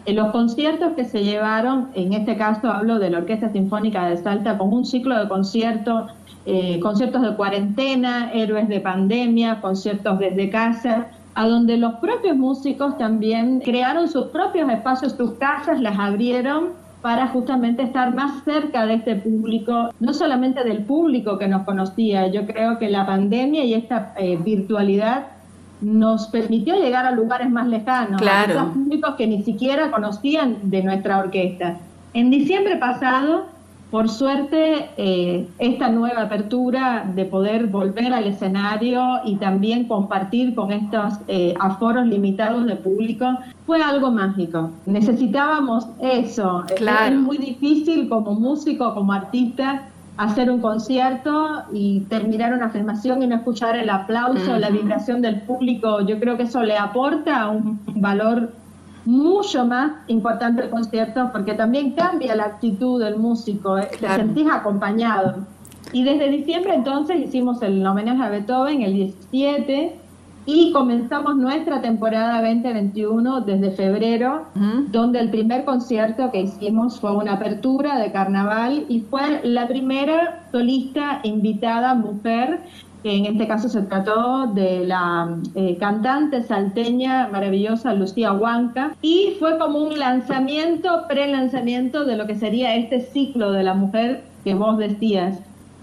en 0.07 0.17
los 0.17 0.33
conciertos 0.33 0.95
que 0.95 1.05
se 1.05 1.25
llevaron, 1.25 1.89
en 1.95 2.15
este 2.15 2.37
caso 2.39 2.71
hablo 2.71 2.99
de 2.99 3.11
la 3.11 3.19
Orquesta 3.19 3.51
Sinfónica 3.51 4.09
de 4.09 4.17
Salta, 4.17 4.57
con 4.57 4.73
un 4.73 4.87
ciclo 4.87 5.19
de 5.19 5.29
conciertos, 5.29 6.11
eh, 6.47 6.81
conciertos 6.81 7.21
de 7.21 7.37
cuarentena, 7.37 8.33
héroes 8.33 8.67
de 8.69 8.81
pandemia, 8.81 9.61
conciertos 9.61 10.19
desde 10.19 10.49
casa, 10.49 11.09
a 11.35 11.47
donde 11.47 11.77
los 11.77 11.97
propios 11.97 12.37
músicos 12.37 12.97
también 12.97 13.61
crearon 13.61 14.09
sus 14.09 14.29
propios 14.29 14.69
espacios, 14.71 15.13
sus 15.13 15.33
casas 15.33 15.79
las 15.81 15.99
abrieron 15.99 16.71
para 17.03 17.29
justamente 17.29 17.83
estar 17.83 18.15
más 18.15 18.43
cerca 18.45 18.87
de 18.87 18.95
este 18.95 19.17
público, 19.17 19.91
no 20.01 20.13
solamente 20.13 20.65
del 20.65 20.85
público 20.85 21.39
que 21.39 21.47
nos 21.47 21.63
conocía, 21.63 22.27
yo 22.29 22.47
creo 22.47 22.79
que 22.79 22.89
la 22.89 23.07
pandemia 23.07 23.65
y 23.65 23.75
esta 23.75 24.15
eh, 24.17 24.37
virtualidad 24.37 25.27
nos 25.81 26.27
permitió 26.27 26.75
llegar 26.75 27.07
a 27.07 27.13
lugares 27.13 27.51
más 27.51 27.69
lejanos, 27.69 28.21
a 28.21 28.73
públicos 28.73 29.15
que 29.17 29.29
ni 29.29 29.45
siquiera 29.45 29.91
conocían 29.91 30.59
de 30.65 30.83
nuestra 30.83 31.19
orquesta. 31.19 31.79
En 32.15 32.31
diciembre 32.31 32.77
pasado 32.77 33.47
por 33.91 34.11
suerte, 34.11 34.91
eh, 34.99 35.49
esta 35.59 35.89
nueva 35.89 36.23
apertura 36.23 37.11
de 37.15 37.25
poder 37.25 37.69
volver 37.69 38.13
al 38.13 38.27
escenario 38.27 39.21
y 39.25 39.37
también 39.37 39.89
compartir 39.89 40.55
con 40.55 40.73
estos 40.73 41.15
eh, 41.27 41.55
aforos 41.59 42.07
limitados 42.07 42.67
de 42.67 42.77
público 42.77 43.39
fue 43.67 43.83
algo 43.83 44.11
mágico. 44.11 44.71
Necesitábamos 44.85 45.87
eso. 46.01 46.65
Es 46.69 47.15
muy 47.17 47.39
difícil 47.39 48.11
como 48.11 48.35
músico, 48.35 48.95
como 48.95 49.13
artista, 49.15 49.85
hacer 50.19 50.51
un 50.51 50.61
concierto 50.61 51.63
y 51.73 52.01
terminar 52.11 52.53
una 52.53 52.67
afirmación 52.67 53.23
y 53.23 53.27
no 53.27 53.37
escuchar 53.37 53.77
el 53.77 53.89
aplauso, 53.89 54.59
la 54.59 54.69
vibración 54.69 55.23
del 55.23 55.41
público. 55.43 56.01
Yo 56.03 56.19
creo 56.19 56.37
que 56.37 56.43
eso 56.43 56.63
le 56.63 56.77
aporta 56.77 57.49
un 57.49 57.81
valor 57.95 58.53
mucho 59.09 59.65
más 59.65 59.93
importante 60.09 60.65
el 60.65 60.69
concierto 60.69 61.31
porque 61.33 61.55
también 61.55 61.93
cambia 61.93 62.37
la 62.37 62.45
actitud 62.45 63.03
del 63.03 63.17
músico, 63.17 63.79
eh, 63.79 63.89
te 63.99 64.07
sentís 64.07 64.47
acompañado. 64.53 65.47
Y 65.95 66.05
desde 66.05 66.29
diciembre 66.29 66.75
entonces 66.75 67.19
hicimos 67.19 67.63
el 67.63 67.87
homenaje 67.87 68.23
a 68.23 68.29
Beethoven 68.29 68.83
el 68.83 68.93
17 68.93 69.97
y 70.45 70.73
comenzamos 70.73 71.37
nuestra 71.37 71.81
temporada 71.81 72.43
2021 72.43 73.41
desde 73.43 73.71
febrero, 73.71 74.45
donde 74.91 75.21
el 75.21 75.31
primer 75.31 75.65
concierto 75.65 76.31
que 76.31 76.43
hicimos 76.43 77.01
fue 77.01 77.17
una 77.17 77.35
apertura 77.35 77.99
de 77.99 78.13
carnaval 78.13 78.85
y 78.91 79.01
fue 79.01 79.41
la 79.43 79.69
primera 79.69 80.47
solista 80.53 81.21
invitada 81.23 81.95
mujer 81.95 82.61
en 83.05 83.27
este 83.27 83.47
caso 83.47 83.69
se 83.69 83.83
trató 83.83 84.47
de 84.49 84.85
la 84.85 85.37
eh, 85.55 85.77
cantante 85.79 86.43
salteña 86.43 87.29
maravillosa 87.29 87.95
Lucía 87.95 88.33
Huanca, 88.33 88.97
y 89.03 89.37
fue 89.39 89.59
como 89.59 89.81
un 89.81 89.99
lanzamiento, 89.99 91.05
pre-lanzamiento 91.09 92.05
de 92.05 92.17
lo 92.17 92.27
que 92.27 92.35
sería 92.35 92.75
este 92.75 93.01
ciclo 93.01 93.53
de 93.53 93.63
la 93.63 93.75
mujer 93.75 94.25
que 94.45 94.55
vos 94.55 94.79
decías, 94.79 95.39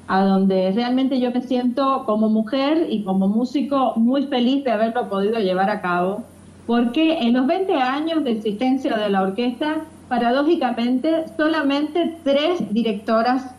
a 0.07 0.23
donde 0.23 0.71
realmente 0.71 1.19
yo 1.19 1.31
me 1.31 1.41
siento 1.41 2.03
como 2.05 2.29
mujer 2.29 2.87
y 2.89 3.03
como 3.03 3.27
músico 3.27 3.93
muy 3.95 4.27
feliz 4.27 4.63
de 4.63 4.71
haberlo 4.71 5.09
podido 5.09 5.39
llevar 5.39 5.69
a 5.69 5.81
cabo, 5.81 6.23
porque 6.67 7.19
en 7.19 7.33
los 7.33 7.47
20 7.47 7.73
años 7.75 8.23
de 8.23 8.31
existencia 8.31 8.95
de 8.97 9.09
la 9.09 9.21
orquesta, 9.21 9.85
paradójicamente, 10.09 11.25
solamente 11.37 12.17
tres 12.23 12.71
directoras 12.71 13.55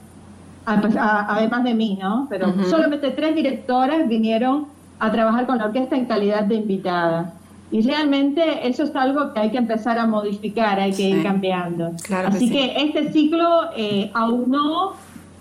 además 0.67 1.65
de 1.65 1.75
mí, 1.75 1.99
¿no? 2.01 2.27
Pero 2.29 2.53
solamente 2.69 3.11
tres 3.11 3.35
directoras 3.35 4.09
vinieron 4.09 4.67
a 4.99 5.13
trabajar 5.13 5.47
con 5.47 5.59
la 5.59 5.67
orquesta 5.67 5.97
en 5.97 6.07
calidad 6.07 6.43
de 6.45 6.57
invitada. 6.57 7.35
Y 7.71 7.83
realmente 7.83 8.67
eso 8.67 8.85
es 8.85 8.95
algo 8.95 9.33
que 9.33 9.41
hay 9.41 9.51
que 9.51 9.59
empezar 9.59 9.99
a 9.99 10.07
modificar, 10.07 10.79
hay 10.79 10.93
que 10.93 11.03
ir 11.03 11.23
cambiando. 11.23 11.93
Así 12.25 12.51
que, 12.51 12.75
este 12.77 13.13
ciclo 13.13 13.71
eh, 13.77 14.11
aunó 14.15 14.93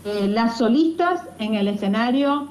eh, 0.06 0.27
las 0.27 0.57
solistas 0.57 1.22
en 1.39 1.56
el 1.56 1.68
escenario, 1.68 2.47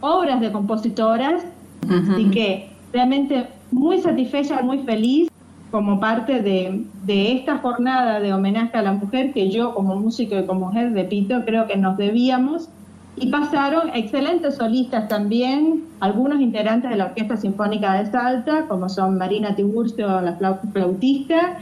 obras 0.00 0.40
de 0.40 0.50
compositoras, 0.50 1.44
así 1.88 2.30
que 2.30 2.70
realmente 2.92 3.46
muy 3.70 4.00
satisfecha, 4.00 4.60
muy 4.62 4.78
feliz 4.78 5.31
como 5.72 5.98
parte 5.98 6.42
de, 6.42 6.84
esta 7.08 7.58
jornada 7.58 8.20
de 8.20 8.32
homenaje 8.32 8.76
a 8.76 8.82
la 8.82 8.92
mujer 8.92 9.32
que 9.32 9.50
yo 9.50 9.74
como 9.74 9.96
músico 9.96 10.38
y 10.38 10.44
como 10.44 10.66
mujer, 10.66 10.92
repito, 10.92 11.42
creo 11.46 11.66
que 11.66 11.76
nos 11.76 11.96
debíamos. 11.96 12.68
Y 13.16 13.30
pasaron 13.30 13.90
excelentes 13.94 14.56
solistas 14.56 15.08
también, 15.08 15.84
algunos 16.00 16.40
integrantes 16.40 16.90
de 16.90 16.96
la 16.96 17.06
Orquesta 17.06 17.36
Sinfónica 17.36 17.94
de 17.94 18.10
Salta, 18.10 18.66
como 18.68 18.88
son 18.88 19.18
Marina 19.18 19.56
Tiburcio, 19.56 20.20
la 20.20 20.36
flautista, 20.72 21.58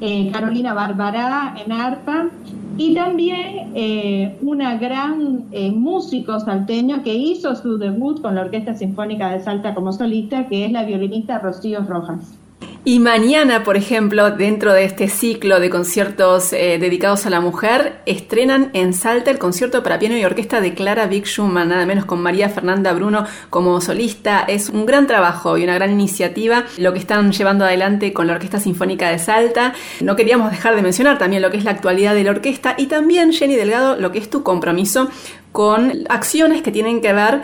eh, 0.00 0.30
Carolina 0.32 0.74
Barbará 0.74 1.54
en 1.64 1.72
arpa, 1.72 2.26
y 2.76 2.94
también 2.94 3.72
eh, 3.74 4.38
una 4.42 4.76
gran 4.76 5.44
eh, 5.52 5.70
músico 5.70 6.40
salteño 6.40 7.02
que 7.02 7.14
hizo 7.14 7.54
su 7.54 7.78
debut 7.78 8.20
con 8.22 8.34
la 8.34 8.42
Orquesta 8.42 8.74
Sinfónica 8.74 9.30
de 9.30 9.40
Salta 9.40 9.74
como 9.74 9.92
solista, 9.92 10.48
que 10.48 10.64
es 10.64 10.72
la 10.72 10.84
violinista 10.84 11.38
Rocío 11.38 11.82
Rojas. 11.82 12.41
Y 12.84 12.98
mañana, 12.98 13.62
por 13.62 13.76
ejemplo, 13.76 14.32
dentro 14.32 14.72
de 14.72 14.84
este 14.84 15.06
ciclo 15.06 15.60
de 15.60 15.70
conciertos 15.70 16.52
eh, 16.52 16.78
dedicados 16.80 17.26
a 17.26 17.30
la 17.30 17.40
mujer, 17.40 18.00
estrenan 18.06 18.70
en 18.72 18.92
Salta 18.92 19.30
el 19.30 19.38
concierto 19.38 19.84
para 19.84 20.00
piano 20.00 20.16
y 20.16 20.24
orquesta 20.24 20.60
de 20.60 20.74
Clara 20.74 21.06
Big 21.06 21.24
Schumann, 21.24 21.68
nada 21.68 21.86
menos 21.86 22.06
con 22.06 22.20
María 22.20 22.48
Fernanda 22.48 22.92
Bruno 22.92 23.24
como 23.50 23.80
solista. 23.80 24.40
Es 24.48 24.68
un 24.68 24.84
gran 24.84 25.06
trabajo 25.06 25.56
y 25.56 25.62
una 25.62 25.76
gran 25.76 25.92
iniciativa 25.92 26.64
lo 26.76 26.92
que 26.92 26.98
están 26.98 27.30
llevando 27.30 27.64
adelante 27.64 28.12
con 28.12 28.26
la 28.26 28.32
Orquesta 28.32 28.58
Sinfónica 28.58 29.10
de 29.10 29.20
Salta. 29.20 29.74
No 30.00 30.16
queríamos 30.16 30.50
dejar 30.50 30.74
de 30.74 30.82
mencionar 30.82 31.18
también 31.18 31.40
lo 31.40 31.52
que 31.52 31.58
es 31.58 31.64
la 31.64 31.70
actualidad 31.70 32.16
de 32.16 32.24
la 32.24 32.32
orquesta 32.32 32.74
y 32.76 32.86
también, 32.86 33.32
Jenny 33.32 33.54
Delgado, 33.54 33.94
lo 33.94 34.10
que 34.10 34.18
es 34.18 34.28
tu 34.28 34.42
compromiso 34.42 35.08
con 35.52 36.04
acciones 36.08 36.62
que 36.62 36.72
tienen 36.72 37.00
que 37.00 37.12
ver 37.12 37.42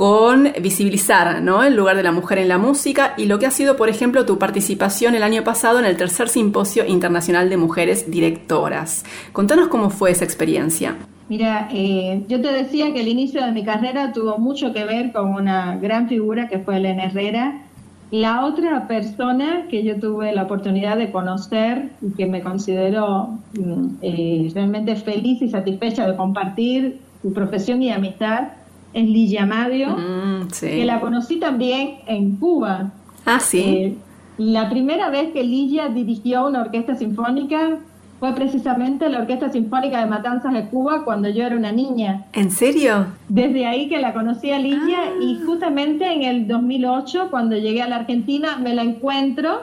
con 0.00 0.50
visibilizar 0.62 1.42
¿no? 1.42 1.62
el 1.62 1.76
lugar 1.76 1.94
de 1.94 2.02
la 2.02 2.10
mujer 2.10 2.38
en 2.38 2.48
la 2.48 2.56
música 2.56 3.12
y 3.18 3.26
lo 3.26 3.38
que 3.38 3.44
ha 3.44 3.50
sido, 3.50 3.76
por 3.76 3.90
ejemplo, 3.90 4.24
tu 4.24 4.38
participación 4.38 5.14
el 5.14 5.22
año 5.22 5.44
pasado 5.44 5.78
en 5.78 5.84
el 5.84 5.98
tercer 5.98 6.30
simposio 6.30 6.86
internacional 6.86 7.50
de 7.50 7.58
mujeres 7.58 8.10
directoras. 8.10 9.04
Contanos 9.34 9.68
cómo 9.68 9.90
fue 9.90 10.10
esa 10.12 10.24
experiencia. 10.24 10.96
Mira, 11.28 11.68
eh, 11.70 12.24
yo 12.28 12.40
te 12.40 12.50
decía 12.50 12.94
que 12.94 13.02
el 13.02 13.08
inicio 13.08 13.44
de 13.44 13.52
mi 13.52 13.62
carrera 13.62 14.10
tuvo 14.14 14.38
mucho 14.38 14.72
que 14.72 14.86
ver 14.86 15.12
con 15.12 15.34
una 15.34 15.76
gran 15.76 16.08
figura 16.08 16.48
que 16.48 16.60
fue 16.60 16.78
Elena 16.78 17.04
Herrera. 17.04 17.60
La 18.10 18.46
otra 18.46 18.88
persona 18.88 19.66
que 19.68 19.84
yo 19.84 20.00
tuve 20.00 20.32
la 20.32 20.44
oportunidad 20.44 20.96
de 20.96 21.12
conocer 21.12 21.90
y 22.00 22.12
que 22.16 22.24
me 22.24 22.40
considero 22.40 23.38
mm, 23.52 23.86
eh, 24.00 24.50
realmente 24.54 24.96
feliz 24.96 25.42
y 25.42 25.50
satisfecha 25.50 26.10
de 26.10 26.16
compartir 26.16 27.00
su 27.20 27.34
profesión 27.34 27.82
y 27.82 27.92
amistad 27.92 28.44
es 28.92 29.08
Ligia 29.08 29.46
Madio, 29.46 29.96
mm, 29.96 30.48
que 30.60 30.84
la 30.84 31.00
conocí 31.00 31.38
también 31.38 31.98
en 32.06 32.36
Cuba. 32.36 32.92
Ah, 33.24 33.40
sí. 33.40 33.60
Eh, 33.60 33.98
la 34.38 34.70
primera 34.70 35.10
vez 35.10 35.32
que 35.32 35.42
Ligia 35.44 35.88
dirigió 35.88 36.46
una 36.46 36.62
orquesta 36.62 36.94
sinfónica 36.94 37.78
fue 38.20 38.34
precisamente 38.34 39.08
la 39.08 39.20
Orquesta 39.20 39.50
Sinfónica 39.50 39.98
de 39.98 40.06
Matanzas 40.06 40.52
de 40.52 40.66
Cuba 40.68 41.04
cuando 41.04 41.30
yo 41.30 41.42
era 41.42 41.56
una 41.56 41.72
niña. 41.72 42.26
¿En 42.34 42.50
serio? 42.50 43.06
Desde 43.30 43.66
ahí 43.66 43.88
que 43.88 43.98
la 43.98 44.12
conocí 44.12 44.50
a 44.50 44.58
Ligia 44.58 44.98
ah. 45.04 45.22
y 45.22 45.40
justamente 45.46 46.12
en 46.12 46.22
el 46.22 46.46
2008, 46.46 47.28
cuando 47.30 47.56
llegué 47.56 47.80
a 47.80 47.88
la 47.88 47.96
Argentina, 47.96 48.58
me 48.58 48.74
la 48.74 48.82
encuentro 48.82 49.62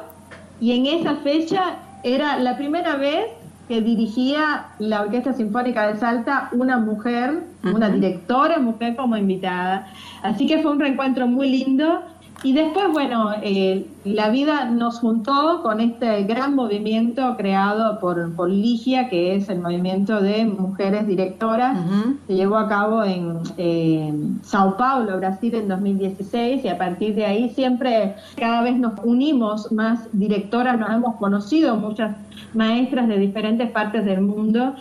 y 0.60 0.72
en 0.72 0.88
esa 0.88 1.18
fecha 1.18 1.78
era 2.04 2.40
la 2.40 2.58
primera 2.58 2.96
vez 2.96 3.26
que 3.68 3.82
dirigía 3.82 4.68
la 4.80 5.02
Orquesta 5.02 5.34
Sinfónica 5.34 5.88
de 5.88 6.00
Salta 6.00 6.50
una 6.52 6.78
mujer, 6.78 7.44
una 7.64 7.90
directora 7.90 8.60
mujer 8.60 8.96
como 8.96 9.18
invitada. 9.18 9.88
Así 10.24 10.48
que 10.48 10.60
fue 10.60 10.72
un 10.72 10.80
reencuentro 10.80 11.28
muy 11.28 11.50
lindo 11.50 12.02
y 12.44 12.54
después, 12.54 12.86
bueno, 12.92 13.32
eh, 13.42 13.88
la 14.04 14.30
vida 14.30 14.66
nos 14.66 15.00
juntó 15.00 15.62
con 15.64 15.82
este 15.82 16.24
gran 16.24 16.56
movimiento 16.56 17.36
creado 17.36 18.00
por, 18.00 18.32
por 18.36 18.50
Ligia, 18.50 19.10
que 19.10 19.36
es 19.36 19.50
el 19.50 19.60
movimiento 19.60 20.22
de 20.22 20.46
mujeres 20.46 21.08
directoras, 21.08 21.80
se 22.28 22.36
llevó 22.36 22.58
a 22.58 22.70
cabo 22.70 23.04
en 23.04 23.40
eh, 23.58 24.14
Sao 24.44 24.78
Paulo, 24.78 25.18
Brasil, 25.18 25.56
en 25.56 25.68
2016, 25.68 26.64
y 26.64 26.68
a 26.68 26.78
partir 26.78 27.16
de 27.16 27.26
ahí 27.26 27.50
siempre, 27.50 28.16
cada 28.36 28.62
vez 28.62 28.78
nos 28.78 28.94
unimos 29.04 29.72
más 29.72 30.08
directoras, 30.14 30.78
nos 30.78 30.92
hemos 30.92 31.16
conocido 31.16 31.76
muchas 31.76 32.16
maestras 32.54 33.08
de 33.08 33.18
diferentes 33.18 33.72
partes 33.72 34.06
del 34.06 34.22
mundo, 34.22 34.76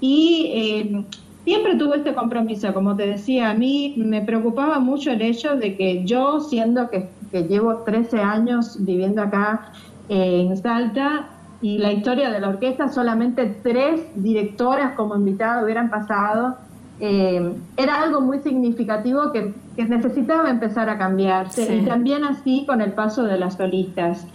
y 0.00 0.50
eh, 0.54 1.04
siempre 1.48 1.76
tuve 1.76 1.96
este 1.96 2.12
compromiso, 2.12 2.74
como 2.74 2.94
te 2.94 3.06
decía, 3.06 3.48
a 3.48 3.54
mí 3.54 3.94
me 3.96 4.20
preocupaba 4.20 4.80
mucho 4.80 5.10
el 5.10 5.22
hecho 5.22 5.56
de 5.56 5.78
que 5.78 6.04
yo, 6.04 6.40
siendo 6.40 6.90
que, 6.90 7.08
llevo 7.32 7.76
13 7.84 8.20
años 8.20 8.76
viviendo 8.80 9.22
acá 9.22 9.72
eh, 10.10 10.42
en 10.42 10.56
Salta, 10.58 11.30
y 11.62 11.78
la 11.78 11.90
historia 11.90 12.30
de 12.30 12.38
la 12.38 12.50
orquesta, 12.50 12.88
solamente 12.88 13.46
tres 13.62 14.02
directoras 14.14 14.92
como 14.94 15.16
invitadas 15.16 15.64
hubieran 15.64 15.88
pasado, 15.88 16.56
eh, 17.00 17.54
era 17.78 18.02
algo 18.02 18.20
muy 18.20 18.40
significativo 18.40 19.32
que, 19.32 19.54
necesitaba 19.76 20.50
empezar 20.50 20.90
a 20.90 20.98
cambiarse, 20.98 21.76
y 21.76 21.86
también 21.86 22.24
así 22.24 22.64
con 22.66 22.82
el 22.82 22.92
paso 22.92 23.22
de 23.22 23.38
las 23.38 23.54
solistas. 23.54 24.26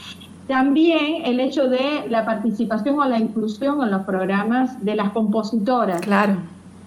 También 0.48 1.26
el 1.26 1.40
hecho 1.40 1.69
de 1.69 2.06
la 2.10 2.26
participación 2.26 2.98
o 2.98 3.06
la 3.06 3.19
inclusión 3.19 3.84
en 3.84 3.91
los 3.91 4.03
programas 4.03 4.84
de 4.84 4.95
las 4.95 5.11
compositoras. 5.11 6.02
Claro 6.02 6.38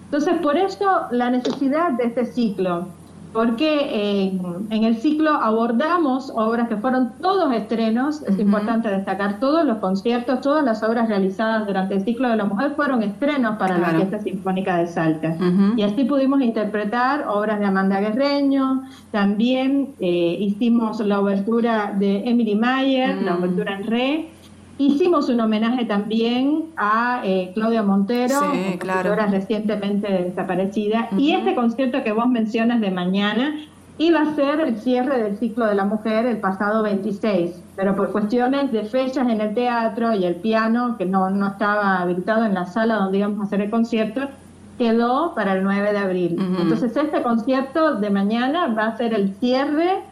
entonces, 0.07 0.35
por 0.41 0.55
eso 0.55 0.85
la 1.11 1.29
necesidad 1.29 1.91
de 1.91 2.05
este 2.05 2.25
ciclo, 2.25 2.87
porque 3.33 4.39
en 4.69 4.83
el 4.83 4.97
ciclo 4.97 5.31
abordamos 5.31 6.31
obras 6.33 6.69
que 6.69 6.77
fueron 6.77 7.11
todos 7.21 7.53
estrenos, 7.53 8.23
es 8.23 8.39
importante 8.39 8.87
destacar 8.87 9.41
todos 9.41 9.65
los 9.65 9.79
conciertos, 9.79 10.39
todas 10.39 10.63
las 10.63 10.81
obras 10.81 11.09
realizadas 11.09 11.67
durante 11.67 11.95
el 11.95 12.05
ciclo 12.05 12.29
de 12.29 12.37
la 12.37 12.45
mujer 12.45 12.71
fueron 12.75 13.03
estrenos 13.03 13.57
para 13.57 13.77
la 13.77 13.89
Orquesta 13.89 14.19
Sinfónica 14.19 14.77
de 14.77 14.87
Salta. 14.87 15.35
Y 15.75 15.83
así 15.83 16.05
pudimos 16.05 16.41
interpretar 16.41 17.25
obras 17.27 17.59
de 17.59 17.65
Amanda 17.65 17.99
Guerreño, 17.99 18.83
también 19.11 19.89
eh, 19.99 20.37
hicimos 20.39 21.01
la 21.01 21.19
obertura 21.19 21.93
de 21.99 22.23
Emily 22.29 22.55
Mayer, 22.55 23.21
la 23.21 23.35
obertura 23.35 23.75
en 23.75 23.83
re, 23.83 24.29
Hicimos 24.77 25.27
un 25.29 25.39
homenaje 25.39 25.85
también 25.85 26.65
a 26.77 27.21
eh, 27.23 27.51
Claudia 27.55 27.81
Montero, 27.81 28.39
sí, 28.51 28.79
recientemente 29.31 30.07
desaparecida, 30.07 31.09
y 31.17 31.31
este 31.31 31.55
concierto 31.55 32.03
que 32.03 32.11
vos 32.11 32.27
mencionas 32.27 32.79
de 32.79 32.91
mañana 32.91 33.55
iba 33.97 34.21
a 34.21 34.35
ser 34.35 34.59
el 34.59 34.77
cierre 34.77 35.23
del 35.23 35.37
ciclo 35.37 35.65
de 35.65 35.73
la 35.73 35.85
mujer 35.85 36.27
el 36.27 36.37
pasado 36.37 36.83
26, 36.83 37.51
pero 37.75 37.95
por 37.95 38.11
cuestiones 38.11 38.71
de 38.71 38.83
fechas 38.83 39.27
en 39.27 39.41
el 39.41 39.55
teatro 39.55 40.13
y 40.13 40.25
el 40.25 40.35
piano, 40.35 40.95
que 40.97 41.05
no, 41.05 41.31
no 41.31 41.47
estaba 41.47 41.99
habilitado 41.99 42.45
en 42.45 42.53
la 42.53 42.65
sala 42.65 42.95
donde 42.95 43.17
íbamos 43.17 43.39
a 43.39 43.43
hacer 43.43 43.61
el 43.61 43.71
concierto, 43.71 44.21
quedó 44.77 45.33
para 45.33 45.53
el 45.53 45.63
9 45.63 45.91
de 45.91 45.97
abril. 45.97 46.37
Entonces 46.61 46.95
este 46.95 47.23
concierto 47.23 47.95
de 47.95 48.11
mañana 48.11 48.67
va 48.67 48.87
a 48.87 48.97
ser 48.97 49.15
el 49.15 49.33
cierre 49.39 50.03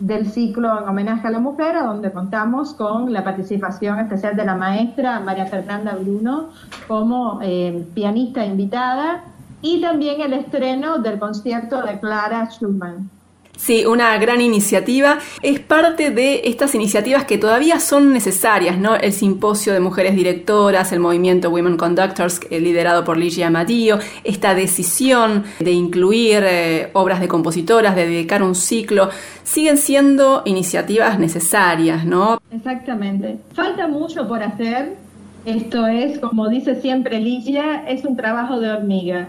del 0.00 0.30
ciclo 0.30 0.80
en 0.80 0.88
homenaje 0.88 1.26
a 1.26 1.30
la 1.30 1.38
mujer, 1.38 1.76
donde 1.82 2.12
contamos 2.12 2.74
con 2.74 3.12
la 3.12 3.24
participación 3.24 3.98
especial 3.98 4.36
de 4.36 4.44
la 4.44 4.54
maestra 4.54 5.20
María 5.20 5.46
Fernanda 5.46 5.96
Bruno 5.96 6.50
como 6.86 7.40
eh, 7.42 7.86
pianista 7.94 8.44
invitada 8.44 9.24
y 9.60 9.80
también 9.80 10.20
el 10.20 10.32
estreno 10.32 10.98
del 10.98 11.18
concierto 11.18 11.82
de 11.82 11.98
Clara 11.98 12.48
Schumann. 12.50 13.10
Sí, 13.58 13.84
una 13.84 14.16
gran 14.18 14.40
iniciativa. 14.40 15.18
Es 15.42 15.58
parte 15.58 16.10
de 16.12 16.42
estas 16.44 16.76
iniciativas 16.76 17.24
que 17.24 17.38
todavía 17.38 17.80
son 17.80 18.12
necesarias, 18.12 18.78
¿no? 18.78 18.94
El 18.94 19.12
simposio 19.12 19.72
de 19.72 19.80
mujeres 19.80 20.14
directoras, 20.14 20.92
el 20.92 21.00
movimiento 21.00 21.50
Women 21.50 21.76
Conductors 21.76 22.40
eh, 22.50 22.60
liderado 22.60 23.04
por 23.04 23.16
Ligia 23.16 23.48
Amadillo, 23.48 23.98
esta 24.22 24.54
decisión 24.54 25.42
de 25.58 25.72
incluir 25.72 26.44
eh, 26.44 26.90
obras 26.92 27.18
de 27.20 27.26
compositoras, 27.26 27.96
de 27.96 28.06
dedicar 28.06 28.44
un 28.44 28.54
ciclo, 28.54 29.10
siguen 29.42 29.76
siendo 29.76 30.42
iniciativas 30.44 31.18
necesarias, 31.18 32.04
¿no? 32.04 32.40
Exactamente. 32.52 33.38
Falta 33.54 33.88
mucho 33.88 34.28
por 34.28 34.40
hacer, 34.40 34.96
esto 35.44 35.86
es, 35.88 36.20
como 36.20 36.48
dice 36.48 36.80
siempre 36.80 37.18
Ligia, 37.18 37.88
es 37.88 38.04
un 38.04 38.16
trabajo 38.16 38.60
de 38.60 38.70
hormiga. 38.70 39.28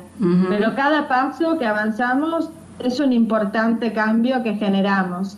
Pero 0.49 0.75
cada 0.75 1.07
paso 1.07 1.57
que 1.57 1.65
avanzamos 1.65 2.51
es 2.83 2.99
un 2.99 3.13
importante 3.13 3.93
cambio 3.93 4.43
que 4.43 4.55
generamos. 4.55 5.37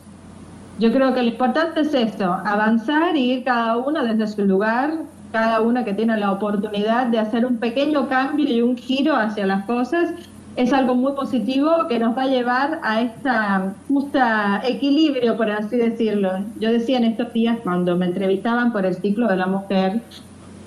Yo 0.80 0.92
creo 0.92 1.14
que 1.14 1.22
lo 1.22 1.30
importante 1.30 1.82
es 1.82 1.94
esto, 1.94 2.26
avanzar 2.26 3.16
y 3.16 3.34
ir 3.34 3.44
cada 3.44 3.78
uno 3.78 4.04
desde 4.04 4.28
su 4.28 4.46
lugar, 4.46 4.94
cada 5.32 5.62
uno 5.62 5.86
que 5.86 5.94
tiene 5.94 6.18
la 6.18 6.32
oportunidad 6.32 7.08
de 7.08 7.20
hacer 7.20 7.46
un 7.46 7.58
pequeño 7.58 8.08
cambio 8.10 8.50
y 8.50 8.62
un 8.62 8.76
giro 8.76 9.16
hacia 9.16 9.46
las 9.46 9.66
cosas, 9.66 10.14
es 10.56 10.74
algo 10.74 10.96
muy 10.96 11.14
positivo 11.14 11.88
que 11.88 11.98
nos 11.98 12.18
va 12.18 12.24
a 12.24 12.28
llevar 12.28 12.80
a 12.84 13.02
esta 13.02 13.74
justa 13.88 14.62
equilibrio, 14.66 15.38
por 15.38 15.50
así 15.50 15.78
decirlo. 15.78 16.32
Yo 16.60 16.72
decía 16.72 16.98
en 16.98 17.06
estos 17.06 17.32
días 17.32 17.58
cuando 17.64 17.96
me 17.96 18.08
entrevistaban 18.08 18.74
por 18.74 18.86
el 18.86 18.96
ciclo 18.96 19.28
de 19.28 19.38
la 19.38 19.46
mujer, 19.46 20.02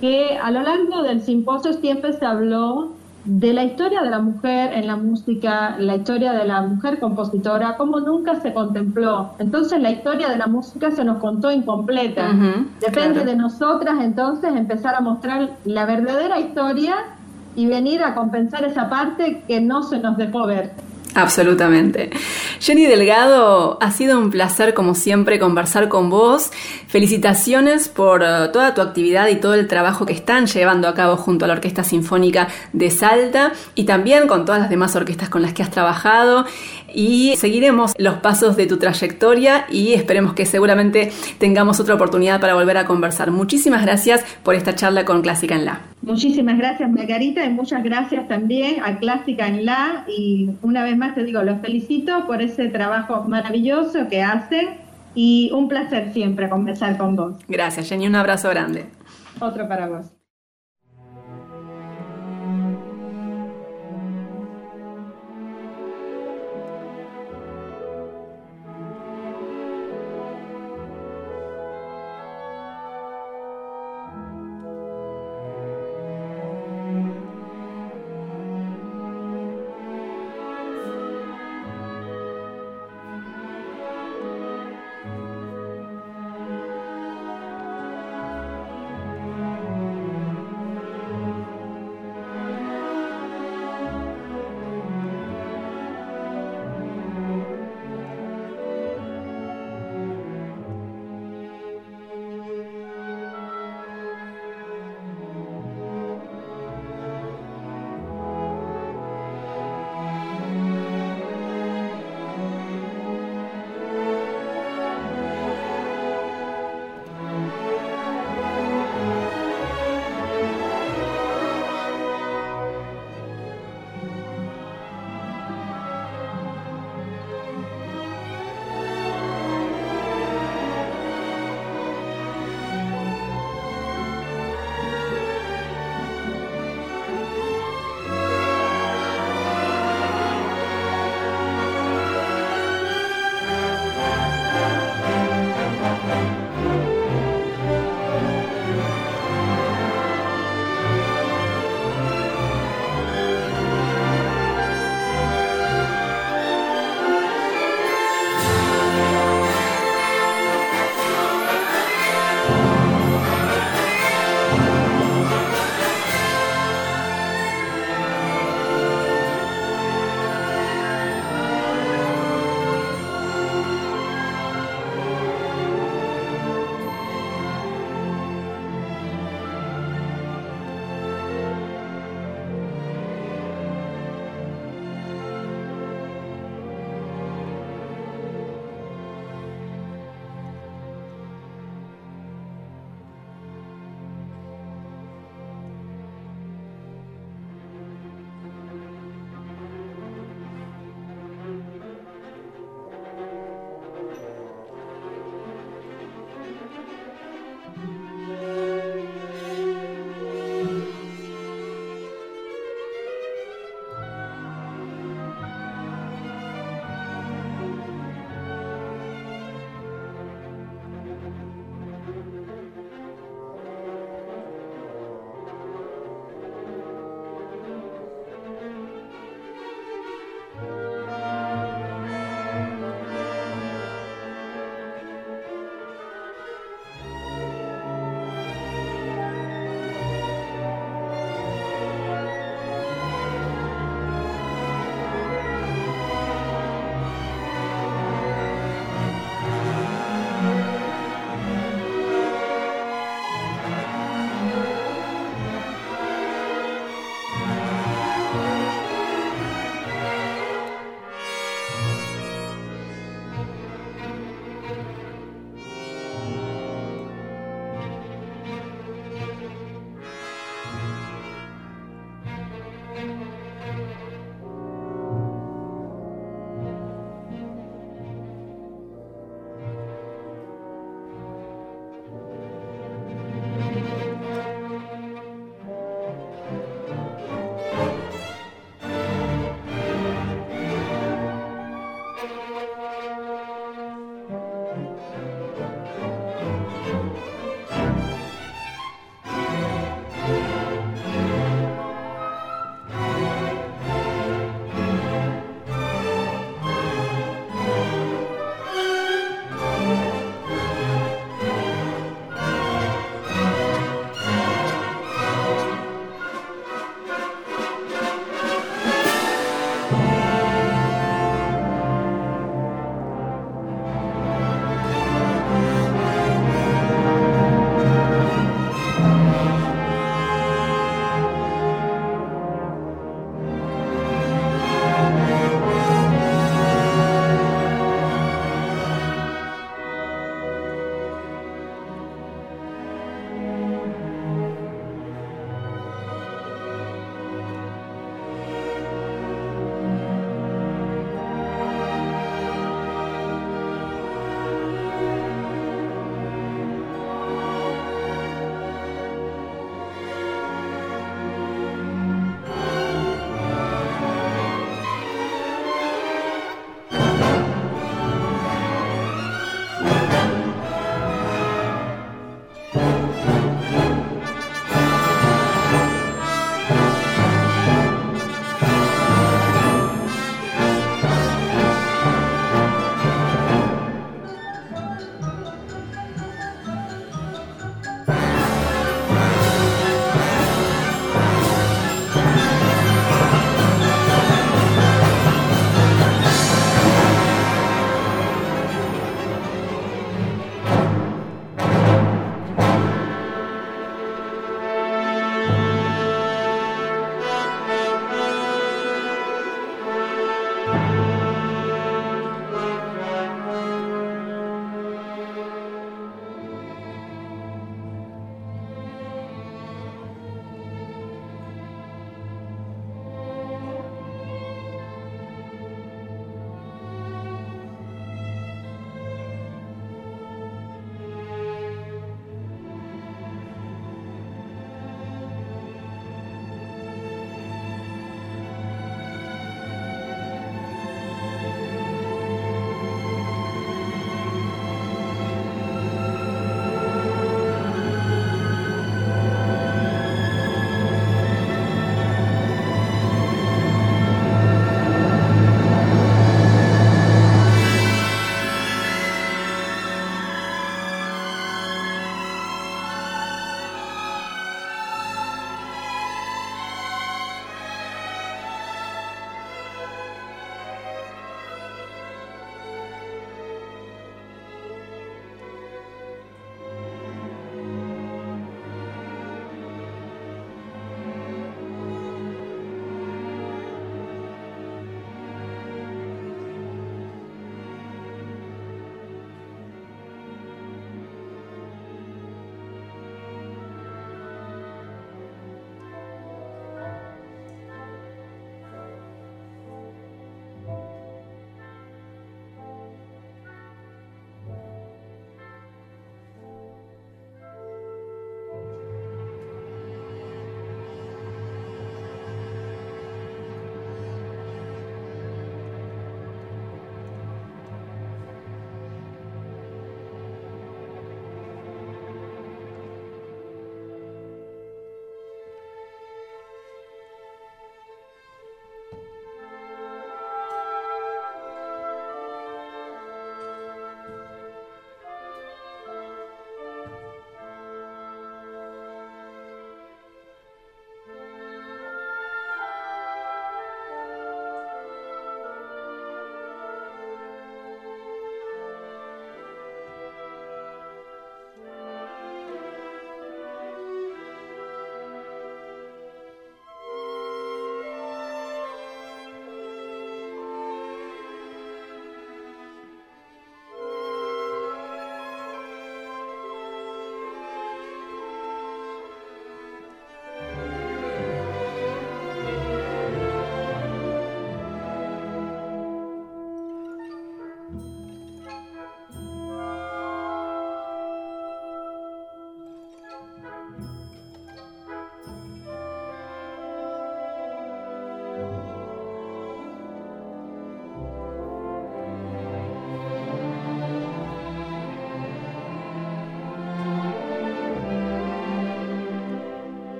que 0.00 0.38
a 0.42 0.50
lo 0.50 0.62
largo 0.62 1.02
del 1.02 1.20
simposio 1.20 1.74
siempre 1.74 2.14
se 2.14 2.24
habló 2.24 2.92
de 3.24 3.54
la 3.54 3.64
historia 3.64 4.02
de 4.02 4.10
la 4.10 4.18
mujer 4.18 4.72
en 4.74 4.86
la 4.86 4.96
música, 4.96 5.76
la 5.78 5.96
historia 5.96 6.32
de 6.32 6.44
la 6.44 6.62
mujer 6.62 7.00
compositora, 7.00 7.76
como 7.76 8.00
nunca 8.00 8.40
se 8.40 8.52
contempló. 8.52 9.30
Entonces 9.38 9.80
la 9.80 9.90
historia 9.90 10.28
de 10.28 10.36
la 10.36 10.46
música 10.46 10.90
se 10.90 11.04
nos 11.04 11.18
contó 11.18 11.50
incompleta. 11.50 12.34
Depende 12.80 13.24
de 13.24 13.34
nosotras 13.36 13.96
entonces 14.00 14.54
empezar 14.54 14.94
a 14.94 15.00
mostrar 15.00 15.50
la 15.64 15.86
verdadera 15.86 16.38
historia 16.38 16.96
y 17.56 17.66
venir 17.66 18.02
a 18.02 18.14
compensar 18.14 18.64
esa 18.64 18.90
parte 18.90 19.42
que 19.46 19.60
no 19.60 19.82
se 19.82 19.98
nos 20.00 20.16
dejó 20.16 20.46
ver. 20.46 20.72
Absolutamente. 21.14 22.10
Jenny 22.60 22.86
Delgado, 22.86 23.78
ha 23.80 23.90
sido 23.92 24.18
un 24.18 24.30
placer 24.30 24.74
como 24.74 24.94
siempre 24.94 25.38
conversar 25.38 25.88
con 25.88 26.10
vos. 26.10 26.50
Felicitaciones 26.88 27.88
por 27.88 28.22
eh, 28.22 28.48
toda 28.52 28.74
tu 28.74 28.80
actividad 28.80 29.28
y 29.28 29.36
todo 29.36 29.54
el 29.54 29.68
trabajo 29.68 30.06
que 30.06 30.12
están 30.12 30.46
llevando 30.46 30.88
a 30.88 30.94
cabo 30.94 31.16
junto 31.16 31.44
a 31.44 31.48
la 31.48 31.54
Orquesta 31.54 31.84
Sinfónica 31.84 32.48
de 32.72 32.90
Salta 32.90 33.52
y 33.74 33.84
también 33.84 34.26
con 34.26 34.44
todas 34.44 34.60
las 34.60 34.70
demás 34.70 34.96
orquestas 34.96 35.28
con 35.28 35.42
las 35.42 35.52
que 35.52 35.62
has 35.62 35.70
trabajado 35.70 36.46
y 36.94 37.34
seguiremos 37.36 37.92
los 37.98 38.14
pasos 38.16 38.56
de 38.56 38.66
tu 38.66 38.78
trayectoria 38.78 39.66
y 39.70 39.92
esperemos 39.92 40.34
que 40.34 40.46
seguramente 40.46 41.12
tengamos 41.38 41.80
otra 41.80 41.94
oportunidad 41.94 42.40
para 42.40 42.54
volver 42.54 42.78
a 42.78 42.86
conversar. 42.86 43.30
Muchísimas 43.30 43.82
gracias 43.82 44.24
por 44.42 44.54
esta 44.54 44.74
charla 44.74 45.04
con 45.04 45.22
Clásica 45.22 45.54
en 45.54 45.64
La. 45.64 45.80
Muchísimas 46.02 46.58
gracias 46.58 46.90
Margarita 46.90 47.44
y 47.44 47.50
muchas 47.50 47.82
gracias 47.82 48.28
también 48.28 48.82
a 48.84 48.98
Clásica 48.98 49.46
en 49.48 49.64
La 49.64 50.04
y 50.06 50.50
una 50.62 50.84
vez 50.84 50.96
más 50.96 51.14
te 51.14 51.24
digo, 51.24 51.42
los 51.42 51.60
felicito 51.60 52.26
por 52.26 52.42
ese 52.42 52.68
trabajo 52.68 53.24
maravilloso 53.24 54.08
que 54.08 54.22
hacen 54.22 54.68
y 55.14 55.50
un 55.52 55.68
placer 55.68 56.12
siempre 56.12 56.48
conversar 56.48 56.96
con 56.96 57.16
vos. 57.16 57.34
Gracias 57.48 57.88
Jenny, 57.88 58.06
un 58.06 58.16
abrazo 58.16 58.50
grande. 58.50 58.86
Otro 59.40 59.68
para 59.68 59.88
vos. 59.88 60.13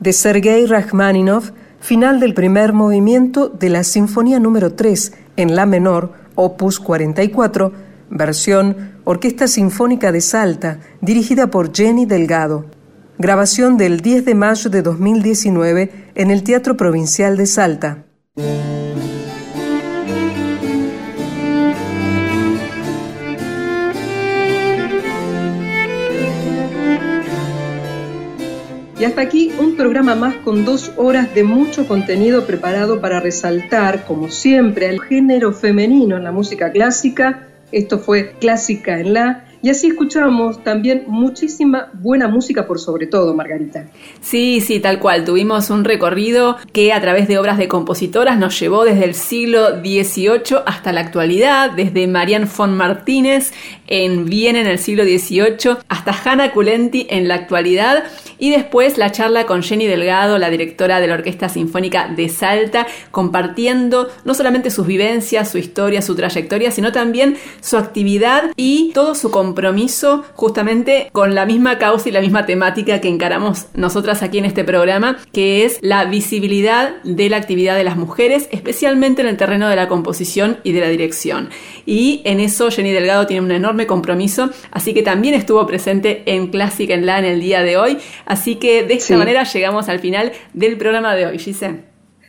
De 0.00 0.14
Sergei 0.14 0.66
Rachmaninoff, 0.66 1.50
final 1.78 2.20
del 2.20 2.34
primer 2.34 2.72
movimiento 2.72 3.48
de 3.48 3.68
la 3.68 3.84
Sinfonía 3.84 4.40
número 4.40 4.72
3 4.72 5.12
en 5.36 5.54
La 5.54 5.66
menor, 5.66 6.12
opus 6.34 6.80
44, 6.80 7.72
versión 8.08 8.92
Orquesta 9.04 9.46
Sinfónica 9.46 10.10
de 10.10 10.22
Salta, 10.22 10.80
dirigida 11.00 11.48
por 11.48 11.74
Jenny 11.74 12.06
Delgado. 12.06 12.64
Grabación 13.18 13.76
del 13.76 14.00
10 14.00 14.24
de 14.24 14.34
mayo 14.34 14.70
de 14.70 14.82
2019 14.82 15.92
en 16.14 16.30
el 16.30 16.42
Teatro 16.42 16.76
Provincial 16.76 17.36
de 17.36 17.46
Salta. 17.46 18.04
Y 29.00 29.04
hasta 29.06 29.22
aquí 29.22 29.50
un 29.58 29.76
programa 29.76 30.14
más 30.14 30.34
con 30.44 30.66
dos 30.66 30.92
horas 30.98 31.34
de 31.34 31.42
mucho 31.42 31.88
contenido 31.88 32.44
preparado 32.44 33.00
para 33.00 33.18
resaltar, 33.18 34.04
como 34.04 34.28
siempre, 34.28 34.90
el 34.90 35.00
género 35.00 35.54
femenino 35.54 36.18
en 36.18 36.24
la 36.24 36.32
música 36.32 36.70
clásica. 36.70 37.48
Esto 37.72 37.98
fue 37.98 38.32
Clásica 38.38 39.00
en 39.00 39.14
la 39.14 39.46
y 39.62 39.68
así 39.68 39.88
escuchamos 39.88 40.64
también 40.64 41.04
muchísima 41.06 41.90
buena 41.92 42.28
música 42.28 42.66
por 42.66 42.80
sobre 42.80 43.06
todo, 43.06 43.34
Margarita. 43.34 43.88
Sí, 44.22 44.62
sí, 44.62 44.80
tal 44.80 44.98
cual. 44.98 45.24
Tuvimos 45.26 45.68
un 45.68 45.84
recorrido 45.84 46.56
que 46.72 46.94
a 46.94 47.00
través 47.02 47.28
de 47.28 47.38
obras 47.38 47.58
de 47.58 47.68
compositoras 47.68 48.38
nos 48.38 48.58
llevó 48.58 48.84
desde 48.84 49.04
el 49.04 49.14
siglo 49.14 49.80
XVIII 49.80 50.60
hasta 50.64 50.92
la 50.92 51.00
actualidad, 51.00 51.72
desde 51.72 52.06
Marianne 52.06 52.48
von 52.56 52.74
Martínez 52.74 53.52
en 53.86 54.24
Viena 54.24 54.60
en 54.60 54.66
el 54.66 54.78
siglo 54.78 55.04
XVIII 55.04 55.76
hasta 55.88 56.16
Hanna 56.24 56.52
Culenti 56.52 57.06
en 57.10 57.28
la 57.28 57.34
actualidad 57.34 58.04
y 58.40 58.50
después 58.50 58.98
la 58.98 59.12
charla 59.12 59.46
con 59.46 59.62
Jenny 59.62 59.86
Delgado, 59.86 60.38
la 60.38 60.50
directora 60.50 60.98
de 60.98 61.06
la 61.06 61.14
Orquesta 61.14 61.48
Sinfónica 61.48 62.08
de 62.08 62.28
Salta, 62.28 62.86
compartiendo 63.10 64.08
no 64.24 64.34
solamente 64.34 64.70
sus 64.70 64.86
vivencias, 64.86 65.50
su 65.50 65.58
historia, 65.58 66.02
su 66.02 66.16
trayectoria, 66.16 66.70
sino 66.70 66.90
también 66.90 67.36
su 67.60 67.76
actividad 67.76 68.50
y 68.56 68.90
todo 68.94 69.14
su 69.14 69.30
compromiso 69.30 70.24
justamente 70.34 71.10
con 71.12 71.34
la 71.34 71.46
misma 71.46 71.78
causa 71.78 72.08
y 72.08 72.12
la 72.12 72.20
misma 72.20 72.46
temática 72.46 73.00
que 73.00 73.08
encaramos 73.08 73.66
nosotras 73.74 74.22
aquí 74.22 74.38
en 74.38 74.46
este 74.46 74.64
programa, 74.64 75.18
que 75.32 75.64
es 75.64 75.78
la 75.82 76.06
visibilidad 76.06 77.02
de 77.04 77.28
la 77.28 77.36
actividad 77.36 77.76
de 77.76 77.84
las 77.84 77.96
mujeres, 77.96 78.48
especialmente 78.50 79.22
en 79.22 79.28
el 79.28 79.36
terreno 79.36 79.68
de 79.68 79.76
la 79.76 79.88
composición 79.88 80.58
y 80.64 80.72
de 80.72 80.80
la 80.80 80.88
dirección. 80.88 81.50
Y 81.84 82.22
en 82.24 82.40
eso 82.40 82.70
Jenny 82.70 82.92
Delgado 82.92 83.26
tiene 83.26 83.44
un 83.44 83.52
enorme 83.52 83.86
compromiso, 83.86 84.50
así 84.70 84.94
que 84.94 85.02
también 85.02 85.34
estuvo 85.34 85.66
presente 85.66 86.22
en 86.26 86.48
Clásica 86.48 86.94
en 86.94 87.04
la 87.04 87.18
en 87.18 87.24
el 87.26 87.40
día 87.40 87.62
de 87.62 87.76
hoy. 87.76 87.98
Así 88.30 88.60
que 88.60 88.84
de 88.84 88.94
esta 88.94 89.16
manera 89.16 89.42
llegamos 89.42 89.88
al 89.88 89.98
final 89.98 90.30
del 90.54 90.78
programa 90.78 91.16
de 91.16 91.26
hoy, 91.26 91.38
Giselle. 91.40 91.80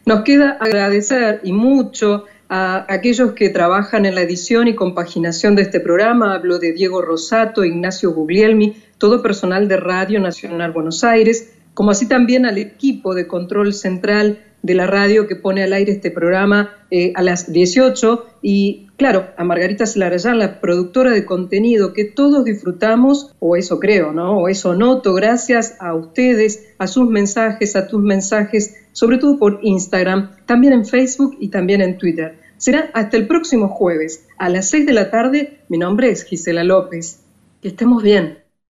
Nos 0.07 0.23
queda 0.23 0.57
agradecer 0.59 1.41
y 1.43 1.53
mucho 1.53 2.25
a 2.49 2.87
aquellos 2.89 3.33
que 3.33 3.49
trabajan 3.49 4.07
en 4.07 4.15
la 4.15 4.21
edición 4.21 4.67
y 4.67 4.73
compaginación 4.73 5.55
de 5.55 5.61
este 5.61 5.79
programa. 5.79 6.33
Hablo 6.33 6.57
de 6.57 6.73
Diego 6.73 7.03
Rosato, 7.03 7.63
Ignacio 7.63 8.13
Guglielmi, 8.13 8.77
todo 8.97 9.21
personal 9.21 9.67
de 9.67 9.77
Radio 9.77 10.19
Nacional 10.19 10.71
Buenos 10.71 11.03
Aires, 11.03 11.53
como 11.75 11.91
así 11.91 12.07
también 12.07 12.47
al 12.47 12.57
equipo 12.57 13.13
de 13.13 13.27
control 13.27 13.71
central 13.71 14.39
de 14.63 14.73
la 14.73 14.87
radio 14.87 15.27
que 15.27 15.35
pone 15.35 15.63
al 15.63 15.73
aire 15.73 15.91
este 15.91 16.11
programa 16.11 16.69
eh, 16.91 17.13
a 17.15 17.21
las 17.21 17.51
18 17.51 18.25
y 18.41 18.87
claro, 18.97 19.29
a 19.35 19.43
Margarita 19.43 19.87
Celarayán, 19.87 20.37
la 20.37 20.59
productora 20.59 21.09
de 21.09 21.25
contenido 21.25 21.93
que 21.93 22.05
todos 22.05 22.45
disfrutamos, 22.45 23.33
o 23.39 23.55
eso 23.55 23.79
creo, 23.79 24.13
¿no? 24.13 24.37
O 24.37 24.47
eso 24.47 24.75
noto, 24.75 25.15
gracias 25.15 25.75
a 25.79 25.95
ustedes, 25.95 26.67
a 26.77 26.85
sus 26.85 27.09
mensajes, 27.09 27.75
a 27.75 27.87
tus 27.87 28.01
mensajes, 28.01 28.75
sobre 28.91 29.17
todo 29.17 29.39
por 29.39 29.59
Instagram, 29.63 30.31
también 30.45 30.73
en 30.73 30.85
Facebook 30.85 31.35
y 31.39 31.47
también 31.47 31.81
en 31.81 31.97
Twitter. 31.97 32.37
Será 32.57 32.91
hasta 32.93 33.17
el 33.17 33.25
próximo 33.25 33.69
jueves 33.69 34.27
a 34.37 34.49
las 34.49 34.69
6 34.69 34.85
de 34.85 34.93
la 34.93 35.09
tarde. 35.09 35.61
Mi 35.67 35.79
nombre 35.79 36.11
es 36.11 36.23
Gisela 36.23 36.63
López. 36.63 37.21
Que 37.59 37.69
estemos 37.69 38.03
bien. 38.03 38.40